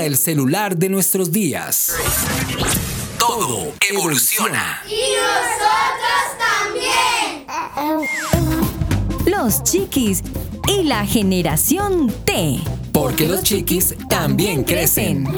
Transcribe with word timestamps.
Hasta 0.00 0.06
el 0.06 0.16
celular 0.16 0.78
de 0.78 0.88
nuestros 0.88 1.30
días. 1.30 1.94
Todo 3.18 3.74
evoluciona. 3.90 4.82
Y 4.88 5.12
nosotros 5.20 6.38
también. 7.66 8.16
Los 9.26 9.62
chiquis 9.62 10.22
y 10.68 10.84
la 10.84 11.04
generación 11.04 12.10
T. 12.24 12.60
Porque 12.92 13.28
los 13.28 13.42
chiquis 13.42 13.94
también 14.08 14.64
crecen. 14.64 15.28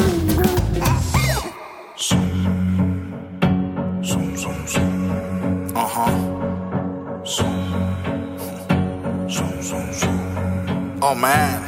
Oh 11.01 11.15
man. 11.17 11.62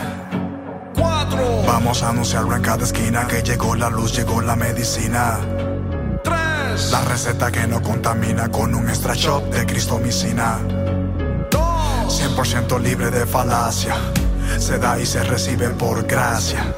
Vamos 1.84 2.02
a 2.02 2.08
anunciarlo 2.08 2.56
en 2.56 2.62
cada 2.62 2.82
esquina 2.82 3.26
que 3.26 3.42
llegó 3.42 3.76
la 3.76 3.90
luz, 3.90 4.16
llegó 4.16 4.40
la 4.40 4.56
medicina. 4.56 5.38
Tres. 6.24 6.90
La 6.90 7.02
receta 7.02 7.52
que 7.52 7.66
no 7.66 7.82
contamina 7.82 8.48
con 8.48 8.74
un 8.74 8.88
extra 8.88 9.12
shot 9.12 9.52
de 9.52 9.66
cristomicina. 9.66 10.60
Dos. 11.50 12.22
100% 12.22 12.80
libre 12.80 13.10
de 13.10 13.26
falacia. 13.26 13.96
Se 14.58 14.78
da 14.78 14.98
y 14.98 15.04
se 15.04 15.22
recibe 15.24 15.68
por 15.68 16.06
gracia. 16.06 16.74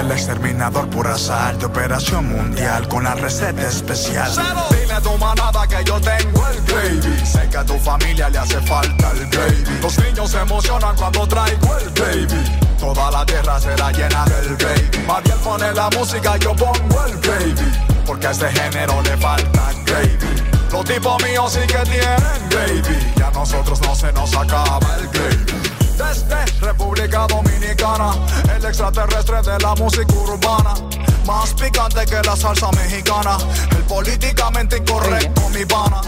El 0.00 0.10
exterminador 0.10 0.88
por 0.88 1.08
azar 1.08 1.58
de 1.58 1.66
operación 1.66 2.32
mundial 2.32 2.88
con 2.88 3.04
la 3.04 3.14
receta 3.16 3.68
especial. 3.68 4.32
Dile 4.70 4.94
a 4.94 5.00
tu 5.02 5.14
manada 5.18 5.66
que 5.66 5.84
yo 5.84 6.00
tengo 6.00 6.48
el 6.48 6.62
gravy. 6.62 7.26
Sé 7.26 7.50
que 7.50 7.58
a 7.58 7.64
tu 7.66 7.78
familia 7.78 8.30
le 8.30 8.38
hace 8.38 8.58
falta 8.62 9.10
el 9.10 9.28
gravy. 9.28 9.78
Los 9.82 9.98
niños 9.98 10.30
se 10.30 10.38
emocionan 10.40 10.96
cuando 10.96 11.28
traigo 11.28 11.76
el 11.76 11.90
gravy. 11.92 12.67
Toda 12.78 13.10
la 13.10 13.26
tierra 13.26 13.60
será 13.60 13.90
llena 13.90 14.24
del 14.26 14.56
gravy. 14.56 15.06
Mariel 15.06 15.38
pone 15.38 15.72
la 15.72 15.90
música, 15.90 16.36
yo 16.36 16.54
pongo 16.54 17.04
el 17.06 17.18
gravy. 17.20 17.54
Porque 18.06 18.26
a 18.26 18.30
este 18.30 18.48
género 18.50 19.02
le 19.02 19.16
falta 19.16 19.72
gravy. 19.84 20.18
Los 20.70 20.84
tipos 20.84 21.22
míos 21.22 21.52
sí 21.52 21.66
que 21.66 21.78
tienen 21.90 22.48
gravy. 22.48 23.12
Y 23.16 23.22
a 23.22 23.30
nosotros 23.30 23.80
no 23.82 23.94
se 23.94 24.12
nos 24.12 24.34
acaba 24.34 24.96
el 24.96 25.08
gravy 25.08 25.78
desde 25.98 26.44
República 26.60 27.26
Dominicana, 27.26 28.12
el 28.56 28.64
extraterrestre 28.64 29.42
de 29.42 29.58
la 29.58 29.74
música 29.74 30.14
urbana. 30.14 30.74
Más 31.26 31.52
picante 31.54 32.06
que 32.06 32.22
la 32.22 32.36
salsa 32.36 32.70
mexicana, 32.70 33.36
el 33.72 33.82
políticamente 33.84 34.78
incorrecto, 34.78 35.48
mi 35.50 35.64
pana. 35.66 36.00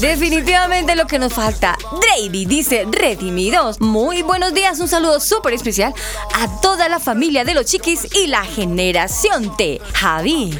Definitivamente 0.00 0.96
lo 0.96 1.06
que 1.06 1.18
nos 1.18 1.32
falta. 1.32 1.78
Dravy 2.00 2.46
dice 2.46 2.86
Redimidos. 2.90 3.80
Muy 3.80 4.22
buenos 4.22 4.52
días, 4.52 4.80
un 4.80 4.88
saludo 4.88 5.20
súper 5.20 5.54
especial 5.54 5.94
a 6.34 6.60
toda 6.60 6.88
la 6.88 6.98
familia 6.98 7.44
de 7.44 7.54
los 7.54 7.66
chiquis 7.66 8.08
y 8.14 8.26
la 8.26 8.44
generación 8.44 9.56
T. 9.56 9.80
Javi. 9.94 10.58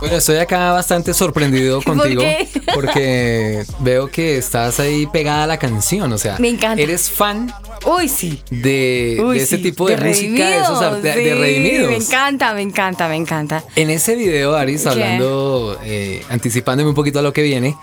Bueno, 0.00 0.16
estoy 0.16 0.36
acá 0.38 0.72
bastante 0.72 1.14
sorprendido 1.14 1.82
contigo. 1.82 2.22
Porque 2.74 3.64
veo 3.80 4.10
que 4.10 4.38
estás 4.38 4.80
ahí 4.80 5.06
pegada 5.06 5.44
a 5.44 5.46
la 5.46 5.58
canción. 5.58 6.12
O 6.12 6.18
sea, 6.18 6.36
me 6.38 6.48
encanta. 6.48 6.82
Eres 6.82 7.10
fan 7.10 7.52
Uy, 7.86 8.08
sí. 8.08 8.40
De, 8.50 9.16
ese 9.36 9.58
tipo 9.58 9.88
de, 9.88 9.96
música, 9.96 10.50
de 10.50 10.58
esos 10.58 11.02
de, 11.02 11.34
redimidos. 11.34 11.90
Me 11.90 11.96
encanta, 11.96 12.52
me 12.52 12.62
encanta, 12.62 13.08
me 13.08 13.16
encanta. 13.16 13.64
En 13.74 13.90
ese 13.90 14.16
video, 14.16 14.54
Aris, 14.54 14.86
hablando, 14.86 15.78
eh, 15.84 16.22
anticipándome 16.28 16.90
un 16.90 16.94
poquito 16.94 17.20
a 17.20 17.22
lo 17.22 17.32
que 17.32 17.42
viene, 17.42 17.76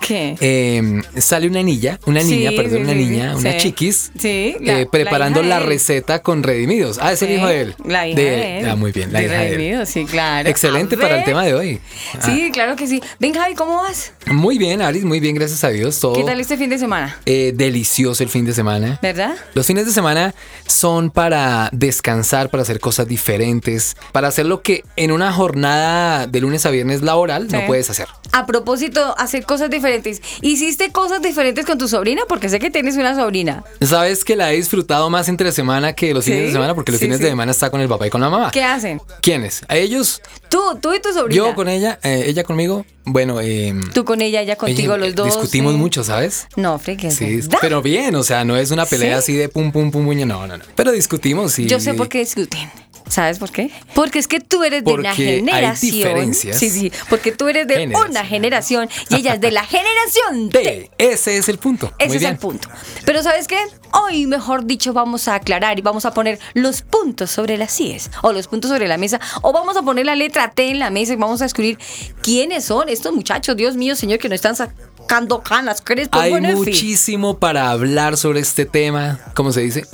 em, 0.58 1.04
sale 1.18 1.48
una 1.48 1.64
niña, 1.64 2.00
una 2.06 2.22
niña, 2.22 2.52
perdón, 2.56 2.84
una 2.84 2.94
niña, 2.94 3.36
una 3.36 3.58
chiquis, 3.58 4.12
eh, 4.24 4.88
preparando 4.92 5.44
la, 5.44 5.60
receta 5.60 6.22
con 6.22 6.44
redimidos. 6.44 7.00
Ah, 7.02 7.12
es 7.12 7.22
el 7.22 7.32
hijo 7.32 7.48
de 7.48 7.62
él. 7.62 7.76
La 7.84 8.08
hija 8.08 8.20
de, 8.20 8.60
él. 8.60 8.70
Ah, 8.70 8.76
muy 8.76 8.92
bien, 8.92 9.12
la 9.12 9.24
hija 9.24 9.34
de 9.34 9.74
él. 9.74 9.88
sí, 9.88 10.06
claro. 10.06 10.48
Excelente 10.48 10.98
para 10.98 11.20
el 11.20 11.24
tema 11.24 11.44
de 11.44 11.54
hoy. 11.54 11.82
Sí, 12.22 12.48
ah. 12.48 12.52
claro 12.54 12.76
que 12.76 12.88
sí. 12.88 13.02
Ven, 13.20 13.34
Javi, 13.34 13.56
¿cómo 13.56 13.78
vas? 13.78 14.14
Muy 14.28 14.58
bien, 14.58 14.82
Aris, 14.82 15.04
muy 15.04 15.20
bien, 15.20 15.36
gracias 15.36 15.64
a 15.64 15.70
Dios. 15.70 16.00
Todo, 16.00 16.14
¿Qué 16.14 16.24
tal 16.24 16.40
este 16.40 16.58
fin 16.58 16.70
de 16.70 16.78
semana? 16.78 17.20
Eh, 17.26 17.54
delicioso 17.56 18.24
el 18.24 18.30
fin 18.30 18.46
de 18.46 18.54
semana. 18.54 19.00
¿Verdad? 19.02 19.36
Los 19.54 19.66
fines 19.68 19.86
de 19.86 19.92
semana 19.92 20.34
son 20.66 21.12
para 21.12 21.70
descansar, 21.72 22.50
para 22.50 22.64
hacer 22.64 22.80
cosas 22.80 23.08
diferentes, 23.08 23.96
para 24.12 24.28
hacer 24.28 24.46
lo 24.46 24.62
que 24.62 24.84
en 24.96 25.12
una 25.12 25.32
jornada 25.32 26.28
de 26.28 26.42
lunes 26.42 26.66
a 26.66 26.72
viernes 26.72 27.02
laboral 27.02 27.48
no 27.50 27.66
puedes 27.66 27.90
hacer. 27.90 28.08
A 28.32 28.46
propósito, 28.46 29.16
hacer 29.18 29.46
cosas 29.46 29.70
diferentes. 29.70 30.22
¿Hiciste 30.48 30.94
cosas 30.94 31.22
diferentes 31.22 31.66
con 31.66 31.78
tu 31.78 31.90
sobrina? 31.90 32.22
Porque 32.30 32.48
sé 32.48 32.58
que 32.60 32.72
tienes 32.72 32.96
una 32.96 33.14
sobrina. 33.16 33.66
Sabes 33.82 34.24
que 34.24 34.38
la 34.38 34.54
he 34.54 34.56
disfrutado 34.56 35.10
más 35.10 35.28
entre 35.28 35.52
semana 35.52 35.92
que 35.92 36.14
los 36.14 36.24
fines 36.24 36.44
de 36.44 36.52
semana, 36.54 36.74
porque 36.74 36.94
los 36.94 37.02
fines 37.02 37.20
de 37.20 37.28
semana 37.28 37.52
está 37.52 37.70
con 37.70 37.82
el 37.82 37.90
papá 37.90 38.08
y 38.08 38.10
con 38.10 38.22
la 38.22 38.30
mamá. 38.30 38.52
¿Qué 38.52 38.64
hacen? 38.64 39.02
¿Quiénes? 39.22 39.64
¿A 39.68 39.76
ellos? 39.76 40.22
Tú, 40.48 40.62
tú 40.82 40.94
y 40.94 41.02
tu 41.02 41.12
sobrina. 41.12 41.36
Yo 41.36 41.54
con 41.54 41.68
ella, 41.68 42.00
eh, 42.02 42.24
ella 42.28 42.46
conmigo. 42.46 42.86
Bueno, 43.04 43.42
eh, 43.42 43.74
tú 43.94 44.06
con 44.06 44.22
ella, 44.22 44.42
ella 44.42 44.56
contigo, 44.56 44.96
los 44.98 45.16
dos. 45.16 45.28
Discutimos 45.28 45.74
mucho, 45.74 46.06
¿sabes? 46.06 46.48
No, 46.56 46.80
fregues. 46.80 47.16
Sí, 47.16 47.42
pero 47.60 47.82
bien, 47.82 48.16
o 48.16 48.24
sea, 48.24 48.46
no 48.46 48.56
es 48.56 48.72
una 48.72 48.86
pelea 48.86 49.18
así 49.18 49.34
de 49.34 49.50
pum, 49.50 49.72
pum, 49.74 49.92
pum, 49.92 50.06
puño, 50.06 50.26
no, 50.26 50.48
no, 50.48 50.58
no. 50.58 50.64
Pero 50.76 50.94
discutimos 50.94 51.60
y. 51.60 51.68
Yo 51.68 51.82
sé 51.82 51.94
por 51.94 52.08
qué 52.08 52.20
discuten. 52.20 52.70
¿Sabes 53.10 53.40
por 53.40 53.52
qué? 53.52 53.72
Porque 53.94 54.20
es 54.20 54.28
que 54.28 54.40
tú 54.40 54.64
eres 54.64 54.84
de 54.84 54.94
una 54.94 55.14
generación. 55.14 55.92
Hay 55.94 55.98
diferencias. 55.98 56.58
Sí, 56.58 56.70
sí. 56.70 56.92
Porque 57.10 57.32
tú 57.32 57.48
eres 57.48 57.68
de 57.68 57.88
una 57.88 58.26
generación 58.26 58.90
y 59.10 59.16
ella 59.16 59.36
es 59.36 59.42
de 59.42 59.52
la 59.52 59.64
generación 59.64 60.50
T. 60.52 60.92
Ese 60.98 61.38
es 61.38 61.50
el 61.50 61.58
punto. 61.58 61.92
Ese 62.00 62.18
es 62.18 62.24
el 62.24 62.38
punto. 62.38 62.70
Pero 63.06 63.24
¿sabes 63.24 63.48
qué? 63.48 63.58
Hoy, 63.94 64.26
mejor 64.26 64.66
dicho, 64.66 64.94
vamos 64.94 65.28
a 65.28 65.36
aclarar 65.36 65.80
y 65.80 65.82
vamos 65.82 66.06
a 66.06 66.14
poner 66.14 66.40
los 66.54 66.82
puntos 66.82 67.32
sobre 67.32 67.58
las 67.58 67.76
CIES 67.76 68.12
o 68.22 68.34
los 68.34 68.48
puntos 68.48 68.70
sobre 68.70 68.88
la 68.88 68.98
mesa 68.98 69.20
o 69.42 69.54
vamos 69.54 69.78
a 69.78 69.82
poner 69.82 70.06
la 70.06 70.16
letra 70.16 70.52
T 70.52 70.70
en 70.70 70.80
la 70.80 70.90
mesa 70.90 71.14
y 71.14 71.16
vamos 71.16 71.42
a 71.42 71.46
descubrir 71.46 71.78
quiénes 72.22 72.66
son 72.66 72.90
estos 72.90 73.14
muchachos, 73.14 73.56
Dios 73.56 73.76
mío, 73.76 73.96
Señor, 73.96 74.20
que 74.20 74.30
nos 74.30 74.36
están 74.36 74.56
sacando 74.56 75.42
canas. 75.42 75.84
Hay 76.12 76.40
muchísimo 76.42 77.40
para 77.40 77.70
hablar 77.70 78.18
sobre 78.18 78.42
este 78.42 78.66
tema, 78.66 79.20
¿cómo 79.34 79.52
se 79.52 79.62
dice? 79.62 79.86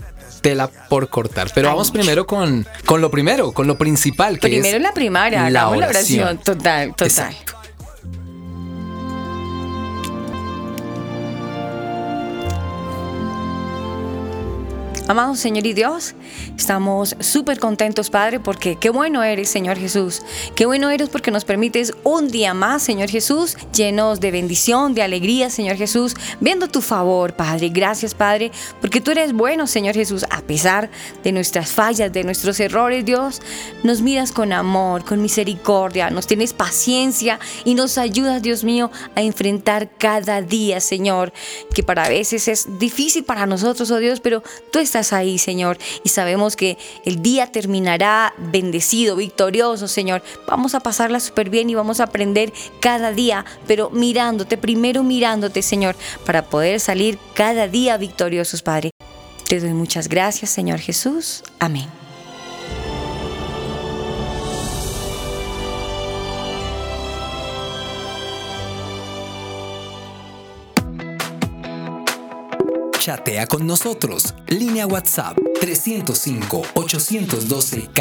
Tela 0.44 0.68
por 0.68 1.10
cortar. 1.10 1.50
Pero 1.56 1.70
vamos 1.70 1.90
primero 1.90 2.28
con, 2.28 2.68
con 2.86 3.02
lo 3.02 3.10
primero, 3.10 3.52
con 3.54 3.66
lo 3.66 3.80
principal. 3.80 4.38
Que 4.38 4.50
primero 4.50 4.78
la 4.78 4.94
primaria, 4.94 5.50
la 5.50 5.70
oración. 5.70 6.38
Total, 6.38 6.94
total. 6.94 7.34
Amado 15.14 15.36
Señor 15.36 15.68
y 15.68 15.74
Dios, 15.74 16.16
estamos 16.58 17.16
súper 17.20 17.60
contentos, 17.60 18.10
Padre, 18.10 18.40
porque 18.40 18.78
qué 18.78 18.90
bueno 18.90 19.22
eres, 19.22 19.48
Señor 19.48 19.78
Jesús. 19.78 20.24
Qué 20.56 20.66
bueno 20.66 20.90
eres 20.90 21.10
porque 21.10 21.30
nos 21.30 21.46
permites 21.46 21.94
un 22.04 22.30
día 22.30 22.56
más, 22.56 22.82
Señor 22.82 23.12
Jesús, 23.12 23.56
llenos 23.76 24.20
de 24.20 24.32
bendición, 24.32 24.96
de 24.96 25.04
alegría, 25.04 25.52
Señor 25.52 25.76
Jesús, 25.76 26.16
viendo 26.40 26.68
tu 26.68 26.82
favor, 26.82 27.36
Padre. 27.36 27.70
Gracias, 27.70 28.16
Padre, 28.16 28.52
porque 28.82 29.02
tú 29.02 29.12
eres 29.12 29.34
bueno, 29.34 29.68
Señor 29.68 29.94
Jesús, 29.94 30.26
a 30.32 30.42
pesar 30.42 30.90
de 31.24 31.32
nuestras 31.32 31.70
fallas, 31.70 32.12
de 32.12 32.24
nuestros 32.24 32.60
errores, 32.60 33.06
Dios. 33.06 33.40
Nos 33.84 34.02
miras 34.02 34.32
con 34.32 34.52
amor, 34.52 35.06
con 35.06 35.22
misericordia, 35.22 36.10
nos 36.10 36.26
tienes 36.26 36.54
paciencia 36.54 37.40
y 37.66 37.76
nos 37.76 38.00
ayudas, 38.00 38.42
Dios 38.42 38.64
mío, 38.64 38.90
a 39.14 39.22
enfrentar 39.22 39.92
cada 39.96 40.42
día, 40.42 40.80
Señor, 40.80 41.34
que 41.76 41.84
para 41.84 42.10
veces 42.10 42.48
es 42.48 42.80
difícil 42.80 43.24
para 43.24 43.46
nosotros, 43.46 43.92
oh 43.92 43.98
Dios, 43.98 44.20
pero 44.20 44.42
tú 44.72 44.80
estás 44.80 45.03
ahí, 45.12 45.38
Señor, 45.38 45.78
y 46.04 46.10
sabemos 46.10 46.56
que 46.56 46.78
el 47.04 47.22
día 47.22 47.52
terminará 47.52 48.34
bendecido, 48.38 49.16
victorioso, 49.16 49.88
Señor. 49.88 50.24
Vamos 50.48 50.76
a 50.76 50.80
pasarla 50.80 51.20
súper 51.20 51.50
bien 51.50 51.70
y 51.70 51.76
vamos 51.76 52.00
a 52.00 52.06
aprender 52.06 52.54
cada 52.80 53.12
día, 53.12 53.44
pero 53.68 53.90
mirándote, 53.90 54.58
primero 54.58 55.04
mirándote, 55.04 55.62
Señor, 55.62 55.96
para 56.26 56.46
poder 56.46 56.80
salir 56.80 57.18
cada 57.34 57.68
día 57.68 57.98
victoriosos, 57.98 58.62
Padre. 58.62 58.92
Te 59.48 59.60
doy 59.60 59.74
muchas 59.74 60.08
gracias, 60.08 60.52
Señor 60.52 60.80
Jesús. 60.80 61.44
Amén. 61.60 62.03
Chatea 73.04 73.46
con 73.48 73.68
nosotros. 73.68 74.34
Línea 74.48 74.88
WhatsApp 74.88 75.38
305-812-1484. 75.60 77.92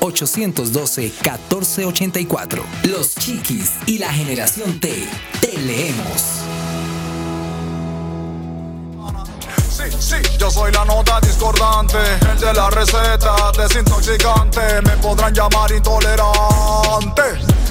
305-812-1484. 0.00 2.62
Los 2.84 3.14
chiquis 3.14 3.72
y 3.84 3.98
la 3.98 4.10
generación 4.10 4.80
T. 4.80 5.06
Te 5.38 5.52
leemos. 5.58 6.22
Sí, 9.98 10.16
yo 10.38 10.50
soy 10.50 10.72
la 10.72 10.86
nota 10.86 11.20
discordante, 11.20 11.98
el 12.32 12.40
de 12.40 12.54
la 12.54 12.70
receta 12.70 13.52
desintoxicante. 13.54 14.80
Me 14.80 14.96
podrán 15.02 15.34
llamar 15.34 15.70
intolerante 15.72 17.22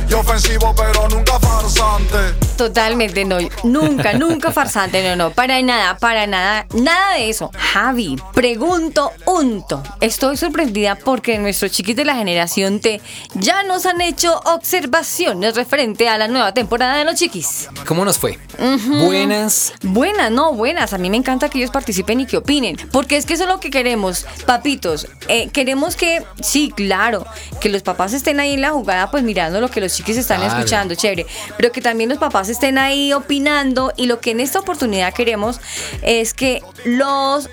y 0.08 0.14
ofensivo, 0.14 0.76
pero 0.76 1.10
nunca 1.10 1.40
farsante. 1.40 2.45
Totalmente 2.58 3.26
no, 3.26 3.38
nunca, 3.64 4.14
nunca 4.14 4.52
farsante, 4.52 5.04
no, 5.04 5.16
no, 5.16 5.32
para 5.32 5.62
nada, 5.62 5.98
para 5.98 6.26
nada, 6.26 6.66
nada 6.74 7.16
de 7.16 7.30
eso. 7.30 7.52
Javi, 7.54 8.16
pregunto 8.34 9.12
unto. 9.26 9.84
Estoy 10.00 10.38
sorprendida 10.38 10.96
porque 10.96 11.38
nuestros 11.38 11.72
chiquis 11.72 11.96
de 11.96 12.06
la 12.06 12.16
generación 12.16 12.80
T 12.80 13.02
ya 13.34 13.64
nos 13.64 13.86
han 13.86 14.00
hecho 14.02 14.40
observaciones 14.46 15.56
referente 15.56 16.08
a 16.08 16.18
la 16.18 16.28
nueva 16.28 16.54
temporada 16.54 16.98
de 16.98 17.06
los 17.06 17.16
chiquis. 17.16 17.70
¿Cómo 17.86 18.06
nos 18.06 18.18
fue? 18.18 18.40
Buenas. 18.88 19.74
Buenas, 19.82 20.32
no, 20.32 20.54
buenas. 20.54 20.94
A 20.94 20.98
mí 20.98 21.10
me 21.10 21.18
encanta 21.18 21.50
que 21.50 21.58
ellos 21.58 21.72
participen 21.72 22.22
y 22.22 22.26
que 22.26 22.38
opinen, 22.38 22.78
porque 22.92 23.18
es 23.18 23.26
que 23.26 23.34
eso 23.34 23.44
es 23.44 23.50
lo 23.50 23.60
que 23.60 23.70
queremos, 23.70 24.26
papitos. 24.46 25.08
Eh, 25.28 25.50
queremos 25.50 25.96
que, 25.96 26.24
sí, 26.42 26.72
claro, 26.74 27.26
que 27.60 27.70
los 27.70 27.84
papás 27.84 28.14
estén 28.14 28.40
ahí 28.40 28.54
en 28.54 28.62
la 28.62 28.72
jugada, 28.72 29.12
pues 29.12 29.24
mirando 29.24 29.60
lo 29.60 29.70
que 29.70 29.82
los 29.82 29.94
chiquis 29.94 30.18
están 30.18 30.42
escuchando, 30.44 30.96
chévere, 30.96 31.26
pero 31.58 31.72
que 31.72 31.82
también 31.82 32.10
los 32.10 32.20
papás 32.20 32.45
estén 32.50 32.78
ahí 32.78 33.14
opinando 33.14 33.94
y 33.96 34.06
lo 34.06 34.20
que 34.20 34.32
en 34.32 34.40
esta 34.40 34.60
oportunidad 34.60 35.14
queremos 35.14 35.60
es 36.02 36.34
que 36.34 36.62
los 36.86 37.50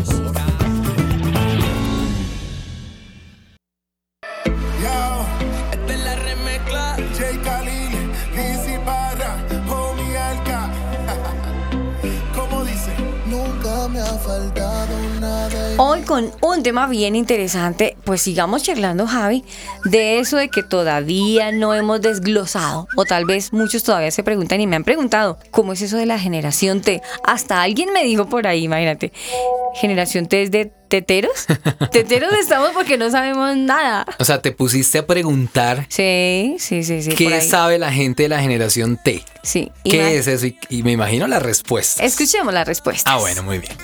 Hoy 15.81 16.01
con 16.01 16.33
un 16.43 16.65
tema 16.65 16.89
bien 16.89 17.15
interesante, 17.15 17.97
pues 18.03 18.21
sigamos 18.21 18.65
charlando, 18.65 19.07
Javi, 19.07 19.45
de 19.85 20.19
eso 20.19 20.37
de 20.37 20.49
que 20.49 20.65
todavía 20.65 21.53
no 21.53 21.73
hemos 21.73 22.01
desglosado, 22.01 22.89
o 22.97 23.05
tal 23.05 23.27
vez 23.27 23.53
muchos 23.53 23.85
todavía 23.85 24.11
se 24.11 24.25
preguntan 24.25 24.61
y 24.61 24.67
me 24.67 24.75
han 24.75 24.83
preguntado, 24.83 25.39
¿cómo 25.53 25.73
es 25.73 25.83
eso 25.83 25.97
de 25.97 26.07
la 26.07 26.19
generación 26.19 26.81
T? 26.81 27.01
Hasta 27.23 27.63
alguien 27.63 27.93
me 27.93 28.03
dijo 28.03 28.29
por 28.29 28.49
ahí, 28.49 28.65
imagínate, 28.65 29.13
generación 29.81 30.27
T 30.27 30.43
es 30.43 30.51
de 30.51 30.73
teteros. 30.89 31.47
teteros 31.93 32.33
estamos 32.33 32.71
porque 32.71 32.99
no 32.99 33.09
sabemos 33.13 33.57
nada. 33.57 34.05
O 34.19 34.25
sea, 34.25 34.43
te 34.43 34.51
pusiste 34.51 34.99
a 34.99 35.07
preguntar. 35.07 35.87
Sí, 35.91 36.57
sí, 36.59 36.83
sí, 36.83 37.03
sí. 37.03 37.11
¿Qué 37.13 37.41
sabe 37.41 37.79
la 37.79 37.93
gente 37.93 38.25
de 38.25 38.31
la 38.31 38.41
generación 38.41 38.99
T? 39.01 39.23
Sí. 39.45 39.71
¿Qué 39.85 40.17
es 40.19 40.27
eso? 40.27 40.47
Y, 40.71 40.83
me 40.83 40.91
imagino 40.91 41.29
la 41.29 41.39
respuesta. 41.39 42.03
Escuchemos 42.03 42.53
la 42.53 42.65
respuesta. 42.65 43.13
Ah, 43.13 43.19
bueno, 43.19 43.45
muy 43.45 43.61
bien. 43.61 43.77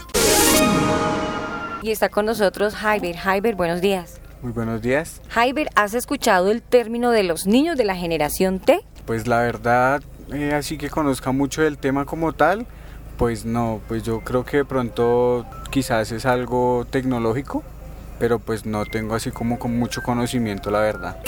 Y 1.85 1.91
está 1.91 2.09
con 2.09 2.25
nosotros 2.25 2.75
Jaiber. 2.77 3.15
Jaiber, 3.15 3.57
buenos 3.57 3.83
días. 3.83 4.19
Muy 4.41 4.53
buenos 4.53 4.81
días. 4.81 5.21
Jaiber, 5.29 5.69
¿has 5.75 5.93
escuchado 5.93 6.51
el 6.51 6.63
término 6.63 7.11
de 7.11 7.25
los 7.25 7.47
niños 7.47 7.77
de 7.77 7.85
la 7.85 7.95
generación 7.95 8.59
T? 8.59 8.81
Pues 9.05 9.27
la 9.27 9.41
verdad, 9.41 10.03
eh, 10.33 10.55
así 10.55 10.79
que 10.79 10.89
conozca 10.89 11.31
mucho 11.31 11.61
del 11.61 11.77
tema 11.77 12.07
como 12.07 12.33
tal, 12.33 12.67
pues 13.19 13.45
no, 13.45 13.83
pues 13.87 14.03
yo 14.03 14.21
creo 14.21 14.47
que 14.47 14.57
de 14.57 14.65
pronto 14.65 15.45
quizás 15.69 16.11
es 16.11 16.25
algo 16.25 16.87
tecnológico, 16.89 17.63
pero 18.19 18.39
pues 18.39 18.65
no 18.65 18.87
tengo 18.87 19.15
así 19.15 19.31
como 19.31 19.59
con 19.59 19.79
mucho 19.79 20.03
conocimiento, 20.03 20.71
la 20.71 20.81
verdad. 20.81 21.19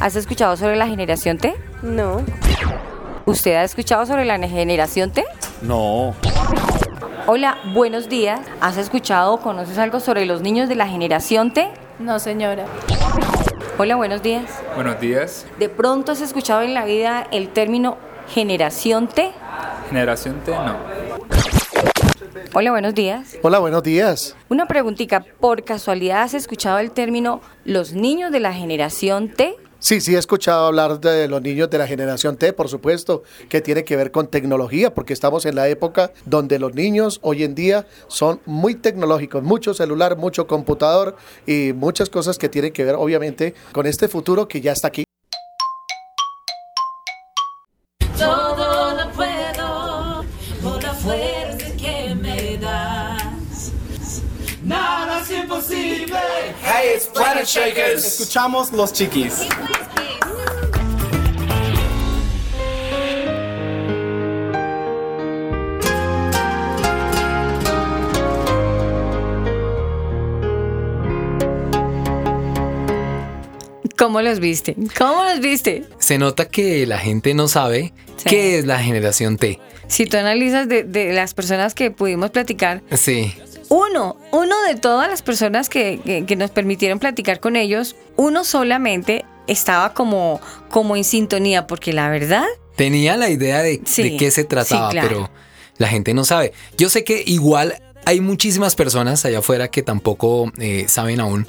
¿Has 0.00 0.16
escuchado 0.16 0.56
sobre 0.56 0.76
la 0.76 0.86
generación 0.86 1.36
T? 1.36 1.52
No. 1.82 2.22
¿Usted 3.26 3.56
ha 3.56 3.64
escuchado 3.64 4.06
sobre 4.06 4.24
la 4.24 4.38
generación 4.48 5.10
T? 5.10 5.22
No. 5.60 6.14
Hola, 7.28 7.58
buenos 7.72 8.08
días. 8.08 8.40
¿Has 8.60 8.76
escuchado 8.76 9.34
o 9.34 9.40
conoces 9.40 9.78
algo 9.78 10.00
sobre 10.00 10.26
los 10.26 10.40
niños 10.40 10.68
de 10.68 10.74
la 10.74 10.88
generación 10.88 11.52
T? 11.52 11.70
No, 12.00 12.18
señora. 12.18 12.66
Hola, 13.78 13.94
buenos 13.94 14.22
días. 14.22 14.60
Buenos 14.74 14.98
días. 14.98 15.46
¿De 15.58 15.68
pronto 15.68 16.12
has 16.12 16.20
escuchado 16.20 16.62
en 16.62 16.74
la 16.74 16.84
vida 16.84 17.28
el 17.30 17.50
término 17.50 17.96
generación 18.28 19.06
T? 19.06 19.30
Generación 19.88 20.40
T, 20.44 20.50
no. 20.50 20.76
Hola, 22.54 22.72
buenos 22.72 22.94
días. 22.94 23.36
Hola, 23.42 23.60
buenos 23.60 23.84
días. 23.84 24.36
Una 24.48 24.66
preguntita, 24.66 25.24
¿por 25.40 25.62
casualidad 25.64 26.22
has 26.22 26.34
escuchado 26.34 26.80
el 26.80 26.90
término 26.90 27.40
los 27.64 27.92
niños 27.92 28.32
de 28.32 28.40
la 28.40 28.52
generación 28.52 29.28
T? 29.28 29.54
Sí, 29.82 30.00
sí, 30.00 30.14
he 30.14 30.18
escuchado 30.18 30.66
hablar 30.66 31.00
de 31.00 31.26
los 31.26 31.42
niños 31.42 31.68
de 31.68 31.76
la 31.76 31.88
generación 31.88 32.36
T, 32.36 32.52
por 32.52 32.68
supuesto, 32.68 33.24
que 33.48 33.60
tiene 33.60 33.82
que 33.82 33.96
ver 33.96 34.12
con 34.12 34.28
tecnología, 34.28 34.94
porque 34.94 35.12
estamos 35.12 35.44
en 35.44 35.56
la 35.56 35.66
época 35.66 36.12
donde 36.24 36.60
los 36.60 36.72
niños 36.72 37.18
hoy 37.20 37.42
en 37.42 37.56
día 37.56 37.88
son 38.06 38.40
muy 38.46 38.76
tecnológicos, 38.76 39.42
mucho 39.42 39.74
celular, 39.74 40.16
mucho 40.16 40.46
computador 40.46 41.16
y 41.48 41.72
muchas 41.72 42.10
cosas 42.10 42.38
que 42.38 42.48
tienen 42.48 42.72
que 42.72 42.84
ver, 42.84 42.94
obviamente, 42.94 43.54
con 43.72 43.86
este 43.86 44.06
futuro 44.06 44.46
que 44.46 44.60
ya 44.60 44.70
está 44.70 44.86
aquí. 44.86 45.02
Hey, 56.82 56.94
it's 56.96 57.06
Planet 57.06 57.46
Shakers. 57.46 58.04
Escuchamos 58.04 58.72
los 58.72 58.92
chiquis. 58.92 59.46
¿Cómo 73.96 74.20
los 74.20 74.40
viste? 74.40 74.74
¿Cómo 74.98 75.22
los 75.22 75.38
viste? 75.38 75.84
Se 76.00 76.18
nota 76.18 76.46
que 76.48 76.84
la 76.88 76.98
gente 76.98 77.32
no 77.34 77.46
sabe 77.46 77.92
qué 78.24 78.58
es 78.58 78.66
la 78.66 78.80
generación 78.80 79.36
T. 79.36 79.60
Si 79.86 80.06
tú 80.06 80.16
analizas 80.16 80.68
de, 80.68 80.82
de 80.82 81.12
las 81.12 81.32
personas 81.32 81.74
que 81.74 81.92
pudimos 81.92 82.30
platicar, 82.30 82.82
sí 82.90 83.32
uno, 83.72 84.18
uno 84.32 84.54
de 84.68 84.74
todas 84.74 85.08
las 85.08 85.22
personas 85.22 85.70
que, 85.70 86.26
nos 86.36 86.50
permitieron 86.50 86.98
platicar 86.98 87.40
con 87.40 87.56
ellos, 87.56 87.96
uno 88.16 88.44
solamente 88.44 89.24
estaba 89.46 89.94
como, 89.94 90.42
como 90.68 90.94
en 90.94 91.04
sintonía, 91.04 91.66
porque 91.66 91.94
la 91.94 92.10
verdad... 92.10 92.44
Tenía 92.76 93.16
la 93.16 93.30
idea 93.30 93.62
de, 93.62 93.80
qué 93.80 94.30
se 94.30 94.44
trataba, 94.44 94.90
pero 94.90 95.30
la 95.78 95.88
gente 95.88 96.12
no 96.12 96.24
sabe. 96.24 96.52
Yo 96.76 96.90
sé 96.90 97.02
que 97.02 97.22
igual 97.26 97.82
hay 98.04 98.20
muchísimas 98.20 98.74
personas 98.74 99.24
allá 99.24 99.38
afuera 99.38 99.68
que 99.68 99.82
tampoco 99.82 100.52
eh, 100.58 100.84
saben 100.88 101.20
aún 101.20 101.46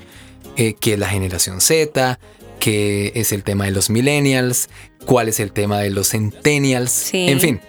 eh, 0.56 0.76
qué 0.80 0.94
es 0.94 1.00
la 1.00 1.10
generación 1.10 1.60
Z, 1.60 2.20
qué 2.60 3.12
es 3.16 3.34
el 3.34 3.44
tema 3.44 3.66
de 3.66 3.72
los 3.72 3.90
millennials, 3.90 4.70
cuál 5.06 5.28
es 5.28 5.42
el 5.42 5.52
tema 5.52 5.80
de 5.80 5.90
los 5.90 6.12
centennials, 6.12 7.14
en 7.14 7.42
fin 7.42 7.60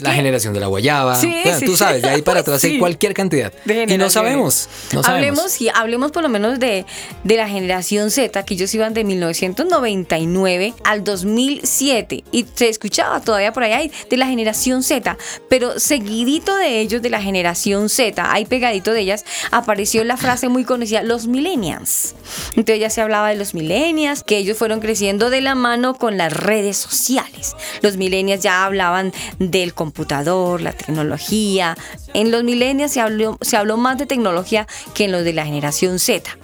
la 0.00 0.12
generación 0.12 0.54
de 0.54 0.60
la 0.60 0.66
guayaba. 0.66 1.16
Sí, 1.16 1.34
tú 1.64 1.76
sabes, 1.76 2.02
de 2.02 2.08
ahí 2.08 2.22
para 2.22 2.40
atrás 2.40 2.62
hay 2.64 2.78
cualquier 2.78 3.14
cantidad. 3.14 3.52
Y 3.66 3.96
no 3.98 4.10
sabemos, 4.10 4.68
no 4.92 5.02
Hablemos, 5.04 5.60
y 5.60 5.68
hablemos 5.68 6.12
por 6.12 6.22
lo 6.22 6.28
menos 6.28 6.58
de, 6.58 6.84
de 7.24 7.36
la 7.36 7.48
generación 7.48 8.10
Z, 8.10 8.44
que 8.44 8.54
ellos 8.54 8.72
iban 8.74 8.94
de 8.94 9.04
1999 9.04 10.74
al 10.84 11.04
2007. 11.04 12.24
Y 12.32 12.46
se 12.54 12.68
escuchaba 12.68 13.20
todavía 13.20 13.52
por 13.52 13.64
allá 13.64 13.80
de 14.08 14.16
la 14.16 14.26
generación 14.26 14.82
Z. 14.82 15.16
Pero 15.48 15.78
seguidito 15.78 16.56
de 16.56 16.80
ellos, 16.80 17.02
de 17.02 17.10
la 17.10 17.22
generación 17.22 17.88
Z, 17.88 18.32
ahí 18.32 18.44
pegadito 18.44 18.92
de 18.92 19.00
ellas, 19.00 19.24
apareció 19.50 20.04
la 20.04 20.16
frase 20.16 20.48
muy 20.48 20.64
conocida, 20.64 21.02
los 21.02 21.26
millennials. 21.26 22.14
Entonces 22.56 22.80
ya 22.80 22.90
se 22.90 23.00
hablaba 23.00 23.30
de 23.30 23.36
los 23.36 23.54
millennials, 23.54 24.22
que 24.22 24.38
ellos 24.38 24.56
fueron 24.56 24.80
creciendo 24.80 25.30
de 25.30 25.40
la 25.40 25.54
mano 25.54 25.94
con 25.94 26.16
las 26.16 26.32
redes 26.32 26.76
sociales. 26.76 27.54
Los 27.82 27.96
millennials 27.96 28.42
ya 28.42 28.64
hablaban 28.64 29.12
del 29.38 29.69
computador, 29.74 30.60
la 30.60 30.72
tecnología. 30.72 31.76
En 32.14 32.30
los 32.30 32.44
millennials 32.44 32.92
se 32.92 33.00
habló, 33.00 33.38
se 33.40 33.56
habló 33.56 33.76
más 33.76 33.98
de 33.98 34.06
tecnología 34.06 34.66
que 34.94 35.04
en 35.04 35.12
los 35.12 35.24
de 35.24 35.32
la 35.32 35.44
generación 35.44 35.98
Z. 35.98 36.36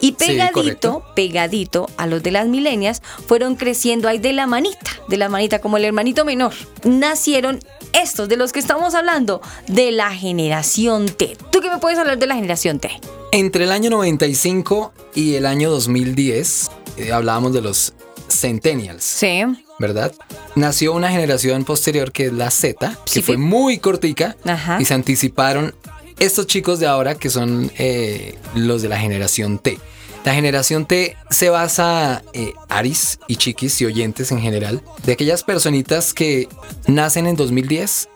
Y 0.00 0.12
pegadito, 0.12 1.04
pegadito 1.14 1.88
a 1.96 2.06
los 2.06 2.22
de 2.22 2.30
las 2.30 2.46
milenias, 2.46 3.02
fueron 3.26 3.56
creciendo 3.56 4.08
ahí 4.08 4.18
de 4.18 4.32
la 4.32 4.46
manita, 4.46 4.90
de 5.08 5.16
la 5.16 5.28
manita 5.28 5.60
como 5.60 5.76
el 5.76 5.84
hermanito 5.84 6.24
menor. 6.24 6.52
Nacieron 6.84 7.60
estos 7.92 8.28
de 8.28 8.36
los 8.36 8.52
que 8.52 8.60
estamos 8.60 8.94
hablando, 8.94 9.40
de 9.66 9.90
la 9.92 10.10
generación 10.10 11.06
T. 11.06 11.36
¿Tú 11.50 11.60
qué 11.60 11.70
me 11.70 11.78
puedes 11.78 11.98
hablar 11.98 12.18
de 12.18 12.26
la 12.26 12.34
generación 12.34 12.78
T? 12.78 12.90
Entre 13.32 13.64
el 13.64 13.72
año 13.72 13.90
95 13.90 14.92
y 15.14 15.34
el 15.34 15.46
año 15.46 15.70
2010, 15.70 16.70
eh, 16.96 17.12
hablábamos 17.12 17.52
de 17.52 17.62
los 17.62 17.94
centennials. 18.28 19.04
Sí. 19.04 19.44
¿Verdad? 19.80 20.12
Nació 20.54 20.92
una 20.92 21.10
generación 21.10 21.64
posterior 21.64 22.12
que 22.12 22.26
es 22.26 22.32
la 22.32 22.50
Z, 22.50 22.98
que 23.10 23.22
fue 23.22 23.38
muy 23.38 23.78
cortica 23.78 24.36
y 24.78 24.84
se 24.84 24.94
anticiparon 24.94 25.74
estos 26.20 26.46
chicos 26.46 26.78
de 26.78 26.86
ahora 26.86 27.14
que 27.14 27.30
son 27.30 27.72
eh, 27.78 28.36
los 28.54 28.82
de 28.82 28.88
la 28.88 28.98
generación 28.98 29.58
T. 29.58 29.78
La 30.22 30.34
generación 30.34 30.84
T 30.84 31.16
se 31.30 31.48
basa, 31.48 32.22
eh, 32.34 32.52
Aris 32.68 33.18
y 33.26 33.36
chiquis 33.36 33.80
y 33.80 33.86
oyentes 33.86 34.30
en 34.32 34.40
general, 34.40 34.82
de 35.04 35.14
aquellas 35.14 35.44
personitas 35.44 36.12
que 36.12 36.46
nacen 36.86 37.26
en 37.26 37.36
2010 37.36 38.09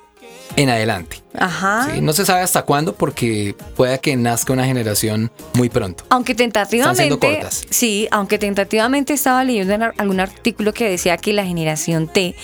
en 0.57 0.71
adelante. 0.71 1.25
Ajá. 1.37 1.89
no 2.01 2.13
se 2.13 2.25
sabe 2.25 2.43
hasta 2.43 2.63
cuándo 2.63 2.95
porque 2.95 3.57
puede 3.77 3.99
que 3.99 4.15
nazca 4.17 4.53
una 4.53 4.65
generación 4.67 5.33
muy 5.55 5.69
pronto. 5.69 6.05
Aunque 6.11 6.35
tentativamente. 6.35 7.41
Sí, 7.71 8.07
aunque 8.13 8.39
tentativamente 8.39 9.15
estaba 9.15 9.43
leyendo 9.43 9.93
algún 9.99 10.21
artículo 10.21 10.73
que 10.73 10.89
decía 10.89 11.17
que 11.17 11.33
la 11.33 11.45
generación 11.45 12.07
T 12.07 12.37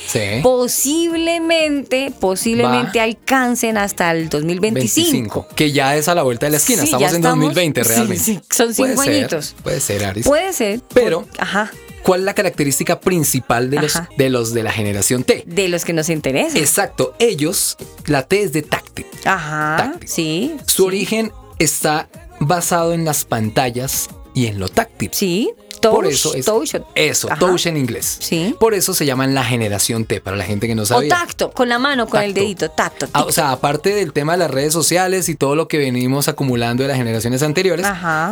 posiblemente, 0.42 2.12
posiblemente 2.18 3.00
alcancen 3.00 3.78
hasta 3.78 4.10
el 4.10 4.28
2025. 4.28 5.46
que 5.54 5.70
ya 5.70 5.94
es 5.96 6.08
a 6.08 6.14
la 6.14 6.22
vuelta 6.22 6.46
de 6.46 6.50
la 6.50 6.56
esquina. 6.56 6.82
estamos 6.82 7.12
en 7.14 7.22
2020 7.22 7.82
realmente. 7.84 8.24
Sí, 8.24 8.40
son 8.50 8.74
cinco 8.74 9.02
añitos. 9.02 9.54
puede 9.62 9.80
ser, 9.80 10.04
Aris. 10.04 10.26
Puede 10.26 10.52
ser. 10.52 10.80
Pero. 10.92 11.26
ajá. 11.38 11.70
¿Cuál 12.02 12.20
es 12.20 12.26
la 12.26 12.34
característica 12.34 13.00
principal 13.00 13.70
de 13.70 13.80
los, 13.80 13.94
de 14.16 14.30
los 14.30 14.54
de 14.54 14.62
la 14.62 14.72
generación 14.72 15.24
T? 15.24 15.44
De 15.46 15.68
los 15.68 15.84
que 15.84 15.92
nos 15.92 16.08
interesa. 16.08 16.58
Exacto. 16.58 17.14
Ellos, 17.18 17.76
la 18.06 18.22
T 18.22 18.42
es 18.42 18.52
de 18.52 18.62
táctil. 18.62 19.06
Ajá. 19.24 19.94
Sí. 20.04 20.56
Su 20.66 20.86
origen 20.86 21.32
está 21.58 22.08
basado 22.40 22.94
en 22.94 23.04
las 23.04 23.24
pantallas 23.24 24.08
y 24.34 24.46
en 24.46 24.58
lo 24.58 24.68
táctil. 24.68 25.10
Sí. 25.12 25.52
Touch, 25.80 25.94
Por 25.94 26.06
eso 26.06 26.34
es 26.34 26.44
touch. 26.44 26.74
eso, 26.94 27.28
touch 27.38 27.66
en 27.66 27.76
inglés. 27.76 28.18
Sí. 28.20 28.54
Por 28.60 28.74
eso 28.74 28.92
se 28.92 29.06
llaman 29.06 29.34
la 29.34 29.44
generación 29.44 30.04
T 30.04 30.20
para 30.20 30.36
la 30.36 30.44
gente 30.44 30.66
que 30.66 30.74
no 30.74 30.84
sabe. 30.84 31.06
O 31.06 31.08
tacto, 31.08 31.50
con 31.50 31.68
la 31.68 31.78
mano, 31.78 32.06
con 32.06 32.20
el 32.22 32.34
dedito, 32.34 32.70
tacto. 32.70 33.08
Ah, 33.12 33.24
o 33.24 33.32
sea, 33.32 33.52
aparte 33.52 33.94
del 33.94 34.12
tema 34.12 34.32
de 34.32 34.38
las 34.38 34.50
redes 34.50 34.72
sociales 34.72 35.28
y 35.28 35.34
todo 35.34 35.56
lo 35.56 35.68
que 35.68 35.78
venimos 35.78 36.28
acumulando 36.28 36.82
de 36.82 36.88
las 36.88 36.98
generaciones 36.98 37.42
anteriores, 37.42 37.86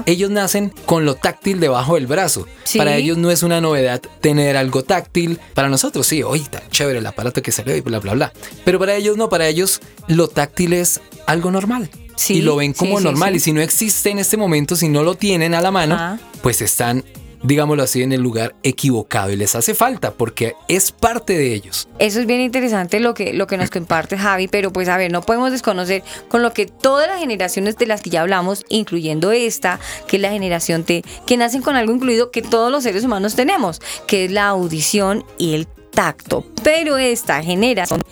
ellos 0.07 0.31
nacen 0.31 0.73
con 0.85 1.05
lo 1.05 1.15
táctil 1.15 1.61
debajo 1.61 1.95
del 1.95 2.07
brazo. 2.07 2.47
Para 2.77 2.97
ellos 2.97 3.17
no 3.17 3.31
es 3.31 3.43
una 3.43 3.61
novedad 3.61 4.01
tener 4.21 4.57
algo 4.57 4.83
táctil. 4.83 5.41
Para 5.55 5.69
nosotros 5.69 6.07
sí, 6.07 6.23
oye, 6.23 6.43
está 6.43 6.63
chévere 6.71 6.99
el 6.99 7.07
aparato 7.07 7.43
que 7.43 7.53
salió 7.53 7.75
y 7.75 7.81
bla 7.81 7.99
bla 7.99 8.13
bla. 8.13 8.33
Pero 8.65 8.79
para 8.79 8.95
ellos 8.95 9.17
no, 9.17 9.29
para 9.29 9.49
ellos 9.49 9.81
lo 10.07 10.29
táctil 10.29 10.75
es 10.75 11.01
algo 11.27 11.51
normal. 11.51 11.91
Sí, 12.17 12.35
y 12.35 12.43
lo 12.43 12.57
ven 12.57 12.73
como 12.73 13.01
normal. 13.01 13.37
Y 13.37 13.41
si 13.41 13.53
no 13.53 13.61
existe 13.61 14.11
en 14.11 14.19
este 14.19 14.37
momento, 14.37 14.75
si 14.75 14.89
no 14.89 15.05
lo 15.05 15.15
tienen 15.15 15.55
a 15.55 15.61
la 15.61 15.71
mano, 15.71 16.19
pues 16.43 16.61
están 16.61 17.05
digámoslo 17.43 17.83
así, 17.83 18.03
en 18.03 18.13
el 18.13 18.21
lugar 18.21 18.55
equivocado 18.63 19.31
y 19.31 19.37
les 19.37 19.55
hace 19.55 19.75
falta 19.75 20.13
porque 20.13 20.55
es 20.69 20.93
parte 20.93 21.37
de 21.37 21.55
ellos. 21.55 21.89
Eso 21.99 22.21
es 22.21 22.27
bien 22.27 22.41
interesante 22.41 23.01
lo 23.01 23.15
que, 23.15 23.33
lo 23.33 23.47
que 23.47 23.57
nos 23.57 23.71
comparte 23.71 24.19
Javi, 24.19 24.49
pero 24.49 24.73
pues 24.73 24.89
a 24.89 24.97
ver, 24.97 25.13
no 25.13 25.23
podemos 25.23 25.53
desconocer 25.53 26.03
con 26.29 26.43
lo 26.43 26.53
que 26.53 26.67
todas 26.67 27.09
las 27.09 27.21
generaciones 27.21 27.77
de 27.77 27.87
las 27.87 28.03
que 28.03 28.11
ya 28.11 28.23
hablamos, 28.23 28.65
incluyendo 28.69 29.33
esta, 29.33 29.79
que 30.07 30.17
es 30.17 30.23
la 30.23 30.31
generación 30.31 30.85
T, 30.85 31.03
que 31.27 31.37
nacen 31.37 31.63
con 31.63 31.77
algo 31.77 31.93
incluido 31.93 32.31
que 32.31 32.43
todos 32.43 32.71
los 32.71 32.83
seres 32.83 33.05
humanos 33.05 33.35
tenemos, 33.35 33.81
que 34.07 34.27
es 34.27 34.31
la 34.31 34.49
audición 34.49 35.25
y 35.39 35.55
el 35.55 35.67
tacto. 35.99 36.45
Pero 36.63 36.97
esta 36.99 37.43
generación, 37.43 38.03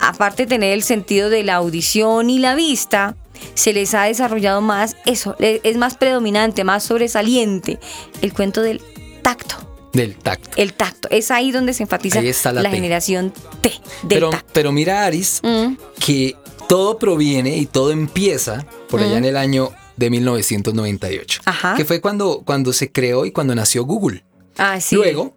aparte 0.00 0.44
de 0.44 0.48
tener 0.48 0.72
el 0.72 0.82
sentido 0.82 1.30
de 1.30 1.42
la 1.42 1.56
audición 1.56 2.30
y 2.30 2.38
la 2.38 2.54
vista, 2.54 3.16
se 3.54 3.72
les 3.72 3.94
ha 3.94 4.04
desarrollado 4.04 4.60
más 4.60 4.96
eso, 5.06 5.36
es 5.38 5.76
más 5.76 5.96
predominante, 5.96 6.64
más 6.64 6.84
sobresaliente 6.84 7.78
el 8.22 8.32
cuento 8.32 8.62
del 8.62 8.80
tacto. 9.22 9.56
Del 9.92 10.16
tacto. 10.16 10.50
El 10.56 10.74
tacto. 10.74 11.08
Es 11.10 11.30
ahí 11.30 11.52
donde 11.52 11.72
se 11.72 11.82
enfatiza 11.82 12.20
la, 12.52 12.70
generación 12.70 13.32
T. 13.62 13.70
Del 14.02 14.08
pero, 14.08 14.30
pero 14.52 14.72
mira, 14.72 15.06
Aris, 15.06 15.40
mm. 15.42 15.74
que 15.98 16.36
todo 16.68 16.98
proviene 16.98 17.56
y 17.56 17.66
todo 17.66 17.92
empieza 17.92 18.66
por 18.88 19.00
allá 19.00 19.14
mm. 19.14 19.18
en 19.18 19.24
el 19.24 19.36
año 19.36 19.72
de 19.96 20.10
1998. 20.10 21.40
Que 21.76 21.84
fue 21.84 22.00
cuando, 22.00 22.42
cuando 22.44 22.72
se 22.72 22.92
creó 22.92 23.24
y 23.24 23.32
cuando 23.32 23.54
nació 23.54 23.84
Google. 23.84 24.24
Ah, 24.58 24.80
sí. 24.80 24.94
Luego, 24.94 25.34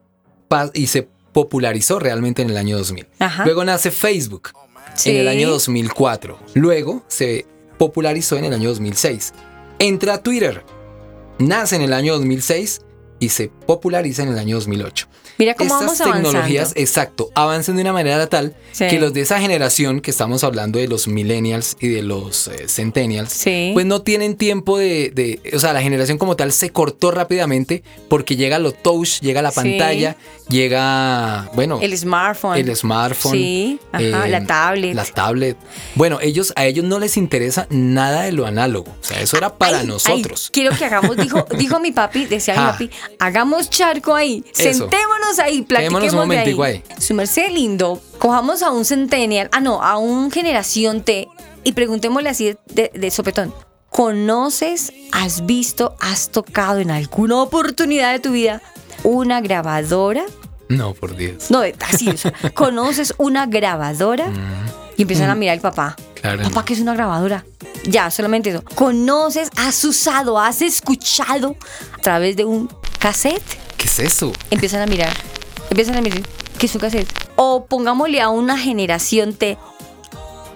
y 0.74 0.88
se 0.88 1.08
popularizó 1.32 2.00
realmente 2.00 2.42
en 2.42 2.50
el 2.50 2.58
año 2.58 2.78
2000. 2.78 3.08
Luego 3.46 3.64
nace 3.64 3.92
Facebook 3.92 4.50
en 5.06 5.16
el 5.16 5.28
año 5.28 5.50
2004. 5.50 6.38
Luego 6.56 7.04
se 7.08 7.46
popularizó 7.80 8.38
en 8.38 8.46
el 8.46 8.54
año 8.54 8.70
2006. 8.70 9.34
Entra 9.80 10.22
Twitter. 10.22 10.64
Nace 11.40 11.78
en 11.78 11.82
el 11.82 11.94
año 11.94 12.14
2006 12.14 12.82
y 13.20 13.30
se 13.30 13.50
populariza 13.50 14.24
en 14.24 14.30
el 14.30 14.40
año 14.40 14.56
2008. 14.56 15.08
Mira 15.40 15.54
cómo 15.54 15.80
Estas 15.80 16.00
tecnologías, 16.00 16.74
exacto, 16.76 17.32
avanzan 17.34 17.78
de 17.78 17.84
una 17.84 17.94
manera 17.94 18.28
tal 18.28 18.56
que 18.78 19.00
los 19.00 19.14
de 19.14 19.22
esa 19.22 19.40
generación 19.40 20.02
que 20.02 20.12
estamos 20.12 20.44
hablando 20.44 20.80
de 20.80 20.90
los 20.90 21.08
millennials 21.08 21.78
y 21.80 21.88
de 21.88 22.02
los 22.02 22.50
eh, 22.50 22.68
centennials, 22.68 23.46
pues 23.74 23.86
no 23.86 24.02
tienen 24.02 24.36
tiempo 24.36 24.78
de, 24.78 25.40
o 25.54 25.60
sea, 25.60 25.72
la 25.72 25.82
generación 25.82 26.18
como 26.18 26.36
tal 26.36 26.52
se 26.52 26.72
cortó 26.72 27.12
rápidamente 27.12 27.84
porque 28.10 28.36
llega 28.36 28.60
lo 28.60 28.74
touch, 28.74 29.22
llega 29.22 29.42
la 29.42 29.52
pantalla, 29.52 30.18
llega, 30.50 31.50
bueno, 31.54 31.80
el 31.82 31.98
smartphone, 31.98 32.58
el 32.58 32.76
smartphone, 32.76 33.32
sí, 33.32 33.80
ajá, 33.94 34.28
la 34.28 34.46
tablet, 34.46 34.94
la 34.94 35.06
tablet. 35.06 35.56
Bueno, 35.96 36.20
ellos 36.22 36.52
a 36.58 36.66
ellos 36.66 36.84
no 36.84 37.00
les 37.00 37.16
interesa 37.16 37.66
nada 37.70 38.24
de 38.24 38.34
lo 38.34 38.46
análogo, 38.46 38.92
o 38.92 39.04
sea, 39.06 39.22
eso 39.22 39.38
era 39.38 39.56
para 39.58 39.84
nosotros. 39.84 40.50
quiero 40.52 40.76
que 40.76 40.84
hagamos, 40.84 41.16
dijo, 41.16 41.46
dijo 41.58 41.80
mi 41.80 41.94
papi, 41.94 42.26
decía 42.26 42.56
mi 42.56 42.60
papi, 42.60 42.90
hagamos 43.20 43.70
charco 43.70 44.14
ahí, 44.16 44.44
sentémonos 44.54 45.40
ahí, 45.40 45.62
platiquemos 45.64 46.14
un 46.14 46.30
de 46.30 46.38
ahí. 46.38 46.84
Su 47.00 47.14
merced 47.14 47.50
lindo, 47.52 48.02
cojamos 48.18 48.62
a 48.62 48.72
un 48.72 48.86
centennial, 48.86 49.50
ah 49.52 49.60
no, 49.60 49.82
a 49.82 49.98
un 49.98 50.32
generación 50.32 51.02
T 51.02 51.28
y 51.64 51.74
preguntémosle 51.74 52.30
así 52.30 52.56
de, 52.68 53.12
sopetón. 53.12 53.54
¿Conoces, 53.90 54.94
has 55.12 55.46
visto, 55.46 55.96
has 56.00 56.30
tocado 56.30 56.80
en 56.80 56.92
alguna 56.92 57.42
oportunidad 57.42 58.12
de 58.12 58.20
tu 58.20 58.32
vida 58.32 58.62
una 59.04 59.42
grabadora? 59.42 60.26
No, 60.68 60.94
por 60.94 61.16
Dios. 61.16 61.50
No, 61.50 61.62
así, 61.82 62.14
¿conoces 62.54 63.14
una 63.18 63.48
grabadora? 63.48 64.28
Mm. 64.28 64.70
Y 64.98 65.02
empiezan 65.02 65.30
a 65.30 65.36
mm. 65.36 65.40
mirar 65.40 65.54
al 65.56 65.62
papá. 65.62 65.96
Papá, 66.22 66.66
¿qué 66.66 66.74
es 66.74 66.80
una 66.80 66.94
grabadora? 66.94 67.46
Ya, 67.86 68.12
solamente 68.12 68.50
eso. 68.50 68.64
¿Conoces, 68.76 69.50
has 69.56 69.84
usado, 69.86 70.38
has 70.38 70.62
escuchado 70.62 71.56
a 71.94 72.02
través 72.02 72.36
de 72.36 72.46
un 72.46 72.68
cassette? 73.00 73.58
¿Qué 73.78 73.86
es 73.86 74.00
eso? 74.00 74.32
Empiezan 74.52 74.82
a 74.82 74.86
mirar. 74.86 75.14
Empiezan 75.70 75.96
a 75.96 76.02
mirar. 76.02 76.22
¿Qué 76.58 76.66
es 76.66 76.76
un 76.76 76.82
cassette? 76.82 77.08
O 77.36 77.66
pongámosle 77.66 78.22
a 78.22 78.30
una 78.30 78.58
generación 78.58 79.34
T 79.34 79.58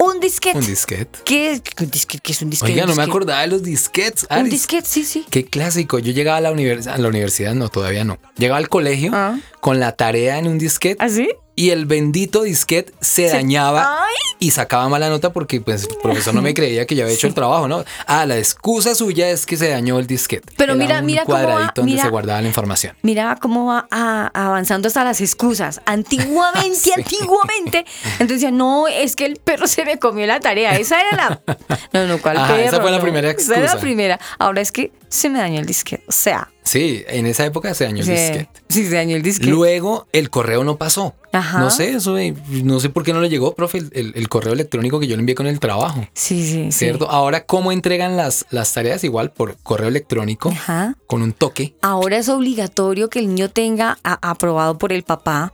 un 0.03 0.19
disquete. 0.19 0.57
¿Un 0.57 0.65
disquete? 0.65 1.19
¿Qué, 1.23 1.62
¿Qué 1.63 2.31
es 2.31 2.41
un 2.41 2.50
disquete? 2.50 2.73
Oiga, 2.73 2.85
no 2.85 2.95
me 2.95 3.03
acordaba 3.03 3.41
de 3.41 3.47
los 3.47 3.63
disquetes. 3.63 4.27
Un 4.29 4.50
disquete, 4.50 4.88
sí, 4.88 5.05
sí. 5.05 5.25
Qué 5.29 5.45
clásico. 5.45 6.00
Yo 6.00 6.12
llegaba 6.12 6.38
a 6.38 6.41
la 6.41 6.51
universidad, 6.51 6.95
a 6.95 6.97
la 6.97 7.07
universidad 7.07 7.53
no, 7.53 7.69
todavía 7.69 8.03
no. 8.03 8.19
Llegaba 8.38 8.57
al 8.57 8.69
colegio 8.69 9.12
ah. 9.13 9.38
con 9.62 9.79
la 9.79 9.93
tarea 9.93 10.39
en 10.39 10.47
un 10.47 10.57
disquete. 10.57 10.97
¿Ah, 11.03 11.09
sí? 11.09 11.29
Y 11.55 11.69
el 11.69 11.86
bendito 11.86 12.41
disquete 12.43 12.93
se 13.00 13.29
dañaba 13.29 14.00
y 14.39 14.51
sacaba 14.51 14.89
mala 14.89 15.10
nota 15.10 15.31
porque 15.31 15.62
pues 15.62 15.83
el 15.89 15.98
profesor 16.01 16.33
no 16.33 16.41
me 16.41 16.53
creía 16.55 16.86
que 16.88 16.95
yo 16.95 17.03
había 17.03 17.13
hecho 17.15 17.27
el 17.27 17.33
trabajo, 17.33 17.67
¿no? 17.67 17.83
Ah, 18.07 18.25
la 18.25 18.38
excusa 18.38 18.95
suya 18.95 19.29
es 19.29 19.45
que 19.45 19.55
se 19.57 19.69
dañó 19.69 20.00
el 20.00 20.07
disquete. 20.07 20.51
Pero 20.57 20.75
mira, 20.75 21.00
un 21.00 21.05
mira 21.05 21.25
cuadradito 21.25 21.53
cómo 21.57 21.67
va, 21.67 21.74
donde 21.75 21.91
mira, 21.91 22.03
se 22.03 22.10
guardaba 22.10 22.41
la 22.41 22.48
información. 22.48 22.95
Mira 23.03 23.38
cómo 23.41 23.65
va 23.67 23.88
a- 23.91 24.31
avanzando 24.33 24.88
hasta 24.88 25.03
las 25.03 25.22
excusas. 25.22 25.81
Antiguamente, 25.86 26.93
antiguamente. 26.98 27.86
Entonces 28.13 28.27
decía, 28.41 28.51
no, 28.51 28.88
es 28.88 29.15
que 29.15 29.25
el 29.25 29.38
perro 29.38 29.67
se 29.67 29.86
me 29.86 30.00
comió 30.00 30.25
la 30.25 30.39
tarea. 30.39 30.75
Esa 30.77 31.00
era 31.01 31.15
la. 31.15 31.41
No, 31.93 32.07
no, 32.07 32.17
¿cuál 32.19 32.38
Ajá, 32.38 32.53
perro? 32.55 32.63
esa 32.67 32.81
fue 32.81 32.89
la 32.91 32.98
No, 32.98 33.03
primera 33.03 33.29
Esa 33.31 33.51
era 33.53 33.60
la 33.60 33.65
excusa. 33.65 33.81
primera. 33.81 34.19
Ahora 34.39 34.62
es 34.62 34.72
que 34.72 34.91
se 35.10 35.29
me 35.29 35.39
dañó 35.39 35.60
el 35.60 35.65
disquete. 35.67 36.03
O 36.07 36.12
sea, 36.12 36.50
Sí, 36.63 37.03
en 37.08 37.25
esa 37.25 37.46
época 37.46 37.74
se 37.74 37.84
dañó 37.84 38.01
el 38.03 38.08
disquete. 38.08 38.50
sí, 38.70 38.86
se 38.86 38.96
dañó 38.96 39.15
el 39.15 39.22
disquete. 39.22 39.50
Luego 39.51 40.08
el 40.12 40.29
correo 40.29 40.63
no 40.63 40.77
pasó. 40.77 41.13
Ajá. 41.32 41.60
No 41.60 41.70
sé, 41.72 41.91
eso, 41.93 42.15
no 42.63 42.79
sé 42.79 42.89
por 42.89 43.03
qué 43.03 43.12
no 43.12 43.20
le 43.20 43.27
llegó, 43.29 43.55
profe, 43.55 43.79
el, 43.91 44.29
correo 44.29 44.53
electrónico 44.53 45.00
que 45.00 45.08
yo 45.08 45.15
le 45.15 45.22
envié 45.22 45.34
con 45.36 45.48
el 45.48 45.60
trabajo. 45.60 46.08
Sí, 46.13 46.43
sí, 46.46 46.65
sí. 46.65 46.72
¿Cierto? 46.72 47.10
Ahora, 47.10 47.46
¿cómo 47.46 47.72
entregan 47.72 48.15
las, 48.15 48.46
las 48.51 48.72
tareas? 48.72 49.03
Igual 49.03 49.32
por 49.32 49.58
correo 49.63 49.88
electrónico, 49.88 50.50
Ajá. 50.50 50.96
con 51.08 51.22
un 51.24 51.34
toque. 51.34 51.75
Ahora 51.82 52.17
es 52.17 52.29
obligatorio 52.29 53.10
que 53.10 53.20
el 53.20 53.27
niño 53.29 53.50
tenga 53.50 53.98
a- 54.03 54.29
aprobado 54.29 54.77
por 54.77 54.93
el 54.93 55.01
papá 55.03 55.53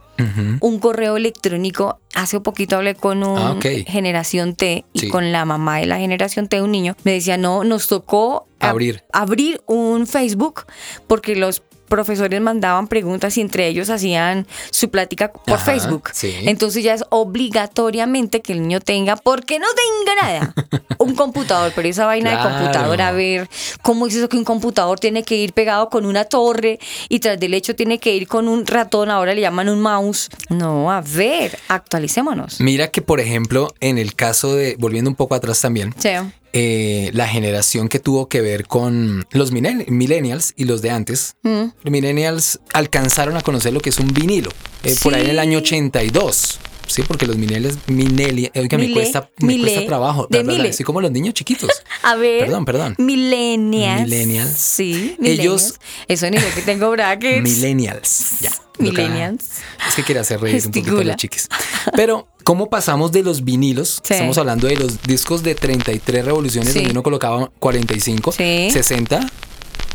Un 0.60 0.80
correo 0.80 1.18
electrónico. 1.18 2.00
Hace 2.16 2.40
poquito 2.40 2.76
hablé 2.76 2.96
con 2.96 3.24
un 3.24 3.38
Ah, 3.38 3.58
generación 3.88 4.56
T 4.56 4.86
y 4.94 5.00
Sí. 5.00 5.10
con 5.10 5.32
la 5.32 5.46
mamá 5.46 5.78
de 5.78 5.86
la 5.86 5.98
generación 6.00 6.48
T, 6.48 6.62
un 6.62 6.72
niño. 6.72 6.96
Me 7.04 7.14
decía, 7.14 7.38
no, 7.38 7.64
nos 7.64 7.88
tocó 7.88 8.48
Abrir. 8.60 9.04
abrir 9.14 9.62
un 9.68 10.06
Facebook 10.08 10.66
porque 11.08 11.36
los 11.36 11.62
profesores 11.90 12.40
mandaban 12.40 12.88
preguntas 12.88 13.38
y 13.38 13.42
entre 13.42 13.68
ellos 13.68 13.90
hacían 13.90 14.48
su 14.72 14.90
plática 14.90 15.32
por 15.34 15.56
Ajá, 15.56 15.66
Facebook. 15.66 16.10
sí. 16.14 16.34
Entonces 16.46 16.84
ya 16.84 16.94
es 16.94 17.04
obligatoriamente 17.10 18.42
que 18.42 18.54
el 18.54 18.62
niño 18.62 18.80
tenga, 18.80 19.16
porque 19.16 19.60
no 19.60 19.66
tenga 20.06 20.22
nada, 20.22 20.54
un 20.98 21.16
computador. 21.16 21.72
Pero 21.76 21.88
esa 21.88 22.06
vaina 22.06 22.32
Claro. 22.32 22.50
de 22.50 22.56
computador, 22.56 23.02
a 23.02 23.12
ver, 23.12 23.50
¿cómo 23.82 24.08
es 24.08 24.16
eso 24.16 24.30
que 24.30 24.38
un 24.38 24.44
computador 24.46 25.00
tiene 25.00 25.24
que 25.24 25.36
ir 25.36 25.54
pegado 25.54 25.90
con 25.90 26.06
una 26.06 26.26
torre 26.26 26.80
y 27.10 27.20
tras 27.20 27.40
del 27.40 27.54
hecho 27.54 27.76
tiene 27.76 28.00
que 28.00 28.14
ir 28.16 28.28
con 28.28 28.48
un 28.48 28.66
ratón? 28.66 29.10
Ahora 29.10 29.34
le 29.34 29.42
llaman 29.42 29.68
un 29.70 29.82
mouse. 29.82 30.30
No, 30.50 30.92
a 30.92 31.02
ver, 31.02 31.58
actualicémonos. 31.68 32.60
Mira 32.62 32.90
que, 32.90 33.02
por 33.02 33.20
ejemplo, 33.20 33.74
en 33.80 33.98
el 33.98 34.16
caso 34.16 34.56
de, 34.56 34.76
volviendo 34.80 35.10
un 35.10 35.16
poco 35.16 35.36
atrás 35.36 35.60
también, 35.62 35.94
Sí. 35.98 36.10
Eh, 36.54 37.10
la 37.14 37.28
generación 37.28 37.88
que 37.90 38.00
tuvo 38.00 38.28
que 38.30 38.42
ver 38.42 38.66
con 38.68 39.26
los 39.32 39.52
millennials 39.52 40.54
y 40.56 40.66
los 40.66 40.82
de 40.82 40.90
antes, 40.92 41.36
Mm. 41.44 41.50
los 41.84 41.92
millennials 41.92 42.60
alcanzaron 42.74 43.38
a 43.38 43.42
conocer 43.42 43.74
lo 43.74 43.80
que 43.82 43.90
es 43.90 44.00
un 44.00 44.14
vinilo, 44.14 44.50
eh, 44.84 44.96
por 45.04 45.14
ahí 45.16 45.24
en 45.26 45.30
el 45.32 45.40
año 45.40 45.60
82. 45.60 46.60
Sí, 46.88 47.04
porque 47.08 47.28
los 47.28 47.38
millennials, 47.38 47.78
minelli- 47.88 48.50
oiga, 48.56 48.78
me 48.80 48.86
Mile- 48.86 48.94
cuesta, 48.96 49.30
me 49.42 49.48
mile- 49.54 49.62
cuesta 49.74 49.86
trabajo. 49.86 50.26
de 50.28 50.44
mile. 50.44 50.70
así 50.70 50.84
como 50.84 51.02
los 51.02 51.12
niños 51.12 51.36
chiquitos. 51.36 51.70
A 52.02 52.16
ver. 52.16 52.46
Perdón, 52.46 52.66
perdón. 52.66 52.96
Millennials. 52.98 54.02
Millennials. 54.10 54.52
Sí, 54.58 55.16
Ellos-. 55.24 55.76
Eso 56.08 56.28
ni 56.32 56.38
yo 56.38 56.44
que 56.56 56.64
tengo 56.64 56.90
brackets. 56.90 57.44
Millennials. 57.44 58.40
Ya. 58.42 58.52
Millennials. 58.80 59.46
Es 59.88 59.96
que 59.96 60.04
quería 60.04 60.22
hacer 60.22 60.40
reír 60.42 60.56
un 60.66 60.72
poquito 60.72 61.00
a 61.00 61.04
los 61.04 61.16
chiquis. 61.18 61.48
Pero, 61.96 62.28
¿cómo 62.44 62.70
pasamos 62.70 63.12
de 63.12 63.24
los 63.24 63.44
vinilos? 63.44 64.02
Sí. 64.04 64.14
Estamos 64.14 64.38
hablando 64.38 64.68
de 64.68 64.76
los 64.78 65.02
discos 65.04 65.44
de 65.44 65.56
33 65.56 66.26
revoluciones, 66.26 66.72
Sí. 66.74 66.80
donde 66.80 66.92
uno 66.92 67.04
colocaba 67.04 67.52
45, 67.60 68.32
Sí. 68.32 68.70
60. 68.72 69.20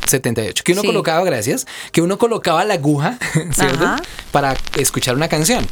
78, 0.07 0.63
que 0.65 0.73
uno 0.73 0.83
colocaba, 0.85 1.25
gracias, 1.25 1.67
que 1.91 2.03
uno 2.03 2.19
colocaba 2.19 2.63
la 2.65 2.75
aguja, 2.75 3.19
¿cierto? 3.53 3.85
Ajá. 3.87 3.97
Para 4.33 4.55
escuchar 4.77 5.17
una 5.17 5.29
canción. 5.29 5.67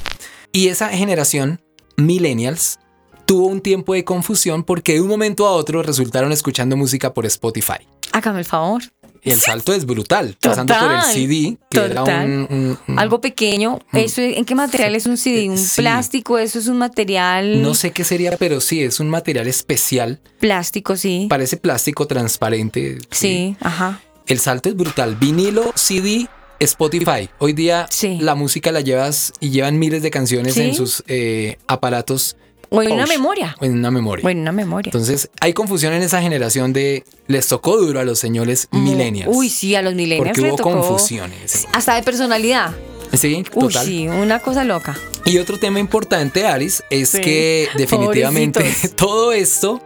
Y 0.52 0.68
esa 0.68 0.88
generación, 0.88 1.60
millennials, 1.96 2.78
tuvo 3.26 3.46
un 3.46 3.60
tiempo 3.60 3.92
de 3.94 4.04
confusión 4.04 4.64
porque 4.64 4.94
de 4.94 5.00
un 5.02 5.08
momento 5.08 5.46
a 5.46 5.52
otro 5.52 5.82
resultaron 5.82 6.32
escuchando 6.32 6.76
música 6.78 7.12
por 7.12 7.26
Spotify. 7.26 7.86
Hágame 8.12 8.38
el 8.40 8.44
favor. 8.46 8.82
Y 9.24 9.30
el 9.30 9.38
salto 9.40 9.72
es 9.72 9.86
brutal, 9.86 10.36
pasando 10.40 10.74
por 10.74 10.90
el 10.90 10.98
Total, 10.98 11.12
CD, 11.14 11.56
que 11.70 11.78
era 11.78 11.94
total. 11.94 12.26
un, 12.26 12.46
un- 12.50 12.78
un- 12.88 12.98
Algo 12.98 13.20
pequeño. 13.20 13.78
¿Eso 13.92 14.20
en 14.20 14.44
qué 14.44 14.54
material 14.56 14.96
es 14.96 15.06
un 15.06 15.16
CD? 15.16 15.48
¿Un 15.48 15.54
Mm. 15.54 15.58
Sí. 15.58 15.80
plástico? 15.80 16.38
¿Eso 16.38 16.58
es 16.58 16.66
un 16.66 16.78
material 16.78 17.62
No 17.62 17.74
sé 17.74 17.92
qué 17.92 18.02
sería, 18.02 18.36
pero 18.36 18.60
sí, 18.60 18.82
es 18.82 18.98
un 18.98 19.08
material 19.08 19.46
especial. 19.46 20.20
plástico? 20.40 20.96
Sí. 20.96 21.26
Parece 21.30 21.56
plástico 21.56 22.06
transparente. 22.08 22.98
Sí, 23.12 23.56
ajá. 23.60 24.00
El 24.26 24.40
salto 24.40 24.68
es 24.68 24.76
brutal. 24.76 25.14
Vinilo, 25.16 25.72
CD, 25.76 26.26
Spotify. 26.58 27.28
Hoy 27.38 27.52
día 27.52 27.86
Sí. 27.90 28.18
la 28.20 28.34
música 28.34 28.72
la 28.72 28.80
llevas 28.80 29.32
y 29.40 29.50
llevan 29.50 29.78
miles 29.78 30.02
de 30.02 30.10
canciones 30.10 30.56
en 30.56 30.74
sus 30.74 31.02
eh, 31.06 31.58
aparatos. 31.68 32.36
O 32.72 32.82
en 32.82 32.92
una 32.92 33.06
memoria. 33.06 33.56
o 33.60 33.64
en 33.64 33.72
una 33.78 33.90
memoria. 33.90 34.24
O 34.26 34.28
en 34.30 34.38
una 34.40 34.52
memoria. 34.52 34.88
Entonces, 34.90 35.30
hay 35.40 35.52
confusión 35.52 35.92
en 35.92 36.02
esa 36.02 36.20
generación 36.22 36.72
de 36.72 37.04
les 37.26 37.46
tocó 37.48 37.76
duro 37.76 38.00
a 38.00 38.04
los 38.04 38.18
señores 38.18 38.68
millennials. 38.72 39.34
Uy, 39.34 39.48
sí, 39.48 39.74
a 39.74 39.82
los 39.82 39.94
millennials 39.94 40.28
Porque 40.36 40.48
hubo 40.48 40.56
tocó 40.56 40.96
ese 40.96 41.66
Hasta 41.72 41.94
de 41.94 42.02
personalidad. 42.02 42.74
Sí, 43.12 43.44
Uy, 43.54 43.68
total. 43.68 43.86
sí, 43.86 44.08
una 44.08 44.38
cosa 44.40 44.64
loca. 44.64 44.96
Y 45.26 45.36
otro 45.38 45.58
tema 45.58 45.78
importante, 45.78 46.46
Aris, 46.46 46.82
es 46.90 47.10
Sí. 47.10 47.20
que 47.20 47.68
definitivamente 47.76 48.60
Pobrecitos. 48.60 48.96
todo 48.96 49.32
esto 49.32 49.82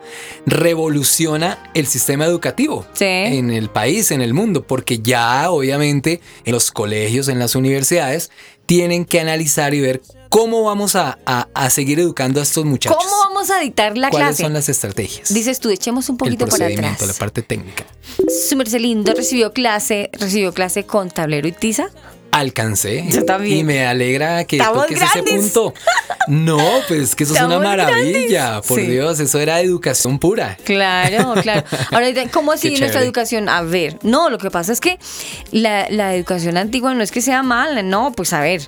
revoluciona 0.47 1.59
el 1.75 1.87
sistema 1.87 2.25
educativo 2.25 2.87
Sí. 2.95 3.05
en 3.05 3.51
el 3.51 3.69
país, 3.69 4.11
en 4.13 4.21
el 4.23 4.33
mundo, 4.35 4.67
porque 4.67 5.01
ya 5.01 5.51
obviamente 5.51 6.21
en 6.45 6.53
los 6.53 6.71
colegios, 6.71 7.29
en 7.29 7.39
las 7.39 7.55
universidades, 7.55 8.31
tienen 8.67 9.05
que 9.05 9.21
analizar 9.21 9.75
y 9.75 9.81
ver 9.81 10.03
cómo 10.29 10.63
vamos 10.65 10.97
a, 10.97 11.19
a- 11.27 11.49
a 11.55 11.71
seguir 11.71 12.01
educando 12.01 12.41
a 12.41 12.43
estos 12.43 12.65
muchachos. 12.65 12.99
¿Cómo 13.03 13.17
vamos 13.29 13.51
a 13.51 13.59
dictar 13.61 13.97
la 13.97 14.11
¿Cuáles 14.11 14.29
clase? 14.29 14.43
son 14.45 14.53
las 14.53 14.69
estrategias? 14.69 15.33
Dices 15.33 15.61
tú, 15.61 15.71
echemos 15.71 16.09
un 16.09 16.15
el 16.15 16.19
poquito 16.19 16.47
para 16.47 16.57
procedimiento, 16.67 17.05
atrás. 17.05 17.09
la 17.09 17.15
parte 17.15 17.43
técnica. 17.43 17.85
Su 18.49 18.57
merced 18.57 18.79
lindo 18.81 19.13
recibió 19.15 19.53
clase, 19.53 20.11
recibió 20.13 20.53
clase 20.53 20.85
con 20.85 21.11
tablero 21.11 21.47
y 21.49 21.53
tiza. 21.53 21.89
Alcancé. 22.33 23.07
Yo 23.09 23.25
también. 23.25 23.59
Y 23.59 23.65
me 23.65 23.87
alegra 23.87 24.45
que 24.45 24.57
Estamos 24.57 24.83
toques 24.83 25.01
ese 25.01 25.23
grandes. 25.23 25.35
punto. 25.53 25.73
No, 26.29 26.59
pues 26.87 27.15
que 27.15 27.25
eso 27.25 27.35
es 27.35 27.41
una 27.41 27.59
maravilla. 27.59 28.49
grandes. 28.51 28.67
Por 28.67 28.81
Sí. 28.81 28.87
Dios, 28.89 29.21
eso 29.21 29.39
era 29.41 29.61
educación 29.61 30.19
pura. 30.19 30.59
Claro, 30.65 31.33
claro. 31.41 31.65
Ahora, 31.93 32.09
¿cómo 32.31 32.53
así 32.53 32.69
nuestra 32.69 32.89
chévere. 32.89 33.05
educación? 33.07 33.49
A 33.49 33.63
ver, 33.63 33.99
no, 34.03 34.29
lo 34.29 34.37
que 34.37 34.51
pasa 34.51 34.73
es 34.73 34.81
que 34.81 34.99
la, 35.51 35.87
la 35.89 36.15
educación 36.15 36.59
antigua 36.59 36.93
no 36.95 37.03
es 37.03 37.11
que 37.11 37.23
sea 37.23 37.43
mala, 37.43 37.83
no, 37.83 38.13
pues 38.13 38.35
a 38.35 38.41
ver, 38.41 38.61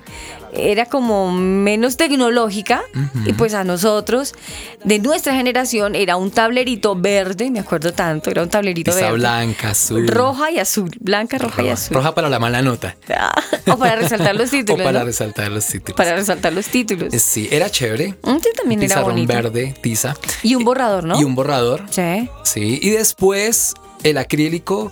era 0.53 0.85
como 0.85 1.31
menos 1.31 1.97
tecnológica 1.97 2.81
y 3.25 3.33
pues 3.33 3.53
a 3.53 3.63
nosotros, 3.63 4.33
de 4.83 4.99
nuestra 4.99 5.33
generación, 5.33 5.95
era 5.95 6.15
un 6.17 6.31
tablerito 6.31 6.95
verde, 6.95 7.49
me 7.51 7.59
acuerdo 7.59 7.93
tanto, 7.93 8.29
era 8.29 8.43
un 8.43 8.49
tablerito 8.49 8.91
Esa 8.91 9.01
verde. 9.01 9.17
blanca, 9.17 9.69
azul. 9.71 10.07
Roja 10.07 10.51
y 10.51 10.59
azul, 10.59 10.89
blanca, 10.99 11.37
roja, 11.37 11.63
y 11.63 11.69
azul. 11.69 11.95
roja 11.95 12.13
para 12.15 12.29
la 12.29 12.39
mala 12.39 12.61
nota. 12.61 12.95
o 13.71 13.77
para 13.77 13.95
resaltar 13.95 14.35
los 14.35 14.49
O 14.49 14.51
títulos. 14.51 14.83
para 14.83 14.99
¿no? 14.99 15.05
resaltar 15.05 15.51
los 15.51 15.65
títulos. 15.65 15.95
Para 15.95 16.15
resaltar 16.15 16.53
los 16.53 16.67
títulos. 16.67 17.13
Eh, 17.13 17.19
Sí, 17.19 17.47
era 17.51 17.69
chévere. 17.69 18.15
Mm, 18.23 18.37
sí, 18.41 18.49
también 18.57 18.83
era 18.83 19.01
bonito. 19.01 19.31
verde, 19.33 19.75
tiza. 19.81 20.15
Y 20.41 20.55
un 20.55 20.63
borrador, 20.63 21.03
¿no? 21.03 21.19
Y 21.19 21.23
un 21.23 21.35
borrador. 21.35 21.83
Sí. 21.91 22.27
Sí. 22.43 22.79
Y 22.81 22.89
después 22.89 23.73
el 24.03 24.17
acrílico, 24.17 24.91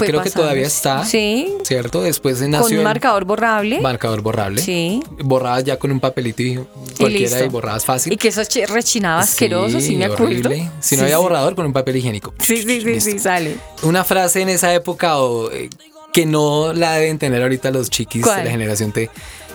que 0.00 0.06
creo 0.06 0.22
que 0.22 0.30
todavía 0.30 0.66
está. 0.66 1.04
Sí. 1.04 1.54
¿Cierto? 1.62 2.02
Después 2.02 2.40
nació 2.42 2.68
Con 2.68 2.78
un 2.78 2.84
marcador 2.84 3.24
borrable. 3.24 3.80
marcador 3.80 4.20
borrable. 4.22 4.60
Sí. 4.62 5.02
Borrabas 5.22 5.64
ya 5.64 5.78
con 5.78 5.90
un 5.92 6.00
papelito 6.00 6.42
y 6.42 6.56
cualquiera 6.98 7.38
y, 7.38 7.40
listo. 7.40 7.50
borrabas 7.50 7.84
fácil. 7.84 8.12
Y 8.12 8.16
que 8.16 8.28
eso 8.28 8.42
rechinaba 8.68 9.20
asqueroso, 9.20 9.80
sí, 9.80 9.96
me 9.96 10.06
acuerdo. 10.06 10.24
horrible. 10.24 10.70
Si 10.80 10.96
no 10.96 11.02
había 11.02 11.18
borrador, 11.18 11.54
con 11.54 11.66
un 11.66 11.72
papel 11.72 11.96
higiénico. 11.96 12.34
Sí, 12.40 12.62
sí, 12.62 12.80
sí, 12.80 13.00
sí, 13.00 13.18
sale. 13.18 13.56
Una 13.82 14.04
frase 14.04 14.42
en 14.42 14.48
esa 14.48 14.72
época 14.74 15.18
o, 15.18 15.50
eh, 15.50 15.68
que 16.12 16.26
no 16.26 16.72
la 16.72 16.92
deben 16.94 17.18
tener 17.18 17.42
ahorita 17.42 17.70
los 17.70 17.90
chiquis 17.90 18.22
¿Cuál? 18.22 18.38
de 18.38 18.44
la 18.44 18.50
generación 18.50 18.92
T. 18.92 19.10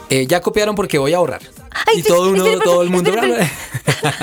Eh, 0.09 0.27
ya 0.27 0.41
copiaron 0.41 0.75
porque 0.75 0.97
voy 0.97 1.13
a 1.13 1.17
ahorrar. 1.17 1.41
Ay, 1.87 1.99
y 1.99 2.03
todo 2.03 2.29
uno, 2.31 2.45
espere, 2.45 2.61
todo 2.63 2.81
el 2.81 2.89
mundo. 2.89 3.09
espere, 3.15 3.47